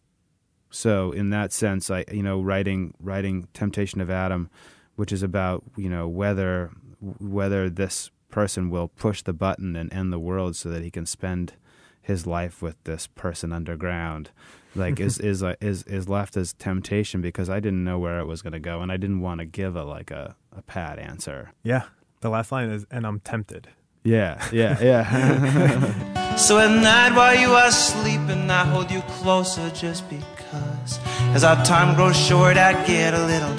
So 0.70 1.12
in 1.12 1.30
that 1.30 1.52
sense, 1.52 1.90
I 1.90 2.04
you 2.10 2.22
know 2.22 2.40
writing 2.40 2.94
writing 3.00 3.48
Temptation 3.52 4.00
of 4.00 4.10
Adam, 4.10 4.50
which 4.96 5.12
is 5.12 5.22
about 5.22 5.64
you 5.76 5.88
know 5.88 6.08
whether 6.08 6.70
whether 7.00 7.70
this 7.70 8.10
person 8.30 8.70
will 8.70 8.88
push 8.88 9.22
the 9.22 9.32
button 9.32 9.76
and 9.76 9.92
end 9.92 10.12
the 10.12 10.18
world 10.18 10.56
so 10.56 10.68
that 10.68 10.82
he 10.82 10.90
can 10.90 11.06
spend 11.06 11.54
his 12.00 12.26
life 12.26 12.62
with 12.62 12.82
this 12.84 13.06
person 13.06 13.52
underground 13.52 14.30
like 14.74 15.00
is 15.00 15.18
is 15.30 15.42
uh, 15.42 15.54
is 15.60 15.82
is 15.84 16.08
left 16.08 16.36
as 16.36 16.52
temptation 16.54 17.20
because 17.20 17.50
I 17.50 17.60
didn't 17.60 17.84
know 17.84 17.98
where 17.98 18.18
it 18.20 18.26
was 18.26 18.42
going 18.42 18.52
to 18.54 18.60
go 18.60 18.80
and 18.80 18.90
I 18.90 18.96
didn't 18.96 19.20
want 19.20 19.40
to 19.40 19.44
give 19.44 19.76
a 19.76 19.84
like 19.84 20.10
a 20.10 20.36
a 20.56 20.62
pat 20.62 20.98
answer. 20.98 21.52
Yeah. 21.62 21.84
The 22.20 22.30
last 22.30 22.50
line 22.50 22.70
is 22.70 22.86
and 22.90 23.06
I'm 23.06 23.20
tempted. 23.20 23.68
Yeah, 24.04 24.42
yeah, 24.52 24.78
yeah. 24.80 26.14
So 26.38 26.60
at 26.60 26.70
night 26.70 27.16
while 27.16 27.34
you 27.34 27.50
are 27.50 27.72
sleeping, 27.72 28.48
I 28.48 28.64
hold 28.64 28.92
you 28.92 29.00
closer 29.18 29.70
just 29.70 30.08
because. 30.08 31.00
As 31.34 31.42
our 31.42 31.56
time 31.64 31.96
grows 31.96 32.16
short, 32.16 32.56
I 32.56 32.74
get 32.86 33.12
a 33.12 33.26
little 33.26 33.56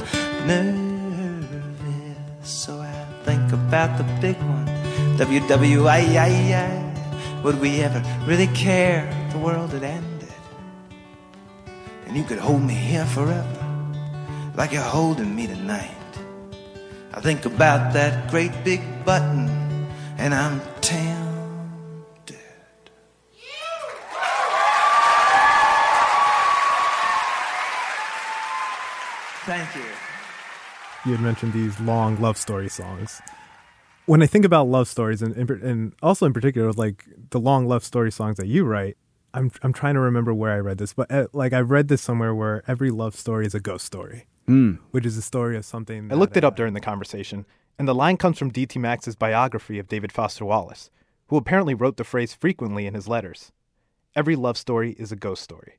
nervous. 0.48 0.80
So 2.43 2.80
I 2.80 3.06
think 3.26 3.52
about 3.52 3.98
the 3.98 4.06
big 4.22 4.38
one, 4.38 4.68
WWII. 5.19 7.43
Would 7.43 7.60
we 7.60 7.82
ever 7.82 8.01
really 8.25 8.47
care 8.47 9.05
if 9.25 9.34
the 9.34 9.39
world 9.39 9.73
had 9.73 9.84
ended? 9.84 10.29
And 12.05 12.15
you 12.15 12.23
could 12.23 12.38
hold 12.38 12.63
me 12.63 12.73
here 12.73 13.05
forever, 13.05 13.65
like 14.55 14.71
you're 14.71 14.82
holding 14.82 15.36
me 15.36 15.45
tonight. 15.45 15.91
I 17.13 17.19
think 17.19 17.45
about 17.45 17.91
that 17.95 18.32
great 18.32 18.63
big 18.63 18.79
button, 19.03 19.49
and 20.17 20.34
I'm 20.34 20.62
tempted. 20.79 22.38
Thank 29.45 29.75
you. 29.75 29.84
You 31.05 31.17
had 31.17 31.21
mentioned 31.21 31.51
these 31.51 31.77
long 31.82 32.15
love 32.21 32.38
story 32.38 32.69
songs. 32.69 33.21
When 34.10 34.24
I 34.24 34.26
think 34.26 34.43
about 34.43 34.67
love 34.67 34.88
stories, 34.88 35.22
and, 35.22 35.36
and 35.36 35.50
and 35.52 35.93
also 36.02 36.26
in 36.26 36.34
particular, 36.34 36.72
like 36.72 37.06
the 37.30 37.39
long 37.39 37.67
love 37.67 37.84
story 37.84 38.12
songs 38.12 38.38
that 38.38 38.48
you 38.48 38.65
write, 38.65 38.98
I'm 39.36 39.52
I'm 39.62 39.72
trying 39.72 39.93
to 39.93 40.00
remember 40.00 40.34
where 40.34 40.52
I 40.52 40.58
read 40.58 40.80
this, 40.80 40.93
but 40.93 41.12
uh, 41.12 41.28
like 41.32 41.54
I 41.54 41.60
read 41.60 41.89
this 41.89 42.02
somewhere 42.02 42.34
where 42.34 42.63
every 42.67 42.89
love 42.89 43.13
story 43.15 43.45
is 43.45 43.54
a 43.54 43.60
ghost 43.60 43.86
story, 43.86 44.26
Mm. 44.48 44.80
which 44.89 45.06
is 45.06 45.15
a 45.15 45.22
story 45.22 45.56
of 45.58 45.63
something. 45.63 46.12
I 46.12 46.15
looked 46.15 46.34
that, 46.34 46.43
it 46.43 46.48
up 46.48 46.56
during 46.56 46.74
the 46.74 46.80
conversation, 46.82 47.45
and 47.78 47.88
the 47.88 47.93
line 47.93 48.17
comes 48.17 48.39
from 48.39 48.50
D.T. 48.50 48.80
Max's 48.80 49.15
biography 49.15 49.78
of 49.78 49.88
David 49.88 50.12
Foster 50.12 50.43
Wallace, 50.43 50.89
who 51.28 51.38
apparently 51.38 51.76
wrote 51.76 51.98
the 51.98 52.04
phrase 52.04 52.34
frequently 52.34 52.88
in 52.88 52.95
his 52.95 53.08
letters. 53.08 53.52
Every 54.15 54.36
love 54.36 54.58
story 54.58 54.93
is 54.98 55.12
a 55.12 55.15
ghost 55.15 55.43
story. 55.43 55.74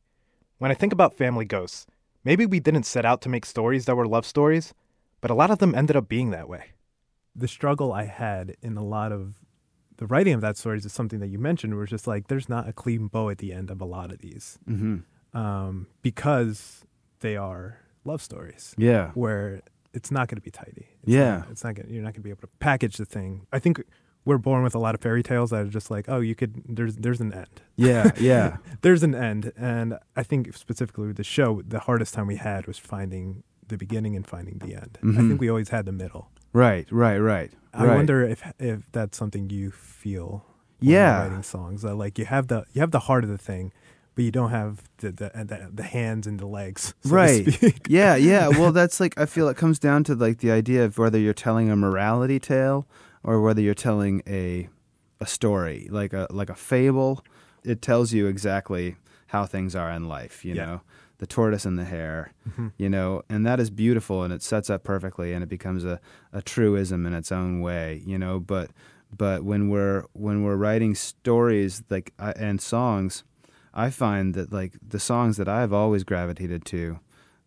When 0.59 0.71
I 0.71 0.75
think 0.75 0.93
about 0.93 1.15
family 1.19 1.47
ghosts, 1.47 1.85
maybe 2.23 2.47
we 2.47 2.61
didn't 2.61 2.85
set 2.87 3.05
out 3.05 3.23
to 3.23 3.29
make 3.29 3.45
stories 3.45 3.87
that 3.87 3.97
were 3.97 4.07
love 4.07 4.25
stories, 4.25 4.73
but 5.21 5.33
a 5.33 5.35
lot 5.35 5.51
of 5.51 5.59
them 5.59 5.75
ended 5.75 5.97
up 5.97 6.09
being 6.09 6.31
that 6.31 6.49
way. 6.49 6.67
The 7.37 7.49
struggle 7.49 7.93
I 7.93 8.05
had 8.05 8.57
in 8.63 8.77
a 8.77 8.85
lot 8.85 9.13
of 9.13 9.35
the 9.97 10.07
writing 10.07 10.33
of 10.35 10.41
that 10.41 10.57
story 10.57 10.79
is 10.79 10.91
something 10.93 11.21
that 11.21 11.29
you 11.29 11.39
mentioned, 11.39 11.75
where 11.75 11.85
it's 11.85 11.91
just 11.91 12.07
like 12.07 12.29
there's 12.29 12.49
not 12.49 12.69
a 12.69 12.73
clean 12.73 13.07
bow 13.09 13.29
at 13.29 13.39
the 13.39 13.53
end 13.53 13.71
of 13.71 13.81
a 13.81 13.85
lot 13.85 14.11
of 14.13 14.19
these 14.19 14.59
hmm 14.67 14.99
um, 15.33 15.87
because 16.03 16.85
they 17.21 17.37
are 17.37 17.79
love 18.05 18.21
stories 18.23 18.75
Yeah. 18.79 19.11
where 19.15 19.61
it's 19.93 20.11
not 20.11 20.29
going 20.29 20.37
to 20.37 20.43
be 20.43 20.51
tidy. 20.51 20.89
It's 21.03 21.13
Yeah. 21.13 21.39
not, 21.39 21.51
it's 21.51 21.63
not. 21.65 21.75
Gonna, 21.75 21.89
you're 21.89 22.03
not 22.03 22.15
going 22.15 22.15
to 22.15 22.21
be 22.23 22.31
able 22.31 22.41
to 22.43 22.49
package 22.59 22.97
the 22.97 23.05
thing. 23.05 23.47
I 23.53 23.59
think 23.61 23.81
we're 24.25 24.39
born 24.39 24.63
with 24.65 24.75
a 24.75 24.79
lot 24.79 24.95
of 24.95 25.01
fairy 25.01 25.23
tales 25.23 25.51
that 25.51 25.61
are 25.67 25.69
just 25.69 25.91
like, 25.91 26.07
oh, 26.09 26.21
you 26.21 26.35
could. 26.35 26.63
There's 26.69 26.97
there's 26.97 27.21
an 27.21 27.33
end. 27.33 27.63
Yeah. 27.77 28.11
Yeah. 28.19 28.57
There's 28.83 29.03
an 29.03 29.15
end, 29.15 29.53
and 29.57 29.99
I 30.17 30.23
think 30.25 30.57
specifically 30.57 31.07
with 31.09 31.17
the 31.17 31.25
show, 31.25 31.63
the 31.67 31.81
hardest 31.81 32.15
time 32.15 32.27
we 32.27 32.37
had 32.37 32.67
was 32.67 32.79
finding 32.79 33.43
the 33.69 33.77
beginning 33.77 34.17
and 34.17 34.27
finding 34.27 34.59
the 34.59 34.75
end. 34.75 34.99
I 35.03 35.07
Mhm. 35.07 35.29
think 35.29 35.41
we 35.41 35.49
always 35.49 35.69
had 35.69 35.85
the 35.87 35.93
middle. 35.93 36.31
Right. 36.53 36.87
Right. 36.91 37.19
Right. 37.19 37.51
I 37.73 37.85
right. 37.87 37.97
wonder 37.97 38.23
if 38.25 38.43
if 38.59 38.83
that's 38.93 39.17
something 39.19 39.51
you 39.51 39.71
feel. 39.71 40.45
Yeah. 40.81 41.23
writing 41.25 41.43
songs 41.43 41.83
that 41.83 41.95
like 41.97 42.19
you 42.19 42.25
have 42.25 42.49
the 42.49 42.65
you 42.73 42.81
have 42.81 42.91
the 42.91 43.01
heart 43.01 43.23
of 43.23 43.31
the 43.31 43.37
thing, 43.39 43.73
but 44.15 44.25
you 44.25 44.31
don't 44.31 44.51
have 44.51 44.83
the 44.99 45.13
the 45.13 45.39
uh, 45.39 45.45
the, 45.45 45.71
the 45.73 45.83
hands 45.83 46.27
and 46.27 46.41
the 46.41 46.47
legs. 46.47 46.95
so 47.03 47.11
right 47.15 47.47
yeah 47.89 48.17
yeah 48.17 48.49
well 48.59 48.73
that's 48.73 48.99
like 48.99 49.19
i 49.21 49.27
feel 49.27 49.49
it 49.49 49.57
comes 49.59 49.79
down 49.79 50.03
to 50.05 50.15
like 50.15 50.39
the 50.39 50.51
idea 50.51 50.85
of 50.85 50.97
whether 50.99 51.19
you're 51.19 51.35
telling 51.35 51.71
a 51.71 51.77
morality 51.77 52.39
tale 52.41 52.87
or 53.23 53.41
whether 53.43 53.61
you're 53.61 53.75
telling 53.75 54.23
a 54.27 54.69
a 55.21 55.27
story 55.27 55.87
like 55.91 56.13
a 56.15 56.27
like 56.31 56.49
a 56.51 56.55
fable 56.55 57.23
it 57.63 57.83
tells 57.83 58.13
you 58.15 58.27
exactly 58.27 58.97
how 59.29 59.45
things 59.47 59.77
are 59.77 59.91
in 59.91 60.09
life 60.09 60.45
you 60.47 60.55
Yeah. 60.55 60.65
know 60.67 60.81
the 61.21 61.27
tortoise 61.27 61.65
and 61.65 61.79
the 61.79 61.85
hare 61.85 62.33
mm-hmm. 62.49 62.69
you 62.77 62.89
know 62.89 63.23
and 63.29 63.47
that 63.47 63.61
is 63.61 63.71
beautiful 63.71 64.23
and 64.23 64.33
it 64.33 64.43
sets 64.43 64.69
up 64.69 64.83
perfectly 64.83 65.33
and 65.33 65.43
it 65.43 65.49
becomes 65.49 65.85
a, 65.85 66.01
a 66.33 66.43
truism 66.43 67.07
in 67.07 67.15
its 67.15 67.31
own 67.31 67.61
way 67.61 68.03
you 68.05 68.19
know 68.19 68.41
but 68.41 68.71
but 69.17 69.45
when 69.45 69.69
we're 69.69 70.05
when 70.13 70.43
we're 70.43 70.57
writing 70.57 70.95
stories 70.95 71.83
like 71.89 72.13
I, 72.19 72.33
and 72.33 72.61
songs 72.61 73.25
I 73.73 73.91
find 73.91 74.35
that 74.35 74.53
like 74.53 74.75
the 74.87 75.01
songs 75.01 75.37
that 75.37 75.49
I've 75.49 75.73
always 75.73 76.05
gravitated 76.05 76.65
to, 76.67 76.99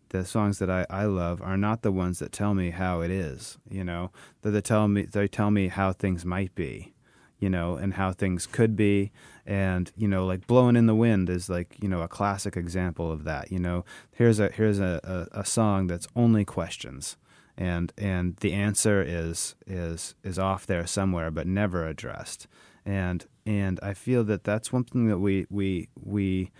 the 0.08 0.24
songs 0.24 0.58
that 0.58 0.70
I, 0.70 0.86
I 0.88 1.04
love 1.04 1.42
are 1.42 1.56
not 1.56 1.82
the 1.82 1.92
ones 1.92 2.18
that 2.20 2.32
tell 2.32 2.54
me 2.54 2.70
how 2.70 3.00
it 3.00 3.10
is, 3.10 3.58
you 3.68 3.84
know. 3.84 4.10
That 4.42 4.50
they 4.50 4.60
tell 4.60 4.88
me 4.88 5.02
they 5.02 5.28
tell 5.28 5.50
me 5.50 5.68
how 5.68 5.92
things 5.92 6.24
might 6.24 6.54
be, 6.54 6.94
you 7.38 7.50
know, 7.50 7.76
and 7.76 7.94
how 7.94 8.12
things 8.12 8.46
could 8.46 8.76
be. 8.76 9.12
And, 9.46 9.92
you 9.96 10.08
know, 10.08 10.24
like 10.26 10.46
Blowing 10.46 10.76
in 10.76 10.86
the 10.86 10.94
Wind 10.94 11.28
is 11.28 11.48
like, 11.48 11.76
you 11.82 11.88
know, 11.88 12.02
a 12.02 12.08
classic 12.08 12.56
example 12.56 13.12
of 13.12 13.24
that. 13.24 13.52
You 13.52 13.58
know, 13.58 13.84
here's 14.12 14.40
a 14.40 14.48
here's 14.48 14.80
a, 14.80 15.28
a, 15.32 15.40
a 15.40 15.44
song 15.44 15.86
that's 15.86 16.08
only 16.16 16.44
questions. 16.44 17.16
and 17.56 17.92
and 17.96 18.36
the 18.38 18.52
answer 18.52 19.02
is 19.02 19.54
is 19.66 20.14
is 20.22 20.38
off 20.38 20.66
there 20.66 20.86
somewhere, 20.86 21.30
but 21.30 21.46
never 21.46 21.86
addressed. 21.86 22.46
And 22.84 23.26
and 23.46 23.78
I 23.82 23.94
feel 23.94 24.24
that 24.24 24.44
that's 24.44 24.72
one 24.72 24.84
thing 24.84 25.08
that 25.08 25.18
we 25.18 25.46
we 25.50 25.88
we 26.02 26.50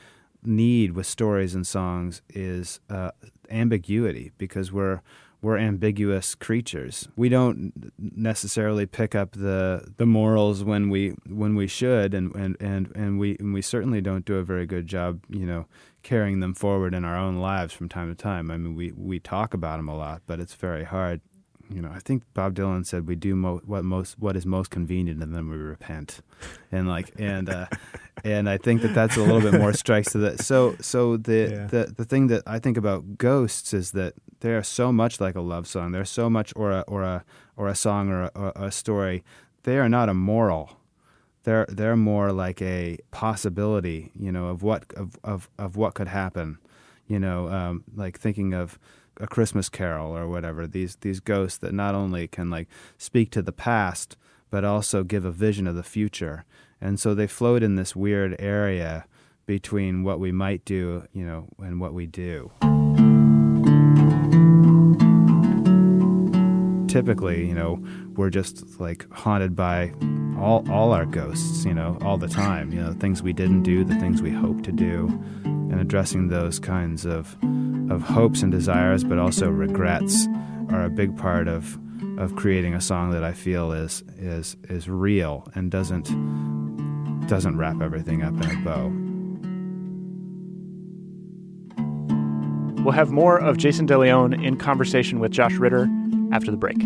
need 0.42 0.92
with 0.92 1.06
stories 1.06 1.54
and 1.54 1.66
songs 1.66 2.22
is 2.28 2.80
uh, 2.90 3.10
ambiguity 3.50 4.32
because 4.38 4.70
we're 4.70 5.00
we're 5.44 5.58
ambiguous 5.58 6.34
creatures. 6.34 7.06
We 7.16 7.28
don't 7.28 7.92
necessarily 7.98 8.86
pick 8.86 9.14
up 9.14 9.32
the 9.32 9.92
the 9.98 10.06
morals 10.06 10.64
when 10.64 10.88
we 10.88 11.10
when 11.28 11.54
we 11.54 11.66
should, 11.66 12.14
and 12.14 12.34
and 12.34 12.56
and, 12.60 12.90
and 12.96 13.18
we 13.18 13.36
and 13.38 13.52
we 13.52 13.60
certainly 13.60 14.00
don't 14.00 14.24
do 14.24 14.36
a 14.36 14.42
very 14.42 14.64
good 14.64 14.86
job, 14.86 15.20
you 15.28 15.44
know, 15.44 15.66
carrying 16.02 16.40
them 16.40 16.54
forward 16.54 16.94
in 16.94 17.04
our 17.04 17.16
own 17.16 17.36
lives 17.36 17.74
from 17.74 17.90
time 17.90 18.08
to 18.08 18.14
time. 18.14 18.50
I 18.50 18.56
mean, 18.56 18.74
we 18.74 18.92
we 18.92 19.20
talk 19.20 19.52
about 19.52 19.76
them 19.76 19.88
a 19.88 19.96
lot, 19.96 20.22
but 20.26 20.40
it's 20.40 20.54
very 20.54 20.84
hard. 20.84 21.20
You 21.70 21.80
know, 21.82 21.90
I 21.92 21.98
think 21.98 22.22
Bob 22.34 22.54
Dylan 22.54 22.84
said 22.86 23.06
we 23.06 23.16
do 23.16 23.34
mo- 23.34 23.62
what 23.64 23.84
most 23.84 24.18
what 24.18 24.36
is 24.36 24.44
most 24.46 24.70
convenient, 24.70 25.22
and 25.22 25.34
then 25.34 25.48
we 25.48 25.56
repent, 25.56 26.20
and 26.70 26.86
like 26.88 27.12
and 27.18 27.48
uh, 27.48 27.66
and 28.24 28.48
I 28.48 28.58
think 28.58 28.82
that 28.82 28.94
that's 28.94 29.16
a 29.16 29.22
little 29.22 29.40
bit 29.40 29.58
more 29.60 29.72
strikes 29.72 30.12
to 30.12 30.18
that. 30.18 30.40
So 30.40 30.76
so 30.80 31.16
the 31.16 31.48
Yeah. 31.50 31.66
the 31.66 31.94
the 31.96 32.04
thing 32.04 32.26
that 32.28 32.42
I 32.46 32.58
think 32.58 32.76
about 32.76 33.18
ghosts 33.18 33.72
is 33.74 33.92
that 33.92 34.14
they 34.40 34.52
are 34.54 34.62
so 34.62 34.92
much 34.92 35.20
like 35.20 35.34
a 35.36 35.40
love 35.40 35.66
song. 35.66 35.92
They're 35.92 36.04
so 36.04 36.28
much 36.28 36.52
or 36.54 36.70
a 36.70 36.80
or 36.86 37.02
a 37.02 37.24
or 37.56 37.68
a 37.68 37.74
song 37.74 38.10
or 38.10 38.24
a, 38.24 38.30
or 38.34 38.52
a 38.66 38.70
story. 38.70 39.24
They 39.62 39.78
are 39.78 39.88
not 39.88 40.08
a 40.08 40.14
moral. 40.14 40.76
They're 41.44 41.66
they're 41.68 41.96
more 41.96 42.30
like 42.32 42.60
a 42.62 42.98
possibility, 43.10 44.10
you 44.14 44.30
know, 44.32 44.48
of 44.48 44.62
what 44.62 44.84
of 44.96 45.18
of, 45.24 45.48
of 45.58 45.76
what 45.76 45.94
could 45.94 46.08
happen. 46.08 46.58
You 47.06 47.18
know, 47.18 47.48
um, 47.48 47.84
like 47.94 48.18
thinking 48.18 48.54
of 48.54 48.78
a 49.18 49.26
Christmas 49.26 49.68
Carol 49.68 50.16
or 50.16 50.28
whatever. 50.28 50.66
These 50.66 50.96
these 50.96 51.20
ghosts 51.20 51.58
that 51.58 51.72
not 51.72 51.94
only 51.94 52.26
can 52.28 52.50
like 52.50 52.68
speak 52.98 53.30
to 53.32 53.42
the 53.42 53.52
past, 53.52 54.16
but 54.50 54.64
also 54.64 55.02
give 55.02 55.24
a 55.24 55.30
vision 55.30 55.66
of 55.66 55.76
the 55.76 55.82
future. 55.82 56.44
And 56.80 57.00
so 57.00 57.14
they 57.14 57.26
float 57.26 57.62
in 57.62 57.76
this 57.76 57.96
weird 57.96 58.36
area 58.38 59.06
between 59.46 60.02
what 60.02 60.20
we 60.20 60.32
might 60.32 60.64
do, 60.64 61.04
you 61.12 61.24
know, 61.24 61.48
and 61.58 61.80
what 61.80 61.94
we 61.94 62.06
do. 62.06 62.50
Typically, 66.94 67.44
you 67.44 67.54
know, 67.54 67.84
we're 68.14 68.30
just 68.30 68.78
like 68.78 69.12
haunted 69.12 69.56
by 69.56 69.92
all 70.38 70.64
all 70.70 70.92
our 70.92 71.04
ghosts, 71.04 71.64
you 71.64 71.74
know, 71.74 71.98
all 72.02 72.16
the 72.16 72.28
time. 72.28 72.72
You 72.72 72.80
know, 72.80 72.92
things 72.92 73.20
we 73.20 73.32
didn't 73.32 73.64
do, 73.64 73.82
the 73.82 73.96
things 73.96 74.22
we 74.22 74.30
hope 74.30 74.62
to 74.62 74.70
do, 74.70 75.08
and 75.42 75.80
addressing 75.80 76.28
those 76.28 76.60
kinds 76.60 77.04
of 77.04 77.36
of 77.90 78.02
hopes 78.02 78.42
and 78.42 78.52
desires, 78.52 79.02
but 79.02 79.18
also 79.18 79.48
regrets, 79.48 80.28
are 80.70 80.84
a 80.84 80.88
big 80.88 81.18
part 81.18 81.48
of 81.48 81.76
of 82.16 82.36
creating 82.36 82.74
a 82.74 82.80
song 82.80 83.10
that 83.10 83.24
I 83.24 83.32
feel 83.32 83.72
is 83.72 84.04
is 84.16 84.56
is 84.68 84.88
real 84.88 85.48
and 85.56 85.72
doesn't 85.72 86.06
doesn't 87.26 87.58
wrap 87.58 87.82
everything 87.82 88.22
up 88.22 88.34
in 88.34 88.50
a 88.52 88.64
bow. 88.64 88.92
We'll 92.84 92.92
have 92.92 93.10
more 93.10 93.36
of 93.40 93.56
Jayson 93.56 93.86
De 93.86 93.98
Leon 93.98 94.32
in 94.44 94.58
conversation 94.58 95.18
with 95.18 95.32
Josh 95.32 95.54
Ritter 95.54 95.88
after 96.34 96.50
the 96.50 96.56
break. 96.56 96.76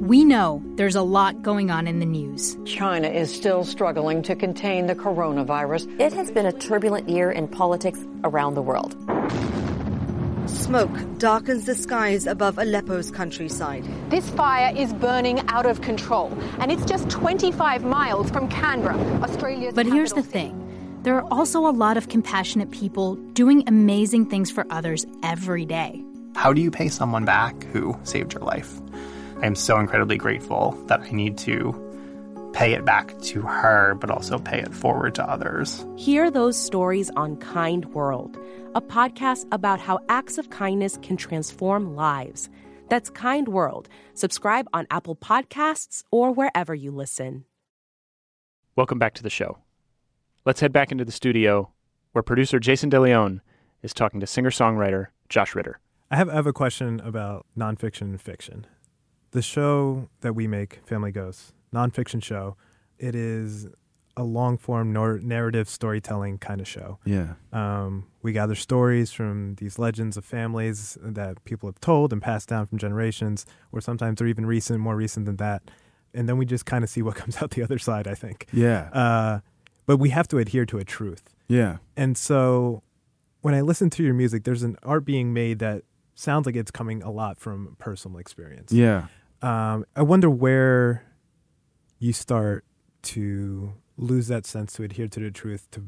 We 0.00 0.22
know 0.22 0.62
there's 0.74 0.96
a 0.96 1.02
lot 1.02 1.42
going 1.42 1.70
on 1.70 1.86
in 1.86 1.98
the 1.98 2.04
news. 2.04 2.58
China 2.66 3.08
is 3.08 3.34
still 3.34 3.64
struggling 3.64 4.22
to 4.24 4.36
contain 4.36 4.86
the 4.86 4.94
coronavirus. 4.94 5.98
It 5.98 6.12
has 6.12 6.30
been 6.30 6.44
a 6.44 6.52
turbulent 6.52 7.08
year 7.08 7.30
in 7.30 7.48
politics 7.48 8.04
around 8.22 8.54
the 8.54 8.62
world. 8.62 8.94
Smoke 10.54 11.18
darkens 11.18 11.66
the 11.66 11.74
skies 11.74 12.26
above 12.26 12.58
Aleppo's 12.58 13.10
countryside. 13.10 13.84
This 14.08 14.30
fire 14.30 14.72
is 14.74 14.92
burning 14.92 15.40
out 15.48 15.66
of 15.66 15.80
control, 15.80 16.32
and 16.60 16.70
it's 16.70 16.84
just 16.84 17.10
25 17.10 17.84
miles 17.84 18.30
from 18.30 18.48
Canberra, 18.48 18.96
Australia's 19.20 19.74
But 19.74 19.86
here's 19.86 20.10
the 20.10 20.22
capital 20.22 20.40
thing 20.40 21.00
there 21.02 21.16
are 21.16 21.26
also 21.30 21.66
a 21.66 21.74
lot 21.74 21.96
of 21.96 22.08
compassionate 22.08 22.70
people 22.70 23.16
doing 23.34 23.64
amazing 23.66 24.26
things 24.26 24.50
for 24.50 24.64
others 24.70 25.04
every 25.22 25.66
day. 25.66 26.02
How 26.36 26.52
do 26.52 26.62
you 26.62 26.70
pay 26.70 26.88
someone 26.88 27.24
back 27.24 27.64
who 27.64 27.98
saved 28.04 28.32
your 28.32 28.42
life? 28.42 28.80
I 29.42 29.46
am 29.46 29.56
so 29.56 29.78
incredibly 29.78 30.16
grateful 30.16 30.70
that 30.86 31.00
I 31.00 31.10
need 31.10 31.36
to 31.38 31.74
pay 32.54 32.72
it 32.72 32.84
back 32.84 33.20
to 33.20 33.42
her, 33.42 33.96
but 33.96 34.10
also 34.10 34.38
pay 34.38 34.60
it 34.60 34.72
forward 34.72 35.16
to 35.16 35.28
others. 35.28 35.84
Hear 35.96 36.30
those 36.30 36.56
stories 36.56 37.10
on 37.16 37.36
Kind 37.36 37.86
World, 37.86 38.38
a 38.74 38.80
podcast 38.80 39.46
about 39.52 39.78
how 39.78 40.00
acts 40.08 40.36
of 40.36 40.50
kindness 40.50 40.98
can 41.00 41.16
transform 41.16 41.94
lives. 41.94 42.50
That's 42.88 43.08
Kind 43.08 43.48
World. 43.48 43.88
Subscribe 44.14 44.66
on 44.72 44.86
Apple 44.90 45.14
Podcasts 45.16 46.02
or 46.10 46.32
wherever 46.32 46.74
you 46.74 46.90
listen. 46.90 47.44
Welcome 48.76 48.98
back 48.98 49.14
to 49.14 49.22
the 49.22 49.30
show. 49.30 49.58
Let's 50.44 50.60
head 50.60 50.72
back 50.72 50.90
into 50.90 51.04
the 51.04 51.12
studio 51.12 51.70
where 52.12 52.22
producer 52.22 52.58
Jayson 52.58 52.90
De 52.90 53.00
Leon 53.00 53.40
is 53.82 53.94
talking 53.94 54.20
to 54.20 54.26
singer 54.26 54.50
songwriter 54.50 55.08
Josh 55.28 55.54
Ritter. 55.54 55.78
I 56.10 56.16
have, 56.16 56.28
I 56.28 56.34
have 56.34 56.46
a 56.46 56.52
question 56.52 57.00
about 57.00 57.46
nonfiction 57.56 58.02
and 58.02 58.20
fiction. 58.20 58.66
The 59.30 59.42
show 59.42 60.08
that 60.20 60.34
we 60.34 60.46
make, 60.46 60.80
Family 60.84 61.12
Ghosts, 61.12 61.52
nonfiction 61.72 62.22
show, 62.22 62.56
it 62.98 63.14
is 63.14 63.68
a 64.16 64.22
long 64.22 64.56
form 64.56 64.92
nor- 64.92 65.18
narrative 65.18 65.68
storytelling 65.68 66.38
kind 66.38 66.60
of 66.60 66.68
show. 66.68 66.98
Yeah. 67.04 67.34
Um, 67.52 68.06
we 68.22 68.32
gather 68.32 68.54
stories 68.54 69.10
from 69.10 69.56
these 69.56 69.78
legends 69.78 70.16
of 70.16 70.24
families 70.24 70.96
that 71.02 71.44
people 71.44 71.68
have 71.68 71.80
told 71.80 72.12
and 72.12 72.22
passed 72.22 72.48
down 72.48 72.66
from 72.66 72.78
generations, 72.78 73.44
or 73.72 73.80
sometimes 73.80 74.18
they're 74.18 74.28
even 74.28 74.46
recent, 74.46 74.80
more 74.80 74.96
recent 74.96 75.26
than 75.26 75.36
that. 75.36 75.62
And 76.12 76.28
then 76.28 76.38
we 76.38 76.46
just 76.46 76.64
kind 76.64 76.84
of 76.84 76.90
see 76.90 77.02
what 77.02 77.14
comes 77.22 77.42
out 77.42 77.50
the 77.50 77.62
other 77.62 77.78
side, 77.78 78.06
I 78.06 78.14
think. 78.14 78.46
Yeah. 78.52 78.88
Uh, 78.92 79.40
but 79.86 79.98
we 79.98 80.10
have 80.10 80.28
to 80.28 80.38
adhere 80.38 80.64
to 80.66 80.78
a 80.78 80.84
truth. 80.84 81.34
Yeah. 81.48 81.78
And 81.96 82.16
so 82.16 82.82
when 83.42 83.54
I 83.54 83.60
listen 83.60 83.90
to 83.90 84.02
your 84.02 84.14
music, 84.14 84.44
there's 84.44 84.62
an 84.62 84.76
art 84.82 85.04
being 85.04 85.32
made 85.34 85.58
that 85.58 85.82
sounds 86.14 86.46
like 86.46 86.56
it's 86.56 86.70
coming 86.70 87.02
a 87.02 87.10
lot 87.10 87.38
from 87.38 87.76
personal 87.78 88.18
experience. 88.18 88.72
Yeah. 88.72 89.08
Um, 89.42 89.84
I 89.94 90.02
wonder 90.02 90.30
where 90.30 91.04
you 91.98 92.12
start 92.12 92.64
to 93.02 93.74
lose 93.96 94.28
that 94.28 94.46
sense 94.46 94.72
to 94.74 94.82
adhere 94.82 95.08
to 95.08 95.20
the 95.20 95.30
truth 95.30 95.70
to 95.72 95.84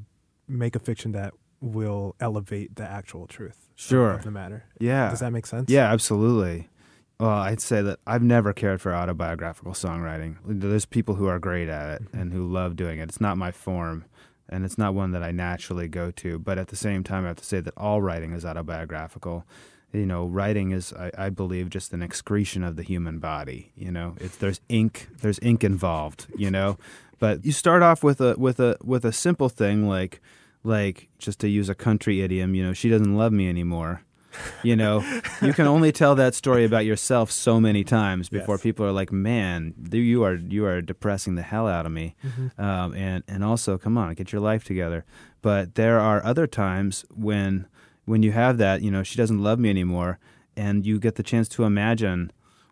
make 0.49 0.77
a 0.77 0.79
fiction 0.79 1.13
that 1.13 1.35
will 1.61 2.15
elevate 2.21 2.77
the 2.77 2.85
actual 2.85 3.27
truth 3.27 3.69
Sure. 3.75 4.13
of 4.13 4.25
the 4.25 4.31
matter. 4.31 4.65
Yeah. 4.79 5.11
Does 5.11 5.21
that 5.21 5.33
make 5.33 5.47
sense? 5.47 5.71
Yeah, 5.71 5.91
absolutely. 5.93 6.69
Well, 7.19 7.31
I'd 7.31 7.61
say 7.61 7.81
that 7.83 7.99
I've 8.07 8.23
never 8.23 8.53
cared 8.53 8.81
for 8.81 8.95
autobiographical 8.95 9.73
songwriting. 9.73 10.37
There's 10.45 10.85
people 10.85 11.15
who 11.15 11.27
are 11.27 11.39
great 11.39 11.69
at 11.69 11.95
it 11.95 12.05
mm-hmm. 12.05 12.19
and 12.19 12.33
who 12.33 12.47
love 12.47 12.77
doing 12.77 12.99
it. 12.99 13.05
It's 13.09 13.21
not 13.21 13.39
my 13.39 13.51
form, 13.51 14.05
and 14.49 14.65
it's 14.67 14.77
not 14.77 14.95
one 14.95 15.13
that 15.13 15.23
I 15.23 15.33
naturally 15.33 15.89
go 15.89 16.11
to. 16.11 16.39
But 16.39 16.59
at 16.59 16.69
the 16.69 16.77
same 16.77 17.03
time, 17.03 17.25
I 17.25 17.29
have 17.29 17.37
to 17.37 17.45
say 17.45 17.61
that 17.61 17.73
all 17.77 18.03
writing 18.03 18.33
is 18.33 18.45
autobiographical. 18.45 19.47
You 19.93 20.05
know, 20.05 20.27
writing 20.27 20.73
is, 20.73 20.93
I, 20.93 21.11
I 21.17 21.31
believe, 21.31 21.71
just 21.71 21.95
an 21.95 22.03
excretion 22.03 22.63
of 22.63 22.77
the 22.77 22.83
human 22.83 23.19
body. 23.19 23.73
You 23.77 23.91
know, 23.91 24.17
it's 24.21 24.37
there's 24.37 24.61
ink, 24.69 25.09
there's 25.23 25.39
ink 25.41 25.65
involved. 25.65 26.27
You 26.37 26.51
know, 26.51 26.77
but 27.19 27.45
you 27.45 27.53
start 27.53 27.83
off 27.83 28.03
with 28.03 28.21
a 28.21 28.35
with 28.39 28.61
a 28.61 28.77
with 28.83 29.05
a 29.05 29.13
simple 29.13 29.49
thing 29.49 29.89
like 29.89 30.21
like 30.65 31.09
just 31.19 31.39
to 31.41 31.49
use 31.49 31.69
a 31.69 31.75
country 31.75 32.21
idiom. 32.23 32.55
You 32.55 32.65
know, 32.65 32.73
she 32.73 32.89
doesn't 32.89 33.17
love 33.17 33.33
me 33.33 33.49
anymore. 33.49 34.03
You 34.63 34.77
know, 34.77 35.03
you 35.41 35.55
can 35.55 35.67
only 35.67 35.93
tell 35.93 36.15
that 36.17 36.35
story 36.35 36.65
about 36.67 36.85
yourself 36.85 37.31
so 37.31 37.59
many 37.59 37.83
times 37.85 38.29
before 38.29 38.57
Yes. 38.57 38.63
people 38.63 38.85
are 38.85 38.93
like, 38.93 39.11
"Man, 39.11 39.73
you 39.91 40.25
are 40.25 40.35
you 40.35 40.67
are 40.67 40.83
depressing 40.83 41.37
the 41.37 41.43
hell 41.43 41.67
out 41.67 41.87
of 41.87 41.93
me." 41.93 42.17
Mhm. 42.23 42.59
Um, 42.63 42.95
and 42.95 43.23
and 43.27 43.43
also, 43.43 43.79
come 43.79 43.97
on, 43.97 44.13
get 44.15 44.33
your 44.33 44.43
life 44.43 44.63
together. 44.65 45.07
But 45.41 45.75
there 45.77 45.99
are 46.01 46.23
other 46.23 46.47
times 46.47 47.07
when 47.15 47.67
when 48.05 48.23
you 48.23 48.33
have 48.33 48.59
that, 48.59 48.83
you 48.83 48.91
know, 48.91 49.03
she 49.03 49.17
doesn't 49.17 49.43
love 49.43 49.59
me 49.59 49.71
anymore, 49.71 50.19
and 50.55 50.85
you 50.85 50.99
get 50.99 51.15
the 51.15 51.23
chance 51.23 51.49
to 51.51 51.65
imagine 51.65 52.31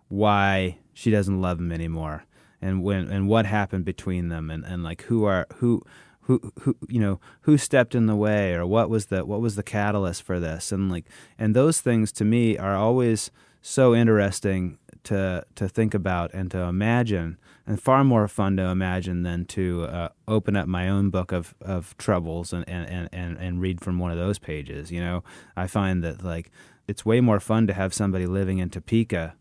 why 0.08 0.78
she 0.92 1.10
doesn't 1.10 1.40
love 1.40 1.58
him 1.60 1.72
anymore, 1.72 2.24
and 2.64 2.82
when 2.82 3.10
and 3.10 3.28
what 3.28 3.46
happened 3.46 3.84
between 3.84 4.28
them, 4.28 4.50
and, 4.50 4.64
and 4.64 4.82
like 4.82 5.02
who 5.02 5.24
are 5.24 5.46
who 5.56 5.82
who 6.22 6.52
who 6.60 6.76
you 6.88 7.00
know 7.00 7.20
who 7.42 7.58
stepped 7.58 7.94
in 7.94 8.06
the 8.06 8.16
way 8.16 8.54
or 8.54 8.66
what 8.66 8.88
was 8.88 9.06
the 9.06 9.24
what 9.24 9.40
was 9.40 9.56
the 9.56 9.62
catalyst 9.62 10.22
for 10.22 10.40
this? 10.40 10.72
And 10.72 10.90
like 10.90 11.04
and 11.38 11.54
those 11.54 11.80
things 11.80 12.10
to 12.12 12.24
me 12.24 12.56
are 12.56 12.76
always 12.76 13.30
so 13.60 13.94
interesting 13.94 14.78
to 15.04 15.44
to 15.54 15.68
think 15.68 15.94
about 15.94 16.32
and 16.32 16.50
to 16.50 16.60
imagine 16.60 17.38
and 17.66 17.80
far 17.80 18.04
more 18.04 18.26
fun 18.28 18.56
to 18.56 18.64
imagine 18.64 19.22
than 19.22 19.44
to 19.46 19.84
uh, 19.84 20.08
open 20.28 20.56
up 20.56 20.66
my 20.66 20.88
own 20.88 21.08
book 21.08 21.32
of, 21.32 21.54
of 21.62 21.96
troubles 21.96 22.52
and, 22.52 22.68
and, 22.68 22.86
and, 22.90 23.08
and, 23.10 23.38
and 23.38 23.60
read 23.62 23.80
from 23.80 23.98
one 23.98 24.10
of 24.10 24.18
those 24.18 24.38
pages 24.38 24.90
you 24.90 25.00
know? 25.00 25.22
I 25.56 25.66
find 25.66 26.02
that 26.04 26.24
like 26.24 26.50
it's 26.86 27.06
way 27.06 27.20
more 27.20 27.40
fun 27.40 27.66
to 27.66 27.72
have 27.72 27.94
somebody 27.94 28.26
living 28.26 28.58
in 28.58 28.70
topeka 28.70 29.34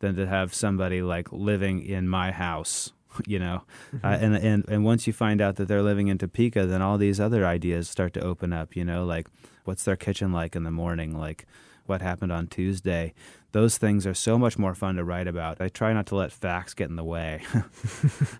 than 0.00 0.16
to 0.16 0.26
have 0.26 0.52
somebody 0.54 1.02
like 1.02 1.32
living 1.32 1.84
in 1.84 2.08
my 2.08 2.30
house 2.32 2.92
you 3.26 3.38
know. 3.38 3.62
Mm-hmm. 3.94 4.06
Uh, 4.06 4.10
and 4.10 4.36
and 4.36 4.68
and 4.68 4.84
once 4.84 5.06
you 5.06 5.12
find 5.12 5.40
out 5.40 5.56
that 5.56 5.68
they're 5.68 5.82
living 5.82 6.08
in 6.08 6.18
Topeka, 6.18 6.66
then 6.66 6.82
all 6.82 6.98
these 6.98 7.20
other 7.20 7.46
ideas 7.46 7.88
start 7.88 8.12
to 8.14 8.20
open 8.20 8.52
up. 8.52 8.76
You 8.76 8.84
know, 8.84 9.04
like 9.04 9.28
what's 9.64 9.84
their 9.84 9.96
kitchen 9.96 10.32
like 10.32 10.56
in 10.56 10.64
the 10.64 10.70
morning, 10.70 11.18
like 11.18 11.46
what 11.88 12.02
happened 12.02 12.32
on 12.32 12.46
Tuesday. 12.46 13.14
Those 13.52 13.78
things 13.78 14.06
are 14.06 14.12
so 14.12 14.38
much 14.38 14.58
more 14.58 14.74
fun 14.74 14.96
to 14.96 15.04
write 15.04 15.26
about. 15.26 15.60
I 15.62 15.68
try 15.68 15.94
not 15.94 16.06
to 16.06 16.16
let 16.16 16.30
facts 16.30 16.74
get 16.74 16.90
in 16.90 16.96
the 16.96 17.04
way. 17.04 17.42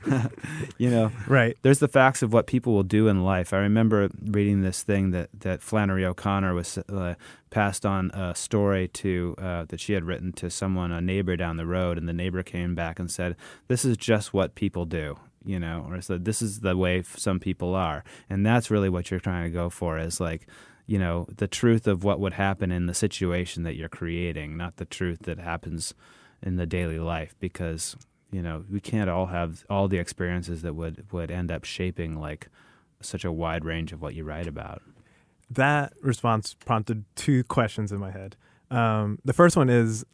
you 0.79 0.91
know, 0.91 1.11
Right. 1.27 1.57
There's 1.63 1.79
the 1.79 1.89
facts 1.89 2.23
of 2.23 2.33
what 2.33 2.47
people 2.47 2.75
will 2.75 2.83
do 2.83 3.09
in 3.09 3.25
life. 3.25 3.53
I 3.53 3.59
remember 3.59 4.11
reading 4.23 4.63
this 4.63 4.83
thing 4.83 5.13
that 5.13 5.31
that 5.41 5.63
Flannery 5.63 6.05
O'Connor 6.05 6.55
was 6.55 6.77
uh, 6.79 7.15
passed 7.51 7.87
on 7.87 8.11
a 8.11 8.35
story 8.35 8.89
to 8.89 9.35
uh, 9.39 9.65
that 9.69 9.81
she 9.81 9.95
had 9.95 10.05
written 10.05 10.33
to 10.35 10.51
someone, 10.51 10.93
a 10.93 11.01
neighbor 11.01 11.37
down 11.37 11.57
the 11.57 11.67
road, 11.67 11.97
and 11.97 12.09
the 12.09 12.13
neighbor 12.13 12.43
came 12.43 12.75
back 12.75 12.99
and 12.99 13.11
said, 13.11 13.37
"This 13.69 13.85
is 13.85 13.97
just 13.97 14.35
what 14.35 14.55
people 14.55 14.85
do." 14.85 15.19
You 15.45 15.59
know, 15.59 15.87
or 15.89 16.01
said, 16.03 16.25
"This 16.25 16.43
is 16.43 16.61
the 16.61 16.77
way 16.77 17.03
some 17.03 17.41
people 17.41 17.75
are," 17.75 18.05
and 18.29 18.45
that's 18.45 18.71
really 18.71 18.89
what 18.89 19.11
you're 19.11 19.21
trying 19.21 19.45
to 19.45 19.51
go 19.51 19.71
for. 19.71 19.99
Is 19.99 20.21
like 20.21 20.47
you 20.87 20.99
know 20.99 21.27
the 21.37 21.49
truth 21.49 21.87
of 21.87 22.05
what 22.05 22.21
would 22.21 22.35
happen 22.35 22.71
in 22.71 22.87
the 22.87 22.95
situation 22.95 23.63
that 23.65 23.75
you're 23.77 23.89
creating, 23.89 24.57
not 24.57 24.77
the 24.77 24.85
truth 24.85 25.21
that 25.23 25.39
happens 25.39 25.95
in 26.43 26.57
the 26.57 26.67
daily 26.67 26.99
life. 26.99 27.35
Because 27.41 27.97
you 28.31 28.43
know 28.43 28.65
we 28.71 28.81
can't 28.81 29.11
all 29.11 29.27
have 29.27 29.65
all 29.71 29.89
the 29.89 29.99
experiences 29.99 30.63
that 30.63 30.75
would 30.75 31.11
would 31.13 31.31
end 31.31 31.51
up 31.51 31.65
shaping 31.65 32.19
like 32.21 32.49
such 33.01 33.25
a 33.25 33.33
wide 33.33 33.65
range 33.65 33.93
of 33.93 34.01
what 34.01 34.15
you 34.15 34.25
write 34.25 34.47
about. 34.47 34.83
That 35.51 35.93
response 36.03 36.55
prompted 36.55 37.05
two 37.15 37.45
questions 37.45 37.93
in 37.93 37.99
my 37.99 38.11
head. 38.11 38.37
Um, 38.71 39.19
the 39.25 39.33
first 39.33 39.57
one 39.57 39.69
is, 39.71 40.05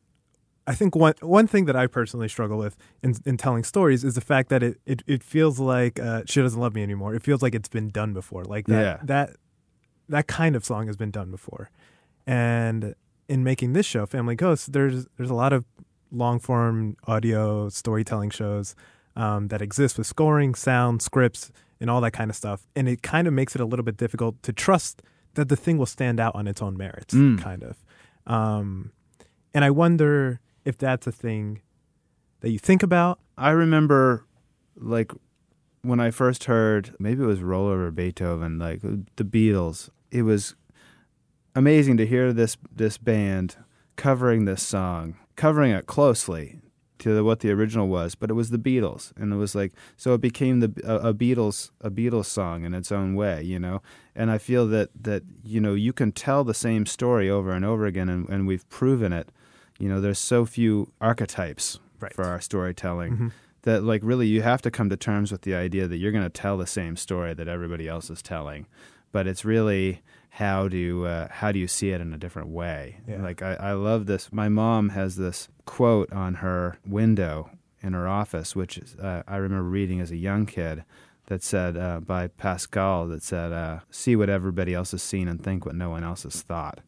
I 0.67 0.75
think 0.75 0.95
one 0.95 1.15
one 1.21 1.47
thing 1.47 1.65
that 1.67 1.77
I 1.77 1.87
personally 1.87 2.29
struggle 2.29 2.59
with 2.59 2.77
in, 3.03 3.15
in 3.25 3.37
telling 3.39 3.65
stories 3.65 4.05
is 4.05 4.15
the 4.15 4.21
fact 4.21 4.49
that 4.51 4.63
it 4.63 4.79
it, 4.85 5.03
it 5.07 5.23
feels 5.23 5.59
like 5.59 5.99
uh, 5.99 6.23
she 6.27 6.43
doesn't 6.43 6.61
love 6.61 6.75
me 6.75 6.83
anymore. 6.83 7.15
It 7.15 7.23
feels 7.23 7.41
like 7.43 7.55
it's 7.55 7.69
been 7.69 7.89
done 7.89 8.13
before. 8.13 8.45
Like 8.45 8.67
that 8.67 8.83
Yeah. 8.83 8.99
that 9.05 9.37
that 10.09 10.27
kind 10.27 10.57
of 10.57 10.65
song 10.65 10.87
has 10.87 10.97
been 10.97 11.11
done 11.11 11.31
before. 11.31 11.71
And 12.27 12.95
in 13.29 13.43
making 13.45 13.73
this 13.73 13.87
show, 13.87 14.07
Family 14.07 14.35
Ghosts, 14.35 14.67
there's 14.67 15.07
there's 15.17 15.31
a 15.31 15.35
lot 15.35 15.53
of 15.53 15.65
long 16.11 16.39
form 16.39 16.97
audio 17.07 17.69
storytelling 17.69 18.31
shows 18.31 18.75
um, 19.17 19.49
that 19.49 19.63
exist 19.63 19.99
with 19.99 20.07
scoring, 20.07 20.55
sound, 20.55 21.03
scripts, 21.03 21.51
and 21.81 21.89
all 21.91 22.01
that 22.01 22.13
kind 22.13 22.31
of 22.31 22.37
stuff. 22.37 22.67
And 22.77 22.89
it 22.89 23.03
kind 23.03 23.27
of 23.27 23.33
makes 23.35 23.55
it 23.55 23.61
a 23.61 23.65
little 23.65 23.85
bit 23.85 23.97
difficult 23.97 24.43
to 24.43 24.53
trust 24.53 25.03
that 25.35 25.49
the 25.49 25.57
thing 25.57 25.79
will 25.79 25.87
stand 25.87 26.21
out 26.21 26.35
on 26.35 26.47
its 26.47 26.61
own 26.61 26.77
merits, 26.77 27.15
Mm. 27.15 27.41
kind 27.41 27.63
of. 27.65 27.77
Um, 28.27 28.93
and 29.55 29.65
I 29.65 29.71
wonder 29.71 30.41
if 30.65 30.77
that's 30.79 31.07
a 31.07 31.13
thing 31.13 31.63
that 32.41 32.51
you 32.51 32.59
think 32.59 32.83
about. 32.83 33.19
I 33.39 33.51
remember, 33.51 34.27
like, 34.77 35.11
when 35.83 36.01
I 36.01 36.11
first 36.11 36.45
heard, 36.45 36.95
maybe 36.99 37.23
it 37.23 37.27
was 37.27 37.43
Roll 37.43 37.67
Over 37.67 37.91
Beethoven, 37.91 38.59
like 38.59 38.81
the 38.83 39.25
Beatles. 39.25 39.91
It 40.11 40.23
was 40.23 40.55
amazing 41.55 41.97
to 41.99 42.07
hear 42.07 42.33
this 42.33 42.57
this 42.75 42.99
band 42.99 43.57
covering 43.97 44.45
this 44.45 44.63
song, 44.63 45.17
covering 45.37 45.73
it 45.73 45.87
closely 45.87 46.59
to 46.99 47.25
what 47.25 47.41
the 47.41 47.51
original 47.51 47.89
was, 47.89 48.15
but 48.15 48.31
it 48.31 48.35
was 48.35 48.51
the 48.51 48.59
Beatles, 48.59 49.13
and 49.17 49.33
it 49.33 49.37
was 49.37 49.55
like 49.55 49.73
so 49.97 50.15
it 50.15 50.21
became 50.21 50.61
the 50.61 50.73
a, 50.85 51.09
a 51.09 51.15
Beatles 51.15 51.71
a 51.81 51.91
Beatles 51.91 52.27
song 52.27 52.65
in 52.65 52.75
its 52.75 52.93
own 52.93 53.15
way, 53.15 53.43
you 53.43 53.59
know. 53.59 53.83
And 54.15 54.31
I 54.31 54.39
feel 54.39 54.67
that 54.69 54.91
that 55.03 55.23
you 55.45 55.61
know 55.61 55.75
you 55.75 55.93
can 55.93 56.13
tell 56.13 56.45
the 56.45 56.55
same 56.55 56.87
story 56.87 57.29
over 57.29 57.51
and 57.53 57.65
over 57.65 57.87
again, 57.87 58.09
and, 58.09 58.29
and 58.29 58.47
we've 58.47 58.69
proven 58.69 59.13
it. 59.13 59.31
You 59.79 59.89
know, 59.89 60.01
there's 60.01 60.19
so 60.21 60.47
few 60.47 60.93
archetypes 61.01 61.81
for 62.15 62.25
our 62.25 62.41
storytelling 62.41 63.13
Mhm. 63.17 63.33
That 63.63 63.83
like 63.83 64.03
really 64.05 64.27
you 64.27 64.43
have 64.43 64.63
to 64.63 64.71
come 64.71 64.91
to 64.91 64.97
terms 64.97 65.33
with 65.33 65.43
the 65.43 65.55
idea 65.55 65.87
that 65.87 65.97
you're 65.97 66.13
going 66.13 66.25
to 66.25 66.31
tell 66.31 66.57
the 66.57 66.67
same 66.67 66.97
story 66.97 67.35
that 67.35 67.49
everybody 67.49 67.89
else 67.89 68.11
is 68.11 68.23
telling. 68.23 68.67
But 69.13 69.27
it's 69.27 69.45
really 69.45 70.03
how 70.31 70.69
do 70.69 71.05
uh, 71.05 71.29
how 71.31 71.53
do 71.53 71.59
you 71.59 71.69
see 71.69 71.91
it 71.91 72.01
in 72.01 72.13
a 72.13 72.19
different 72.19 72.49
way? 72.49 72.99
Yeah. 73.07 73.23
like 73.23 73.43
I, 73.43 73.55
I 73.55 73.73
love 73.73 74.07
this. 74.07 74.33
My 74.33 74.49
mom 74.49 74.91
has 74.91 75.17
this 75.17 75.49
quote 75.65 76.13
on 76.13 76.35
her 76.35 76.79
window 76.87 77.51
in 77.83 77.93
her 77.93 78.07
office 78.07 78.55
which 78.55 78.79
is, 78.79 78.95
uh, 78.97 79.25
i 79.27 79.37
remember 79.37 79.69
reading 79.69 80.01
as 80.01 80.13
a 80.13 80.17
young 80.17 80.47
kid 80.47 80.85
that 81.27 81.43
said 81.43 81.77
uh, 81.77 82.01
by 82.01 82.29
pascal 82.29 83.09
that 83.09 83.23
said 83.23 83.53
uh, 83.53 83.81
see 83.91 84.17
what 84.17 84.29
everybody 84.29 84.75
else 84.75 84.91
has 84.91 85.03
seen 85.03 85.29
and 85.29 85.43
think 85.43 85.65
what 85.65 85.75
no 85.75 85.91
one 85.91 86.05
else 86.05 86.25
has 86.25 86.43
thought. 86.43 86.81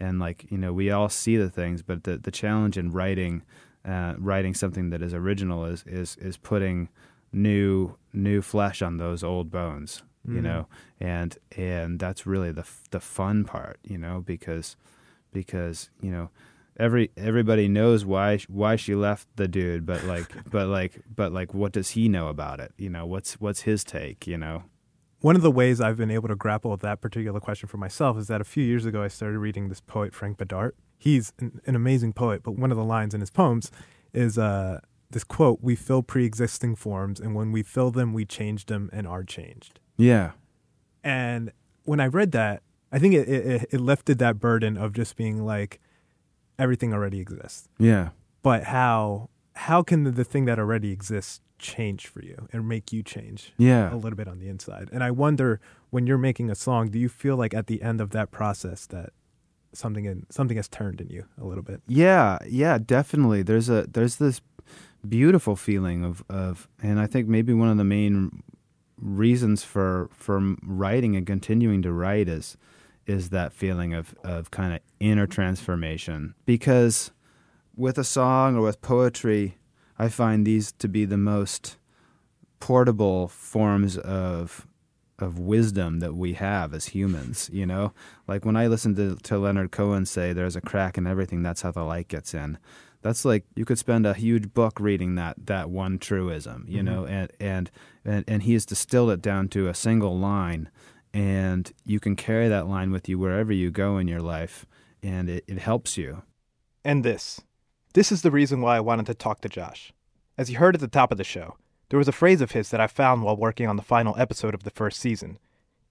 And 0.00 0.18
like 0.18 0.46
you 0.50 0.58
know 0.58 0.72
we 0.72 0.90
all 0.90 1.08
see 1.08 1.36
the 1.36 1.50
things 1.50 1.82
but 1.82 2.04
the, 2.04 2.16
the 2.16 2.30
challenge 2.30 2.76
in 2.78 2.90
writing 2.90 3.42
uh, 3.84 4.14
writing 4.18 4.54
something 4.54 4.90
that 4.90 5.02
is 5.02 5.12
original 5.14 5.64
is 5.64 5.84
is 5.86 6.16
is 6.16 6.36
putting 6.36 6.88
new 7.32 7.96
new 8.12 8.42
flesh 8.42 8.82
on 8.82 8.98
those 8.98 9.22
old 9.24 9.50
bones 9.50 10.02
you 10.24 10.34
Mhm. 10.40 10.42
know? 10.44 10.68
And 11.00 11.36
and 11.56 11.98
that's 11.98 12.26
really 12.26 12.52
the 12.52 12.64
the 12.90 13.00
fun 13.00 13.44
part 13.44 13.78
you 13.82 13.98
know 13.98 14.22
because 14.24 14.76
because 15.32 15.90
you 16.00 16.10
know 16.12 16.30
every 16.78 17.10
everybody 17.16 17.66
knows 17.68 18.04
why 18.04 18.38
why 18.48 18.76
she 18.76 18.94
left 18.94 19.26
the 19.36 19.48
dude 19.48 19.84
but 19.84 20.04
like 20.04 20.32
but 20.50 20.68
like 20.68 21.00
but 21.14 21.32
like 21.32 21.52
what 21.54 21.72
does 21.72 21.90
he 21.90 22.08
know 22.08 22.28
about 22.28 22.60
it? 22.60 22.72
You 22.78 22.88
know 22.90 23.04
what's 23.06 23.40
what's 23.40 23.62
his 23.62 23.82
take 23.84 24.26
you 24.26 24.38
know 24.38 24.62
One 25.22 25.36
of 25.36 25.42
the 25.42 25.52
ways 25.52 25.80
I've 25.80 25.96
been 25.96 26.10
able 26.10 26.26
to 26.28 26.34
grapple 26.34 26.72
with 26.72 26.80
that 26.80 27.00
particular 27.00 27.38
question 27.38 27.68
for 27.68 27.76
myself 27.76 28.18
is 28.18 28.26
that 28.26 28.40
a 28.40 28.44
few 28.44 28.64
years 28.64 28.84
ago 28.84 29.04
I 29.04 29.08
started 29.08 29.38
reading 29.38 29.68
this 29.68 29.80
poet 29.80 30.14
Frank 30.14 30.36
Bidart. 30.36 30.72
He's 30.98 31.32
an, 31.38 31.60
an 31.64 31.76
amazing 31.76 32.12
poet, 32.12 32.42
but 32.42 32.58
one 32.58 32.72
of 32.72 32.76
the 32.76 32.84
lines 32.84 33.14
in 33.14 33.20
his 33.20 33.30
poems 33.30 33.70
is 34.12 34.36
uh, 34.36 34.80
this 35.10 35.22
quote: 35.22 35.60
"We 35.62 35.76
fill 35.76 36.02
pre-existing 36.02 36.74
forms, 36.74 37.20
and 37.20 37.36
when 37.36 37.52
we 37.52 37.62
fill 37.62 37.92
them, 37.92 38.12
we 38.12 38.24
change 38.24 38.66
them 38.66 38.90
and 38.92 39.06
are 39.06 39.22
changed." 39.22 39.78
yeah 39.96 40.32
And 41.04 41.52
when 41.84 42.00
I 42.00 42.06
read 42.06 42.32
that, 42.32 42.64
I 42.90 42.98
think 42.98 43.14
it, 43.14 43.28
it, 43.28 43.68
it 43.70 43.80
lifted 43.80 44.18
that 44.18 44.40
burden 44.40 44.76
of 44.76 44.92
just 44.92 45.14
being 45.16 45.44
like, 45.44 45.80
everything 46.58 46.92
already 46.92 47.20
exists. 47.20 47.68
yeah 47.78 48.08
But 48.42 48.64
how 48.64 49.28
how 49.54 49.84
can 49.84 50.02
the, 50.02 50.10
the 50.10 50.24
thing 50.24 50.46
that 50.46 50.58
already 50.58 50.90
exists 50.90 51.40
change 51.62 52.06
for 52.06 52.22
you 52.22 52.48
and 52.52 52.68
make 52.68 52.92
you 52.92 53.02
change? 53.02 53.52
Yeah. 53.56 53.94
a 53.94 53.96
little 53.96 54.16
bit 54.16 54.28
on 54.28 54.38
the 54.38 54.48
inside. 54.48 54.88
And 54.92 55.02
I 55.02 55.10
wonder 55.10 55.60
when 55.90 56.06
you're 56.06 56.18
making 56.18 56.50
a 56.50 56.54
song, 56.54 56.90
do 56.90 56.98
you 56.98 57.08
feel 57.08 57.36
like 57.36 57.54
at 57.54 57.66
the 57.66 57.80
end 57.82 58.00
of 58.00 58.10
that 58.10 58.30
process 58.30 58.86
that 58.86 59.10
something 59.72 60.04
in 60.04 60.26
something 60.28 60.56
has 60.56 60.68
turned 60.68 61.00
in 61.00 61.08
you 61.08 61.24
a 61.40 61.44
little 61.44 61.62
bit? 61.64 61.80
Yeah, 61.86 62.38
yeah, 62.46 62.78
definitely. 62.78 63.42
There's 63.42 63.68
a 63.68 63.86
there's 63.90 64.16
this 64.16 64.40
beautiful 65.08 65.56
feeling 65.56 66.04
of 66.04 66.24
of, 66.28 66.68
and 66.82 67.00
I 67.00 67.06
think 67.06 67.28
maybe 67.28 67.54
one 67.54 67.68
of 67.68 67.78
the 67.78 67.84
main 67.84 68.42
reasons 68.98 69.64
for 69.64 70.08
for 70.12 70.54
writing 70.62 71.16
and 71.16 71.26
continuing 71.26 71.82
to 71.82 71.92
write 71.92 72.28
is 72.28 72.56
is 73.06 73.30
that 73.30 73.52
feeling 73.52 73.94
of 73.94 74.14
of 74.22 74.50
kind 74.50 74.74
of 74.74 74.80
inner 75.00 75.26
transformation 75.26 76.34
because 76.46 77.10
with 77.74 77.98
a 77.98 78.04
song 78.04 78.56
or 78.56 78.60
with 78.60 78.80
poetry 78.80 79.56
i 80.04 80.08
find 80.08 80.46
these 80.46 80.66
to 80.82 80.88
be 80.88 81.04
the 81.06 81.22
most 81.34 81.76
portable 82.60 83.28
forms 83.28 83.98
of 83.98 84.66
of 85.18 85.38
wisdom 85.38 86.00
that 86.00 86.14
we 86.14 86.32
have 86.34 86.74
as 86.74 86.86
humans 86.86 87.48
you 87.52 87.66
know 87.66 87.92
like 88.26 88.44
when 88.44 88.56
i 88.56 88.66
listen 88.66 88.94
to, 88.94 89.16
to 89.16 89.38
leonard 89.38 89.70
cohen 89.70 90.04
say 90.06 90.32
there's 90.32 90.56
a 90.56 90.60
crack 90.60 90.96
in 90.98 91.06
everything 91.06 91.42
that's 91.42 91.62
how 91.62 91.70
the 91.70 91.82
light 91.82 92.08
gets 92.08 92.34
in 92.34 92.58
that's 93.02 93.24
like 93.24 93.44
you 93.56 93.64
could 93.64 93.78
spend 93.78 94.06
a 94.06 94.14
huge 94.14 94.52
book 94.54 94.78
reading 94.80 95.14
that 95.16 95.34
that 95.52 95.70
one 95.70 95.98
truism 95.98 96.64
you 96.68 96.80
Mhm. 96.80 96.84
know 96.84 97.06
and 97.06 97.30
and 97.40 97.70
and, 98.04 98.24
and 98.26 98.42
he 98.44 98.52
has 98.54 98.66
distilled 98.66 99.10
it 99.10 99.22
down 99.22 99.48
to 99.48 99.68
a 99.68 99.74
single 99.74 100.18
line 100.18 100.68
and 101.14 101.72
you 101.84 102.00
can 102.00 102.16
carry 102.16 102.48
that 102.48 102.66
line 102.66 102.90
with 102.90 103.08
you 103.08 103.18
wherever 103.18 103.52
you 103.52 103.70
go 103.70 103.98
in 103.98 104.08
your 104.08 104.22
life 104.22 104.66
and 105.02 105.28
it, 105.28 105.44
it 105.46 105.58
helps 105.58 105.96
you 105.96 106.22
And 106.84 107.04
this. 107.04 107.40
This 107.94 108.10
is 108.10 108.22
the 108.22 108.30
reason 108.30 108.62
why 108.62 108.78
I 108.78 108.80
wanted 108.80 109.04
to 109.06 109.14
talk 109.14 109.42
to 109.42 109.50
Josh. 109.50 109.92
As 110.38 110.50
you 110.50 110.56
heard 110.56 110.74
at 110.74 110.80
the 110.80 110.88
top 110.88 111.12
of 111.12 111.18
the 111.18 111.24
show, 111.24 111.56
there 111.90 111.98
was 111.98 112.08
a 112.08 112.12
phrase 112.12 112.40
of 112.40 112.52
his 112.52 112.70
that 112.70 112.80
I 112.80 112.86
found 112.86 113.22
while 113.22 113.36
working 113.36 113.66
on 113.66 113.76
the 113.76 113.82
final 113.82 114.14
episode 114.18 114.54
of 114.54 114.62
the 114.62 114.70
first 114.70 114.98
season, 114.98 115.38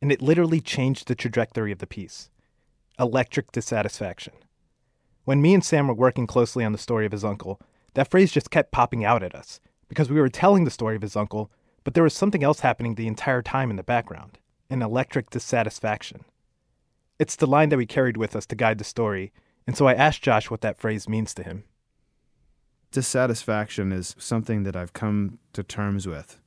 and 0.01 0.11
it 0.11 0.19
literally 0.19 0.61
changed 0.61 1.07
the 1.07 1.13
trajectory 1.13 1.71
of 1.71 1.77
the 1.77 1.85
piece 1.85 2.31
electric 2.99 3.51
dissatisfaction. 3.51 4.33
When 5.25 5.41
me 5.41 5.53
and 5.53 5.63
Sam 5.63 5.87
were 5.87 5.93
working 5.93 6.25
closely 6.25 6.63
on 6.65 6.71
the 6.71 6.77
story 6.79 7.05
of 7.05 7.11
his 7.11 7.23
uncle, 7.23 7.59
that 7.93 8.09
phrase 8.09 8.31
just 8.31 8.49
kept 8.49 8.71
popping 8.71 9.05
out 9.05 9.21
at 9.21 9.35
us 9.35 9.59
because 9.87 10.09
we 10.09 10.19
were 10.19 10.29
telling 10.29 10.63
the 10.63 10.71
story 10.71 10.95
of 10.95 11.01
his 11.03 11.15
uncle, 11.15 11.51
but 11.83 11.93
there 11.93 12.03
was 12.03 12.13
something 12.15 12.43
else 12.43 12.61
happening 12.61 12.95
the 12.95 13.07
entire 13.07 13.43
time 13.43 13.69
in 13.69 13.75
the 13.75 13.83
background 13.83 14.39
an 14.71 14.81
electric 14.81 15.29
dissatisfaction. 15.29 16.25
It's 17.19 17.35
the 17.35 17.45
line 17.45 17.69
that 17.69 17.77
we 17.77 17.85
carried 17.85 18.17
with 18.17 18.35
us 18.35 18.45
to 18.47 18.55
guide 18.55 18.79
the 18.79 18.83
story, 18.83 19.31
and 19.67 19.77
so 19.77 19.85
I 19.85 19.93
asked 19.93 20.23
Josh 20.23 20.49
what 20.49 20.61
that 20.61 20.77
phrase 20.77 21.07
means 21.07 21.33
to 21.35 21.43
him. 21.43 21.65
Dissatisfaction 22.91 23.91
is 23.91 24.15
something 24.17 24.63
that 24.63 24.75
I've 24.75 24.93
come 24.93 25.39
to 25.53 25.63
terms 25.63 26.07
with 26.07 26.39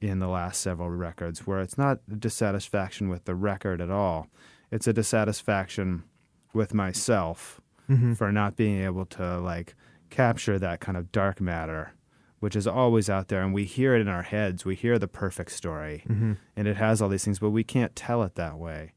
in 0.00 0.18
the 0.18 0.28
last 0.28 0.60
several 0.60 0.90
records, 0.90 1.46
where 1.46 1.60
it's 1.60 1.78
not 1.78 2.00
a 2.10 2.16
dissatisfaction 2.16 3.08
with 3.08 3.24
the 3.24 3.34
record 3.34 3.80
at 3.80 3.90
all. 3.90 4.28
It's 4.70 4.86
a 4.86 4.92
dissatisfaction 4.92 6.04
with 6.52 6.74
myself 6.74 7.60
Mhm. 7.88 8.16
for 8.16 8.30
not 8.32 8.56
being 8.56 8.82
able 8.82 9.06
to 9.06 9.38
like 9.38 9.74
capture 10.10 10.58
that 10.58 10.80
kind 10.80 10.96
of 10.98 11.12
dark 11.12 11.40
matter 11.40 11.92
which 12.38 12.54
is 12.54 12.66
always 12.66 13.08
out 13.08 13.28
there, 13.28 13.42
and 13.42 13.54
we 13.54 13.64
hear 13.64 13.94
it 13.94 14.00
in 14.00 14.08
our 14.08 14.22
heads. 14.22 14.64
We 14.66 14.74
hear 14.74 14.98
the 14.98 15.08
perfect 15.08 15.50
story, 15.52 16.04
Mhm. 16.06 16.36
and 16.54 16.68
it 16.68 16.76
has 16.76 17.00
all 17.00 17.08
these 17.08 17.24
things, 17.24 17.38
but 17.38 17.48
we 17.50 17.64
can't 17.64 17.96
tell 17.96 18.22
it 18.22 18.34
that 18.34 18.58
way. 18.58 18.92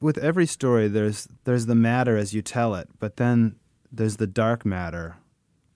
With 0.00 0.16
every 0.16 0.46
story, 0.46 0.88
there's 0.88 1.28
there's 1.44 1.66
the 1.66 1.74
matter 1.74 2.16
as 2.16 2.32
you 2.32 2.40
tell 2.40 2.74
it, 2.74 2.88
but 2.98 3.18
then 3.18 3.56
there's 3.92 4.16
the 4.16 4.26
dark 4.26 4.64
matter 4.64 5.16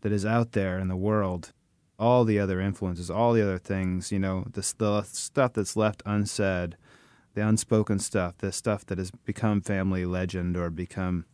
that 0.00 0.12
is 0.12 0.26
out 0.26 0.52
there 0.52 0.78
in 0.78 0.88
the 0.88 0.96
world. 0.96 1.52
All 1.98 2.24
the 2.24 2.38
other 2.38 2.60
influences, 2.60 3.10
all 3.10 3.32
the 3.32 3.42
other 3.42 3.58
things, 3.58 4.12
you 4.12 4.18
know, 4.18 4.44
the, 4.52 4.60
the 4.76 5.02
stuff 5.02 5.54
that's 5.54 5.76
left 5.76 6.02
unsaid, 6.04 6.76
the 7.34 7.46
unspoken 7.46 7.98
stuff, 7.98 8.36
the 8.38 8.52
stuff 8.52 8.84
that 8.86 8.98
has 8.98 9.10
become 9.10 9.60
family 9.62 10.04
legend 10.04 10.56
or 10.56 10.68
become 10.68 11.24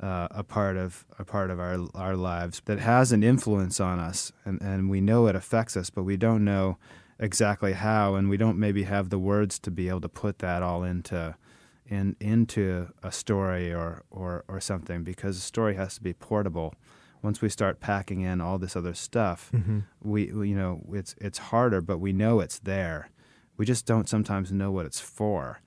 uh, 0.00 0.28
a 0.30 0.44
part 0.44 0.76
of 0.76 1.04
a 1.18 1.24
part 1.24 1.50
of 1.50 1.58
our 1.58 1.78
our 1.94 2.16
lives 2.16 2.62
that 2.66 2.78
has 2.78 3.12
an 3.12 3.22
influence 3.22 3.80
on 3.80 3.98
us, 3.98 4.32
and 4.44 4.60
and 4.62 4.88
we 4.88 5.00
know 5.00 5.26
it 5.26 5.34
affects 5.34 5.76
us, 5.76 5.90
but 5.90 6.04
we 6.04 6.16
don't 6.16 6.44
know 6.44 6.78
exactly 7.18 7.72
how, 7.72 8.14
and 8.14 8.28
we 8.28 8.36
don't 8.36 8.58
maybe 8.58 8.84
have 8.84 9.10
the 9.10 9.18
words 9.18 9.58
to 9.58 9.70
be 9.70 9.88
able 9.88 10.00
to 10.00 10.08
put 10.08 10.38
that 10.38 10.62
all 10.62 10.84
into 10.84 11.34
in 11.86 12.14
into 12.20 12.88
a 13.02 13.10
story 13.10 13.72
or 13.72 14.04
or 14.10 14.44
or 14.46 14.60
something 14.60 15.02
because 15.02 15.36
a 15.36 15.40
story 15.40 15.74
has 15.74 15.94
to 15.96 16.02
be 16.02 16.12
portable. 16.12 16.74
Once 17.22 17.40
we 17.42 17.48
start 17.48 17.80
packing 17.80 18.20
in 18.20 18.40
all 18.40 18.58
this 18.58 18.76
other 18.76 18.94
stuff, 18.94 19.50
Mhm. 19.54 19.84
we, 20.02 20.32
we 20.32 20.48
you 20.50 20.56
know 20.56 20.82
it's 20.92 21.14
it's 21.20 21.38
harder, 21.38 21.80
but 21.80 21.98
we 21.98 22.12
know 22.12 22.40
it's 22.40 22.58
there. 22.60 23.10
We 23.56 23.64
just 23.66 23.86
don't 23.86 24.08
sometimes 24.08 24.52
know 24.52 24.70
what 24.70 24.86
it's 24.86 25.00
for, 25.00 25.60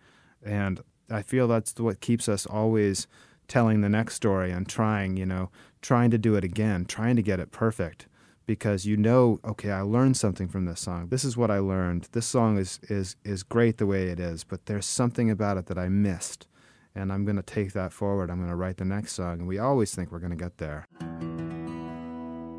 and 0.44 0.82
I 1.10 1.22
feel 1.22 1.48
that's 1.48 1.78
what 1.80 2.00
keeps 2.00 2.30
us 2.30 2.46
always 2.46 3.08
telling 3.48 3.82
the 3.82 3.90
next 3.90 4.14
story 4.16 4.50
and 4.52 4.66
trying, 4.68 5.18
you 5.18 5.26
know, 5.26 5.50
trying 5.82 6.10
to 6.12 6.18
do 6.18 6.36
it 6.36 6.44
again, 6.46 6.86
trying 6.86 7.18
to 7.18 7.22
get 7.22 7.40
it 7.42 7.52
perfect 7.52 8.08
because 8.46 8.86
you 8.86 8.96
know, 8.96 9.40
okay, 9.44 9.72
I 9.72 9.82
learned 9.82 10.16
something 10.16 10.48
from 10.48 10.64
this 10.66 10.80
song. 10.80 11.08
This 11.10 11.26
is 11.26 11.36
what 11.36 11.52
I 11.52 11.60
learned. 11.60 12.08
This 12.14 12.26
song 12.26 12.58
is 12.58 12.80
is 12.84 13.18
is 13.26 13.44
great 13.44 13.78
the 13.78 13.86
way 13.86 14.08
it 14.08 14.20
is, 14.22 14.46
but 14.46 14.68
there's 14.68 14.86
something 14.86 15.30
about 15.30 15.58
it 15.58 15.66
that 15.66 15.78
I 15.78 15.90
missed. 15.90 16.48
And 16.94 17.12
I'm 17.14 17.24
going 17.24 17.38
to 17.38 17.42
take 17.44 17.72
that 17.72 17.94
forward. 17.94 18.30
I'm 18.30 18.38
going 18.40 18.50
to 18.50 18.56
write 18.56 18.76
the 18.76 18.84
next 18.86 19.14
song. 19.14 19.40
And 19.40 19.48
we 19.48 19.58
always 19.58 19.96
think 19.96 20.12
we're 20.12 20.20
going 20.20 20.38
to 20.38 20.44
get 20.46 20.58
there. 20.58 20.88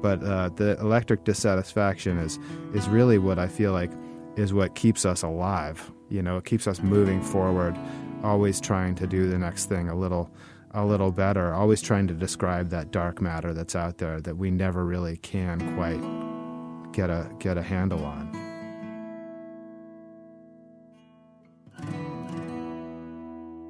But 0.03 0.23
uh, 0.23 0.51
the 0.51 0.79
electric 0.81 1.25
dissatisfaction 1.25 2.19
is 2.19 2.39
is 2.75 2.89
really 2.89 3.19
what 3.19 3.39
I 3.39 3.47
feel 3.47 3.73
like 3.73 3.91
is 4.37 4.53
what 4.53 4.75
keeps 4.75 5.07
us 5.07 5.23
alive. 5.23 5.91
You 6.11 6.23
know, 6.23 6.37
it 6.37 6.45
keeps 6.45 6.67
us 6.67 6.81
moving 6.83 7.23
forward, 7.23 7.79
always 8.23 8.61
trying 8.61 8.95
to 8.97 9.07
do 9.07 9.29
the 9.29 9.39
next 9.39 9.67
thing 9.67 9.89
a 9.89 9.95
little 9.95 10.31
a 10.75 10.85
little 10.85 11.13
better, 11.13 11.53
always 11.55 11.83
trying 11.83 12.07
to 12.09 12.15
describe 12.15 12.71
that 12.71 12.91
dark 12.91 13.21
matter 13.21 13.53
that's 13.55 13.77
out 13.77 13.99
there 13.99 14.21
that 14.23 14.37
we 14.37 14.51
never 14.51 14.85
really 14.85 15.19
can 15.19 15.59
quite 15.77 16.93
get 16.93 17.11
a 17.11 17.31
get 17.39 17.57
a 17.57 17.63
handle 17.63 18.05
on. 18.05 18.31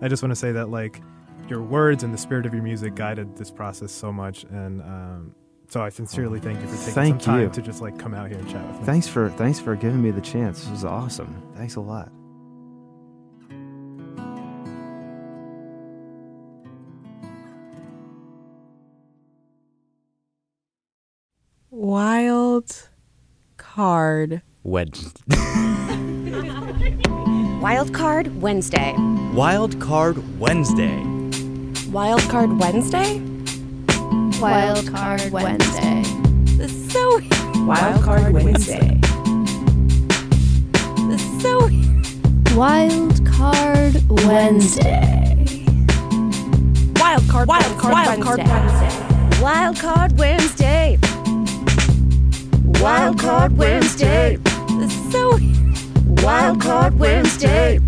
I 0.00 0.08
just 0.08 0.22
want 0.22 0.32
to 0.32 0.36
say 0.36 0.52
that 0.52 0.70
like 0.70 1.00
your 1.48 1.62
words 1.62 2.02
and 2.02 2.12
the 2.12 2.18
spirit 2.18 2.46
of 2.46 2.54
your 2.54 2.62
music 2.62 2.94
guided 2.94 3.36
this 3.36 3.50
process 3.50 3.92
so 3.92 4.12
much, 4.12 4.44
and 4.44 4.80
um, 4.82 5.34
so 5.72 5.80
I 5.80 5.88
sincerely 5.88 6.38
thank 6.38 6.60
you 6.60 6.66
for 6.66 6.76
taking 6.76 6.92
Thank 6.92 7.22
some 7.22 7.32
time 7.32 7.44
you. 7.44 7.48
to 7.48 7.62
just 7.62 7.80
like 7.80 7.98
come 7.98 8.12
out 8.12 8.28
here 8.28 8.38
and 8.38 8.46
chat 8.46 8.62
with 8.68 8.80
me. 8.80 8.84
Thanks 8.84 9.08
for 9.08 9.30
thanks 9.30 9.58
for 9.58 9.74
giving 9.74 10.02
me 10.02 10.10
the 10.10 10.20
chance. 10.20 10.60
This 10.60 10.68
was 10.70 10.84
awesome. 10.84 11.42
Thanks 11.56 11.76
a 11.76 11.80
lot. 11.80 12.12
Wild 21.70 22.90
card. 23.56 24.42
Wednesday. 24.64 25.22
Wild 27.62 27.94
Card 27.94 28.42
Wednesday. 28.42 28.94
Wild 29.32 29.80
Card 29.80 30.38
Wednesday. 30.38 31.02
Wild 31.90 32.20
Card 32.28 32.58
Wednesday? 32.58 33.31
Wild 34.42 34.92
Card 34.92 35.30
Wednesday. 35.30 36.02
This 36.56 36.72
is 36.72 36.92
so 36.92 37.20
Wild 37.64 38.02
Card 38.02 38.32
Wednesday. 38.32 38.98
This 41.06 41.22
is 41.24 41.42
so 41.42 41.70
Wild 42.56 43.24
Card 43.24 43.94
Wednesday. 44.08 45.64
Wild 46.96 47.22
Card 47.28 47.46
Wild 47.46 47.78
Card 47.78 47.92
Wild 47.92 48.20
Card 48.20 48.38
Wednesday. 48.48 49.40
Wild 49.40 49.78
Card 49.78 50.18
Wednesday. 50.18 50.98
Wild 52.82 53.18
Card 53.20 53.56
Wednesday. 53.56 54.38
This 54.80 54.92
is 54.92 55.12
so 55.12 55.38
Wild 56.24 56.60
Card 56.60 56.98
Wednesday. 56.98 57.78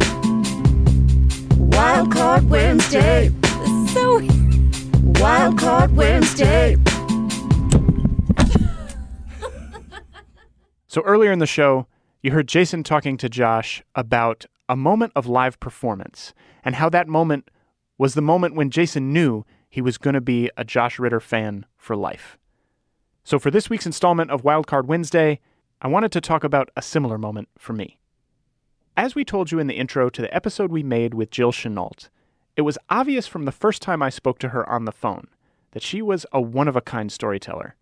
Wild 1.56 2.12
Card 2.12 2.48
Wednesday. 2.48 3.30
This 3.40 3.70
is 3.70 3.92
so 3.92 4.43
Wild 5.24 5.56
Card 5.56 5.96
Wednesday. 5.96 6.76
So 10.86 11.00
earlier 11.00 11.32
in 11.32 11.38
the 11.38 11.46
show, 11.46 11.86
you 12.22 12.30
heard 12.30 12.46
Jayson 12.46 12.84
talking 12.84 13.16
to 13.16 13.30
Josh 13.30 13.82
about 13.94 14.44
a 14.68 14.76
moment 14.76 15.12
of 15.16 15.26
live 15.26 15.58
performance 15.60 16.34
and 16.62 16.74
how 16.74 16.90
that 16.90 17.08
moment 17.08 17.50
was 17.96 18.12
the 18.12 18.20
moment 18.20 18.54
when 18.54 18.68
Jayson 18.68 19.14
knew 19.14 19.46
he 19.70 19.80
was 19.80 19.96
going 19.96 20.12
to 20.12 20.20
be 20.20 20.50
a 20.58 20.62
Josh 20.62 20.98
Ritter 20.98 21.20
fan 21.20 21.64
for 21.78 21.96
life. 21.96 22.36
So 23.24 23.38
for 23.38 23.50
this 23.50 23.70
week's 23.70 23.86
installment 23.86 24.30
of 24.30 24.42
Wildcard 24.42 24.84
Wednesday, 24.84 25.40
I 25.80 25.88
wanted 25.88 26.12
to 26.12 26.20
talk 26.20 26.44
about 26.44 26.68
a 26.76 26.82
similar 26.82 27.16
moment 27.16 27.48
for 27.56 27.72
me. 27.72 27.98
As 28.94 29.14
we 29.14 29.24
told 29.24 29.50
you 29.50 29.58
in 29.58 29.68
the 29.68 29.78
intro 29.78 30.10
to 30.10 30.20
the 30.20 30.34
episode 30.34 30.70
we 30.70 30.82
made 30.82 31.14
with 31.14 31.30
Jill 31.30 31.50
Chenault, 31.50 32.10
it 32.56 32.62
was 32.62 32.78
obvious 32.88 33.26
from 33.26 33.44
the 33.44 33.52
first 33.52 33.82
time 33.82 34.02
I 34.02 34.10
spoke 34.10 34.38
to 34.40 34.50
her 34.50 34.68
on 34.68 34.84
the 34.84 34.92
phone 34.92 35.28
that 35.72 35.82
she 35.82 36.00
was 36.00 36.24
a 36.32 36.40
one 36.40 36.68
of 36.68 36.76
a 36.76 36.80
kind 36.80 37.10
storyteller. 37.10 37.74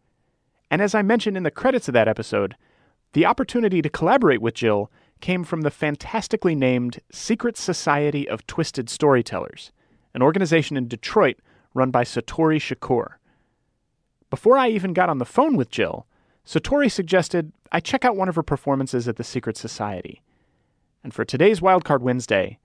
And 0.71 0.81
as 0.81 0.95
I 0.95 1.03
mentioned 1.03 1.37
in 1.37 1.43
the 1.43 1.51
credits 1.51 1.89
of 1.89 1.95
that 1.95 2.09
episode, 2.09 2.57
the 3.13 3.27
opportunity 3.27 3.83
to 3.83 3.91
collaborate 3.91 4.41
with 4.41 4.55
Jill 4.55 4.91
came 5.21 5.45
from 5.45 5.61
the 5.61 5.71
fantastically 5.71 6.55
named 6.55 7.01
Secret 7.13 7.59
Society 7.59 8.27
of 8.27 8.47
Twisted 8.47 8.89
Storytellers, 8.89 9.73
an 10.15 10.23
organization 10.23 10.77
in 10.79 10.89
Detroit 10.89 11.37
run 11.75 11.91
by 11.91 12.03
Satori 12.03 12.59
Shakur. 12.59 13.15
Before 14.31 14.57
I 14.57 14.71
even 14.71 14.95
got 14.95 15.11
on 15.11 15.19
the 15.19 15.27
phone 15.27 15.57
with 15.57 15.71
Jill, 15.71 16.07
Satori 16.47 16.91
suggested 16.91 17.53
I 17.71 17.81
check 17.81 18.07
out 18.07 18.17
one 18.17 18.31
of 18.31 18.35
her 18.37 18.43
performances 18.43 19.07
at 19.07 19.17
the 19.17 19.25
Secret 19.25 19.59
Society. 19.59 20.23
And 21.05 21.13
for 21.13 21.25
today's 21.25 21.61
Wildcard 21.61 22.01
Wednesday, 22.01 22.59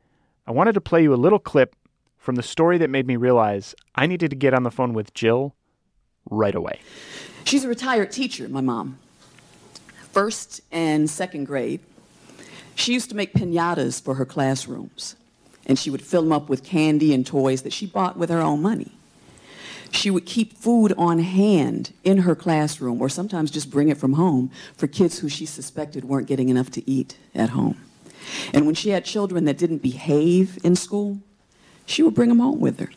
I 0.48 0.52
wanted 0.52 0.74
to 0.74 0.82
play 0.82 1.04
you 1.04 1.13
a 1.13 1.15
little 1.15 1.39
clip 1.39 1.76
from 2.27 2.35
the 2.35 2.43
story 2.43 2.77
that 2.77 2.89
made 2.89 3.07
me 3.07 3.15
realize 3.15 3.73
I 3.95 4.05
needed 4.05 4.31
to 4.31 4.35
get 4.35 4.53
on 4.53 4.63
the 4.63 4.69
phone 4.69 4.91
with 4.91 5.13
Jill 5.13 5.55
right 6.29 6.53
away. 6.53 6.81
She's 7.45 7.63
a 7.63 7.69
retired 7.69 8.11
teacher, 8.11 8.49
my 8.49 8.59
mom. 8.59 8.99
First 10.11 10.59
and 10.69 11.09
second 11.09 11.45
grade. 11.45 11.79
She 12.75 12.91
used 12.91 13.09
to 13.11 13.15
make 13.15 13.33
pinatas 13.33 14.01
for 14.01 14.15
her 14.15 14.25
classrooms, 14.25 15.15
and 15.65 15.79
she 15.79 15.89
would 15.89 16.01
fill 16.01 16.23
them 16.23 16.33
up 16.33 16.49
with 16.49 16.65
candy 16.65 17.13
and 17.13 17.25
toys 17.25 17.61
that 17.61 17.71
she 17.71 17.85
bought 17.85 18.17
with 18.17 18.29
her 18.29 18.41
own 18.41 18.61
money. 18.61 18.91
She 19.93 20.11
would 20.11 20.25
keep 20.25 20.51
food 20.51 20.91
on 20.97 21.19
hand 21.19 21.93
in 22.03 22.17
her 22.17 22.35
classroom, 22.35 23.01
or 23.01 23.07
sometimes 23.07 23.51
just 23.51 23.71
bring 23.71 23.87
it 23.87 23.97
from 23.97 24.13
home 24.13 24.51
for 24.75 24.87
kids 24.87 25.19
who 25.19 25.29
she 25.29 25.45
suspected 25.45 26.03
weren't 26.03 26.27
getting 26.27 26.49
enough 26.49 26.71
to 26.71 26.89
eat 26.89 27.15
at 27.33 27.51
home. 27.51 27.77
And 28.53 28.65
when 28.65 28.75
she 28.75 28.89
had 28.89 29.05
children 29.05 29.45
that 29.45 29.57
didn't 29.57 29.77
behave 29.77 30.59
in 30.65 30.75
school, 30.75 31.21
she 31.88 32.04
would 32.04 32.13
bring 32.13 32.30
them 32.30 32.38
home 32.38 32.60
with 32.60 32.80
her, 32.80 32.91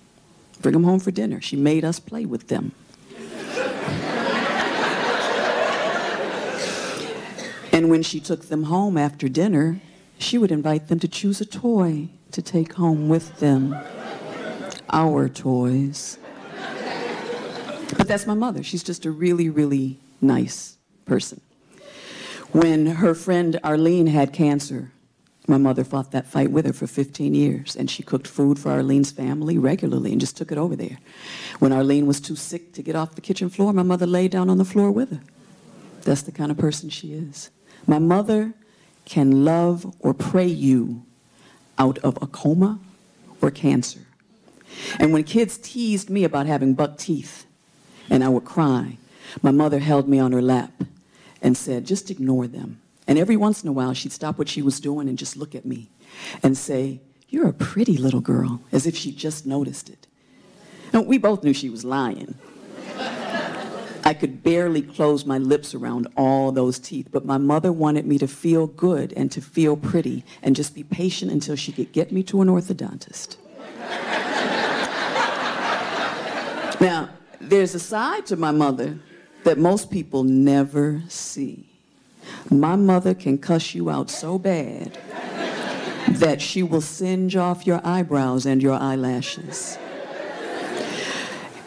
bring 0.61 0.75
them 0.75 0.85
home 0.85 1.01
for 1.01 1.11
dinner. 1.11 1.41
She 1.41 1.57
made 1.57 1.83
us 1.83 1.99
play 1.99 2.27
with 2.27 2.49
them. 2.49 2.73
And 7.73 7.89
when 7.89 8.03
she 8.03 8.21
took 8.21 8.49
them 8.49 8.65
home 8.65 8.99
after 8.99 9.29
dinner, 9.29 9.81
she 10.19 10.37
would 10.37 10.53
invite 10.53 10.89
them 10.89 10.99
to 10.99 11.09
choose 11.09 11.41
a 11.41 11.47
toy 11.47 12.09
to 12.33 12.43
take 12.43 12.75
home 12.75 13.09
with 13.09 13.39
them. 13.39 13.75
Our 14.93 15.29
toys. 15.29 16.19
But 17.97 18.09
that's 18.09 18.27
my 18.27 18.35
mother. 18.35 18.63
She's 18.63 18.83
just 18.83 19.07
a 19.07 19.11
really, 19.11 19.49
really 19.49 19.99
nice 20.21 20.77
person. 21.07 21.41
When 22.53 22.87
her 22.87 23.15
friend 23.15 23.59
Arlene 23.63 24.09
had 24.09 24.33
cancer, 24.33 24.91
my 25.51 25.59
mother 25.59 25.85
fought 25.85 26.13
that 26.13 26.27
fight 26.27 26.51
with 26.51 26.65
her 26.65 26.73
for 26.73 26.87
15 26.87 27.35
years, 27.35 27.77
and 27.77 27.91
she 27.91 28.03
cooked 28.03 28.27
food 28.27 28.59
for 28.59 28.71
Arlene's 28.71 29.11
family 29.11 29.59
regularly 29.59 30.13
and 30.13 30.21
just 30.21 30.37
took 30.37 30.51
it 30.51 30.59
over 30.59 30.77
there. 30.77 30.99
When 31.59 31.73
Arlene 31.73 32.07
was 32.07 32.21
too 32.21 32.37
sick 32.37 32.73
to 32.75 32.83
get 32.83 32.97
off 32.97 33.17
the 33.17 33.21
kitchen 33.21 33.51
floor, 33.51 33.73
my 33.73 33.83
mother 33.83 34.07
lay 34.07 34.29
down 34.29 34.49
on 34.49 34.59
the 34.59 34.65
floor 34.65 34.91
with 34.91 35.11
her. 35.11 35.21
That's 36.03 36.23
the 36.23 36.33
kind 36.33 36.51
of 36.51 36.57
person 36.57 36.89
she 36.89 37.13
is. 37.13 37.51
My 37.87 37.99
mother 37.99 38.55
can 39.05 39.45
love 39.45 39.95
or 39.99 40.15
pray 40.15 40.47
you 40.47 41.03
out 41.79 41.99
of 41.99 42.17
a 42.23 42.27
coma 42.27 42.79
or 43.43 43.51
cancer. 43.51 44.07
And 44.99 45.13
when 45.13 45.25
kids 45.25 45.59
teased 45.59 46.11
me 46.11 46.25
about 46.25 46.47
having 46.47 46.75
buck 46.75 46.97
teeth 46.97 47.47
and 48.09 48.23
I 48.23 48.29
would 48.29 48.45
cry, 48.45 48.99
my 49.43 49.51
mother 49.51 49.81
held 49.81 50.09
me 50.09 50.19
on 50.19 50.33
her 50.33 50.43
lap 50.43 50.73
and 51.43 51.57
said, 51.57 51.87
just 51.87 52.11
ignore 52.11 52.47
them. 52.47 52.80
And 53.11 53.19
every 53.19 53.37
once 53.37 53.65
in 53.65 53.69
a 53.69 53.73
while, 53.73 53.93
she'd 53.93 54.13
stop 54.13 54.39
what 54.39 54.49
she 54.49 54.63
was 54.63 54.79
doing 54.79 55.09
and 55.09 55.19
just 55.19 55.37
look 55.37 55.57
at 55.57 55.67
me 55.67 55.91
and 56.45 56.57
say, 56.57 57.01
You're 57.29 57.49
a 57.49 57.53
pretty 57.53 57.97
little 57.97 58.21
girl, 58.21 58.61
as 58.71 58.87
if 58.87 58.97
she 58.97 59.11
just 59.11 59.45
noticed 59.45 59.91
it. 59.91 60.07
And 60.93 61.09
we 61.09 61.19
both 61.19 61.43
knew 61.43 61.53
she 61.53 61.71
was 61.71 61.85
lying. 61.85 62.37
I 64.05 64.15
could 64.15 64.45
barely 64.45 64.81
close 64.81 65.27
my 65.27 65.39
lips 65.39 65.75
around 65.75 66.07
all 66.17 66.53
those 66.53 66.79
teeth, 66.79 67.09
but 67.11 67.25
my 67.25 67.37
mother 67.37 67.73
wanted 67.73 68.07
me 68.07 68.17
to 68.19 68.29
feel 68.29 68.69
good 68.69 69.13
and 69.17 69.33
to 69.33 69.41
feel 69.41 69.77
pretty 69.77 70.25
and 70.41 70.55
just 70.55 70.77
be 70.77 70.85
patient 70.85 71.33
until 71.33 71.57
she 71.57 71.73
could 71.73 71.91
get 71.91 72.13
me 72.13 72.23
to 72.23 72.43
an 72.43 72.49
orthodontist. 72.49 73.39
now, 76.81 77.09
there's 77.41 77.75
a 77.75 77.81
side 77.81 78.25
to 78.27 78.37
my 78.37 78.53
mother 78.53 79.01
that 79.43 79.59
most 79.59 79.91
people 79.91 80.23
never 80.23 81.03
see. 81.09 81.70
My 82.49 82.77
mother 82.77 83.15
can 83.15 83.39
cuss 83.39 83.75
you 83.75 83.91
out 83.91 84.11
so 84.11 84.39
bad 84.39 84.99
that 86.09 86.41
she 86.41 86.63
will 86.63 86.81
singe 86.81 87.37
off 87.37 87.67
your 87.67 87.81
eyebrows 87.85 88.47
and 88.47 88.63
your 88.63 88.75
eyelashes. 88.75 89.79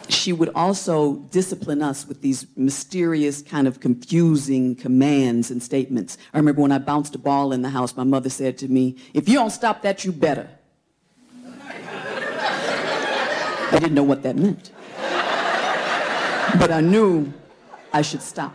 She 0.08 0.32
would 0.32 0.50
also 0.54 1.16
discipline 1.30 1.82
us 1.82 2.06
with 2.06 2.20
these 2.20 2.46
mysterious, 2.56 3.42
kind 3.42 3.66
of 3.66 3.80
confusing 3.80 4.74
commands 4.74 5.50
and 5.50 5.62
statements. 5.62 6.18
I 6.32 6.38
remember 6.38 6.62
when 6.62 6.72
I 6.72 6.78
bounced 6.78 7.14
a 7.14 7.18
ball 7.18 7.52
in 7.52 7.62
the 7.62 7.70
house, 7.70 7.96
my 7.96 8.04
mother 8.04 8.28
said 8.28 8.58
to 8.58 8.68
me, 8.68 8.96
If 9.12 9.28
you 9.28 9.34
don't 9.34 9.50
stop 9.50 9.82
that, 9.82 10.04
you 10.04 10.12
better. 10.12 10.48
I 13.74 13.78
didn't 13.80 13.94
know 13.94 14.02
what 14.02 14.22
that 14.22 14.36
meant. 14.36 14.70
But 16.58 16.70
I 16.70 16.80
knew 16.80 17.32
I 17.92 18.02
should 18.02 18.22
stop. 18.22 18.54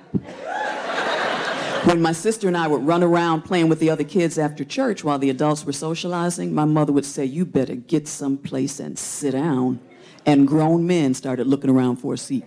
When 1.86 2.02
my 2.02 2.12
sister 2.12 2.48
and 2.48 2.58
I 2.58 2.68
would 2.68 2.86
run 2.86 3.04
around 3.04 3.44
playing 3.44 3.70
with 3.70 3.80
the 3.80 3.90
other 3.90 4.04
kids 4.04 4.38
after 4.38 4.66
church 4.66 5.04
while 5.04 5.18
the 5.18 5.30
adults 5.30 5.66
were 5.66 5.72
socializing, 5.72 6.54
my 6.54 6.66
mother 6.66 6.92
would 6.92 7.06
say, 7.06 7.24
You 7.24 7.46
better 7.46 7.76
get 7.76 8.08
someplace 8.08 8.80
and 8.80 9.00
sit 9.00 9.32
down. 9.32 9.80
And 10.26 10.48
grown 10.48 10.86
men 10.86 11.14
started 11.14 11.48
looking 11.48 11.70
around 11.70 11.96
for 11.96 12.14
a 12.14 12.18
seat. 12.18 12.44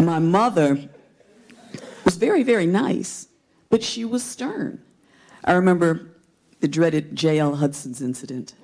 my 0.00 0.18
mother 0.18 0.88
was 2.04 2.16
very, 2.16 2.42
very 2.42 2.66
nice, 2.66 3.28
but 3.68 3.84
she 3.84 4.04
was 4.04 4.24
stern. 4.24 4.82
I 5.44 5.52
remember 5.52 6.10
the 6.58 6.68
dreaded 6.68 7.14
J.L. 7.14 7.56
Hudson's 7.56 8.02
incident. 8.02 8.54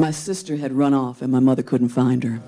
My 0.00 0.12
sister 0.12 0.56
had 0.56 0.72
run 0.72 0.94
off 0.94 1.20
and 1.20 1.30
my 1.30 1.40
mother 1.40 1.62
couldn't 1.62 1.90
find 1.90 2.24
her. 2.24 2.40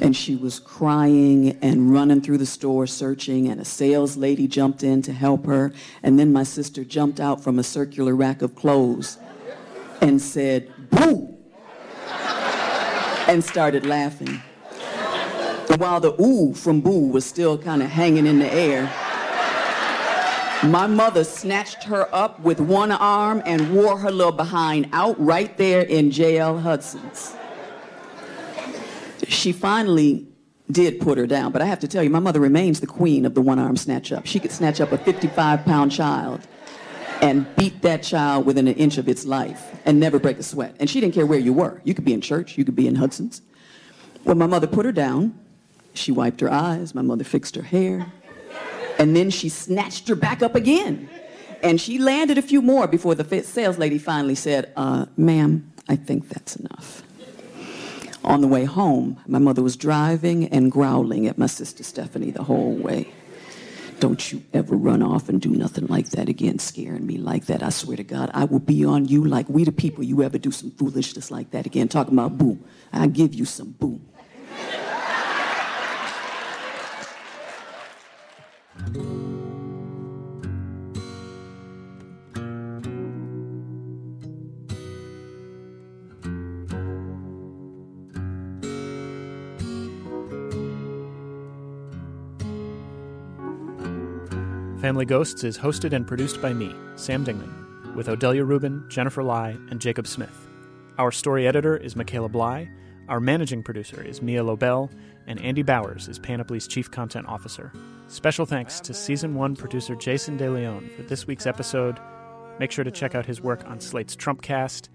And 0.00 0.16
she 0.16 0.36
was 0.36 0.58
crying 0.58 1.58
and 1.60 1.92
running 1.92 2.22
through 2.22 2.38
the 2.38 2.46
store 2.46 2.86
searching, 2.86 3.48
and 3.48 3.60
a 3.60 3.64
sales 3.64 4.16
lady 4.16 4.48
jumped 4.48 4.82
in 4.82 5.02
to 5.02 5.12
help 5.12 5.44
her. 5.44 5.74
And 6.02 6.18
then 6.18 6.32
my 6.32 6.44
sister 6.44 6.82
jumped 6.82 7.20
out 7.20 7.44
from 7.44 7.58
a 7.58 7.62
circular 7.62 8.16
rack 8.16 8.40
of 8.40 8.54
clothes 8.54 9.18
and 10.00 10.20
said, 10.20 10.72
Boo! 10.88 11.36
and 13.28 13.44
started 13.44 13.84
laughing. 13.84 14.40
While 15.76 16.00
the 16.00 16.18
ooh 16.22 16.54
from 16.54 16.80
boo 16.80 17.08
was 17.08 17.26
still 17.26 17.58
kind 17.58 17.82
of 17.82 17.90
hanging 17.90 18.26
in 18.26 18.38
the 18.38 18.50
air, 18.50 18.90
my 20.64 20.86
mother 20.86 21.24
snatched 21.24 21.84
her 21.84 22.08
up 22.14 22.40
with 22.40 22.60
one 22.60 22.90
arm 22.90 23.42
and 23.44 23.74
wore 23.74 23.98
her 23.98 24.10
little 24.10 24.32
behind 24.32 24.88
out 24.92 25.18
right 25.20 25.56
there 25.58 25.82
in 25.82 26.10
J.L. 26.10 26.58
Hudson's. 26.58 27.36
She 29.28 29.52
finally 29.52 30.26
did 30.70 31.00
put 31.00 31.18
her 31.18 31.26
down, 31.26 31.52
but 31.52 31.62
I 31.62 31.66
have 31.66 31.80
to 31.80 31.88
tell 31.88 32.02
you, 32.02 32.10
my 32.10 32.18
mother 32.18 32.40
remains 32.40 32.80
the 32.80 32.86
queen 32.86 33.24
of 33.24 33.34
the 33.34 33.40
one 33.40 33.58
arm 33.58 33.76
snatch 33.76 34.12
up. 34.12 34.26
She 34.26 34.40
could 34.40 34.50
snatch 34.50 34.80
up 34.80 34.92
a 34.92 34.98
55 34.98 35.64
pound 35.64 35.92
child 35.92 36.46
and 37.22 37.46
beat 37.56 37.82
that 37.82 38.02
child 38.02 38.46
within 38.46 38.68
an 38.68 38.74
inch 38.74 38.98
of 38.98 39.08
its 39.08 39.24
life 39.24 39.80
and 39.84 40.00
never 40.00 40.18
break 40.18 40.38
a 40.38 40.42
sweat. 40.42 40.76
And 40.80 40.88
she 40.90 41.00
didn't 41.00 41.14
care 41.14 41.26
where 41.26 41.38
you 41.38 41.52
were. 41.52 41.80
You 41.84 41.94
could 41.94 42.04
be 42.04 42.12
in 42.12 42.20
church, 42.20 42.58
you 42.58 42.64
could 42.64 42.76
be 42.76 42.88
in 42.88 42.96
Hudson's. 42.96 43.42
When 44.24 44.38
my 44.38 44.46
mother 44.46 44.66
put 44.66 44.84
her 44.84 44.92
down, 44.92 45.38
she 45.94 46.12
wiped 46.12 46.40
her 46.40 46.50
eyes, 46.50 46.94
my 46.94 47.02
mother 47.02 47.24
fixed 47.24 47.56
her 47.56 47.62
hair, 47.62 48.12
and 48.98 49.14
then 49.14 49.30
she 49.30 49.48
snatched 49.48 50.08
her 50.08 50.14
back 50.14 50.42
up 50.42 50.54
again. 50.54 51.08
And 51.62 51.80
she 51.80 51.98
landed 51.98 52.38
a 52.38 52.42
few 52.42 52.62
more 52.62 52.86
before 52.86 53.14
the 53.14 53.42
sales 53.42 53.78
lady 53.78 53.98
finally 53.98 54.34
said, 54.34 54.72
uh, 54.76 55.06
Ma'am, 55.16 55.72
I 55.88 55.96
think 55.96 56.28
that's 56.28 56.56
enough. 56.56 57.02
On 58.24 58.40
the 58.40 58.48
way 58.48 58.64
home, 58.64 59.20
my 59.26 59.38
mother 59.38 59.62
was 59.62 59.76
driving 59.76 60.48
and 60.48 60.70
growling 60.70 61.26
at 61.26 61.38
my 61.38 61.46
sister 61.46 61.84
Stephanie 61.84 62.32
the 62.32 62.42
whole 62.42 62.74
way. 62.74 63.06
Don't 64.00 64.30
you 64.30 64.42
ever 64.52 64.76
run 64.76 65.02
off 65.02 65.28
and 65.28 65.40
do 65.40 65.48
nothing 65.48 65.86
like 65.86 66.10
that 66.10 66.28
again, 66.28 66.58
scaring 66.58 67.06
me 67.06 67.16
like 67.16 67.46
that. 67.46 67.62
I 67.62 67.70
swear 67.70 67.96
to 67.96 68.04
God, 68.04 68.30
I 68.34 68.44
will 68.44 68.58
be 68.58 68.84
on 68.84 69.06
you 69.06 69.24
like 69.24 69.48
we 69.48 69.64
the 69.64 69.72
people 69.72 70.04
you 70.04 70.22
ever 70.22 70.38
do 70.38 70.50
some 70.50 70.70
foolishness 70.72 71.30
like 71.30 71.52
that 71.52 71.64
again. 71.66 71.88
Talking 71.88 72.14
about 72.14 72.36
boo. 72.36 72.58
I 72.92 73.06
give 73.06 73.32
you 73.32 73.44
some 73.44 73.70
boo. 73.70 74.00
Family 94.80 95.06
Ghosts 95.06 95.42
is 95.42 95.56
hosted 95.56 95.94
and 95.94 96.06
produced 96.06 96.42
by 96.42 96.52
me, 96.52 96.74
Sam 96.96 97.24
Dingman, 97.24 97.94
with 97.94 98.08
Odelia 98.08 98.46
Rubin, 98.46 98.84
Jennifer 98.88 99.22
Lai, 99.22 99.56
and 99.70 99.80
Jacob 99.80 100.06
Smith. 100.06 100.48
Our 100.98 101.10
story 101.10 101.48
editor 101.48 101.78
is 101.78 101.96
Michaela 101.96 102.28
Bly. 102.28 102.68
Our 103.08 103.18
managing 103.18 103.62
producer 103.62 104.02
is 104.02 104.20
Mia 104.20 104.44
Lobel, 104.44 104.90
and 105.26 105.40
Andy 105.40 105.62
Bowers 105.62 106.08
is 106.08 106.18
Panoply's 106.18 106.68
chief 106.68 106.90
content 106.90 107.26
officer. 107.26 107.72
Special 108.08 108.44
thanks 108.44 108.78
to 108.80 108.92
season 108.92 109.34
one 109.34 109.56
producer 109.56 109.96
Jayson 109.96 110.36
De 110.36 110.50
Leon 110.50 110.90
for 110.94 111.04
this 111.04 111.26
week's 111.26 111.46
episode. 111.46 111.98
Make 112.58 112.70
sure 112.70 112.84
to 112.84 112.90
check 112.90 113.14
out 113.14 113.24
his 113.24 113.40
work 113.40 113.64
on 113.64 113.80
Slate's 113.80 114.14
Trumpcast. 114.14 114.90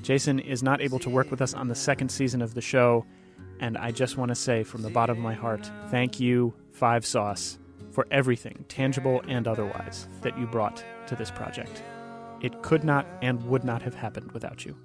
Jason 0.00 0.38
is 0.38 0.62
not 0.62 0.80
able 0.80 1.00
to 1.00 1.10
work 1.10 1.32
with 1.32 1.42
us 1.42 1.54
on 1.54 1.66
the 1.66 1.74
second 1.74 2.10
season 2.10 2.40
of 2.40 2.54
the 2.54 2.60
show, 2.60 3.04
and 3.58 3.76
I 3.76 3.90
just 3.90 4.16
want 4.16 4.28
to 4.28 4.36
say 4.36 4.62
from 4.62 4.82
the 4.82 4.90
bottom 4.90 5.16
of 5.16 5.24
my 5.24 5.34
heart, 5.34 5.68
thank 5.88 6.20
you, 6.20 6.54
Five 6.70 7.04
Sauce 7.04 7.58
for 7.98 8.06
everything, 8.12 8.64
tangible 8.68 9.20
and 9.26 9.48
otherwise, 9.48 10.06
that 10.20 10.38
you 10.38 10.46
brought 10.46 10.84
to 11.08 11.16
this 11.16 11.32
project. 11.32 11.82
It 12.40 12.62
could 12.62 12.84
not 12.84 13.04
and 13.22 13.42
would 13.46 13.64
not 13.64 13.82
have 13.82 13.96
happened 13.96 14.30
without 14.30 14.64
you. 14.64 14.76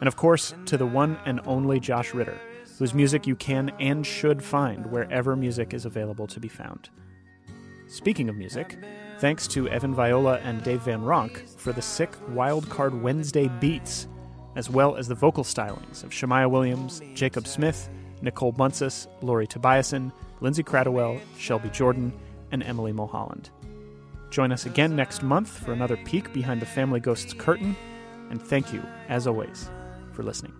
And 0.00 0.08
of 0.08 0.16
course, 0.16 0.54
to 0.64 0.78
the 0.78 0.86
one 0.86 1.18
and 1.26 1.42
only 1.44 1.78
Josh 1.78 2.14
Ritter, 2.14 2.40
whose 2.78 2.94
music 2.94 3.26
you 3.26 3.36
can 3.36 3.68
and 3.80 4.06
should 4.06 4.42
find 4.42 4.90
wherever 4.90 5.36
music 5.36 5.74
is 5.74 5.84
available 5.84 6.26
to 6.28 6.40
be 6.40 6.48
found. 6.48 6.88
Speaking 7.86 8.30
of 8.30 8.36
music, 8.36 8.78
thanks 9.18 9.46
to 9.48 9.68
Evan 9.68 9.94
Viola 9.94 10.38
and 10.38 10.62
Dave 10.62 10.80
Van 10.84 11.02
Ronk 11.02 11.46
for 11.58 11.74
the 11.74 11.82
sick 11.82 12.12
Wildcard 12.30 12.98
Wednesday 13.02 13.48
beats, 13.60 14.08
as 14.56 14.70
well 14.70 14.96
as 14.96 15.06
the 15.06 15.14
vocal 15.14 15.44
stylings 15.44 16.02
of 16.02 16.12
Shemaya 16.12 16.50
Williams, 16.50 17.02
Jacob 17.12 17.46
Smith, 17.46 17.90
Nicole 18.22 18.54
Buncis, 18.54 19.06
Lori 19.20 19.46
Tobiasen, 19.46 20.12
Lindsay 20.40 20.62
Cradwell, 20.62 21.20
Shelby 21.38 21.70
Jordan, 21.70 22.12
and 22.50 22.62
Emily 22.62 22.92
Mulholland. 22.92 23.50
Join 24.30 24.52
us 24.52 24.66
again 24.66 24.96
next 24.96 25.22
month 25.22 25.64
for 25.64 25.72
another 25.72 25.96
peek 25.96 26.32
behind 26.32 26.60
the 26.60 26.66
Family 26.66 27.00
Ghosts 27.00 27.32
curtain, 27.32 27.76
and 28.30 28.42
thank 28.42 28.72
you, 28.72 28.82
as 29.08 29.26
always, 29.26 29.70
for 30.12 30.22
listening. 30.22 30.54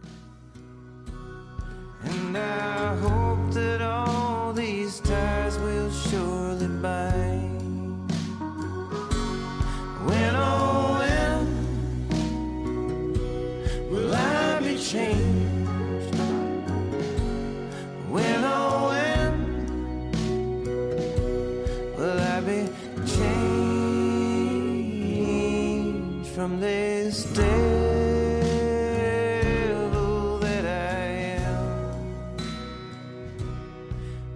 From 26.44 26.60
this 26.60 27.24
devil 27.24 27.46
that 30.40 30.66
I 30.66 31.06
am? 31.40 31.64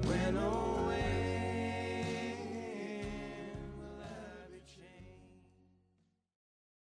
When, 0.06 0.38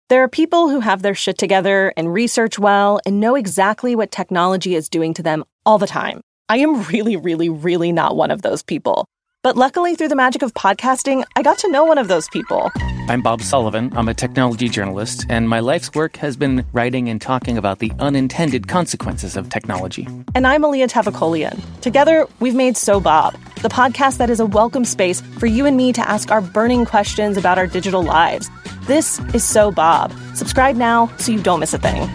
There 0.09 0.23
are 0.23 0.27
people 0.27 0.69
who 0.69 0.79
have 0.79 1.03
their 1.03 1.13
shit 1.13 1.37
together 1.37 1.93
and 1.95 2.11
research 2.11 2.57
well 2.57 2.99
and 3.05 3.19
know 3.19 3.35
exactly 3.35 3.95
what 3.95 4.09
technology 4.09 4.73
is 4.73 4.89
doing 4.89 5.13
to 5.13 5.21
them 5.21 5.43
all 5.63 5.77
the 5.77 5.85
time. 5.85 6.21
I 6.49 6.57
am 6.57 6.81
really, 6.85 7.17
really, 7.17 7.49
really 7.49 7.91
not 7.91 8.15
one 8.15 8.31
of 8.31 8.41
those 8.41 8.63
people. 8.63 9.05
But 9.43 9.57
luckily, 9.57 9.95
through 9.95 10.07
the 10.07 10.15
magic 10.15 10.41
of 10.41 10.53
podcasting, 10.53 11.25
I 11.35 11.41
got 11.41 11.57
to 11.59 11.67
know 11.67 11.83
one 11.83 11.97
of 11.97 12.07
those 12.07 12.29
people. 12.29 12.71
I'm 13.09 13.21
Bob 13.21 13.41
Sullivan. 13.41 13.91
I'm 13.93 14.07
a 14.07 14.13
technology 14.13 14.69
journalist, 14.69 15.25
and 15.27 15.49
my 15.49 15.59
life's 15.59 15.93
work 15.93 16.15
has 16.15 16.37
been 16.37 16.65
writing 16.71 17.09
and 17.09 17.21
talking 17.21 17.57
about 17.57 17.79
the 17.79 17.91
unintended 17.99 18.69
consequences 18.69 19.35
of 19.35 19.49
technology. 19.49 20.07
And 20.33 20.47
I'm 20.47 20.63
Alia 20.63 20.87
Tavakolian. 20.87 21.59
Together, 21.81 22.25
we've 22.39 22.55
made 22.55 22.77
So 22.77 23.01
Bob, 23.01 23.33
the 23.61 23.67
podcast 23.67 24.17
that 24.19 24.29
is 24.29 24.39
a 24.39 24.45
welcome 24.45 24.85
space 24.85 25.19
for 25.19 25.45
you 25.45 25.65
and 25.65 25.75
me 25.75 25.91
to 25.91 26.09
ask 26.09 26.31
our 26.31 26.39
burning 26.39 26.85
questions 26.85 27.35
about 27.35 27.57
our 27.57 27.67
digital 27.67 28.01
lives. 28.01 28.49
This 28.83 29.19
is 29.33 29.43
So 29.43 29.71
Bob. 29.71 30.13
Subscribe 30.35 30.77
now 30.77 31.07
so 31.17 31.33
you 31.33 31.43
don't 31.43 31.59
miss 31.59 31.73
a 31.73 31.77
thing. 31.77 32.09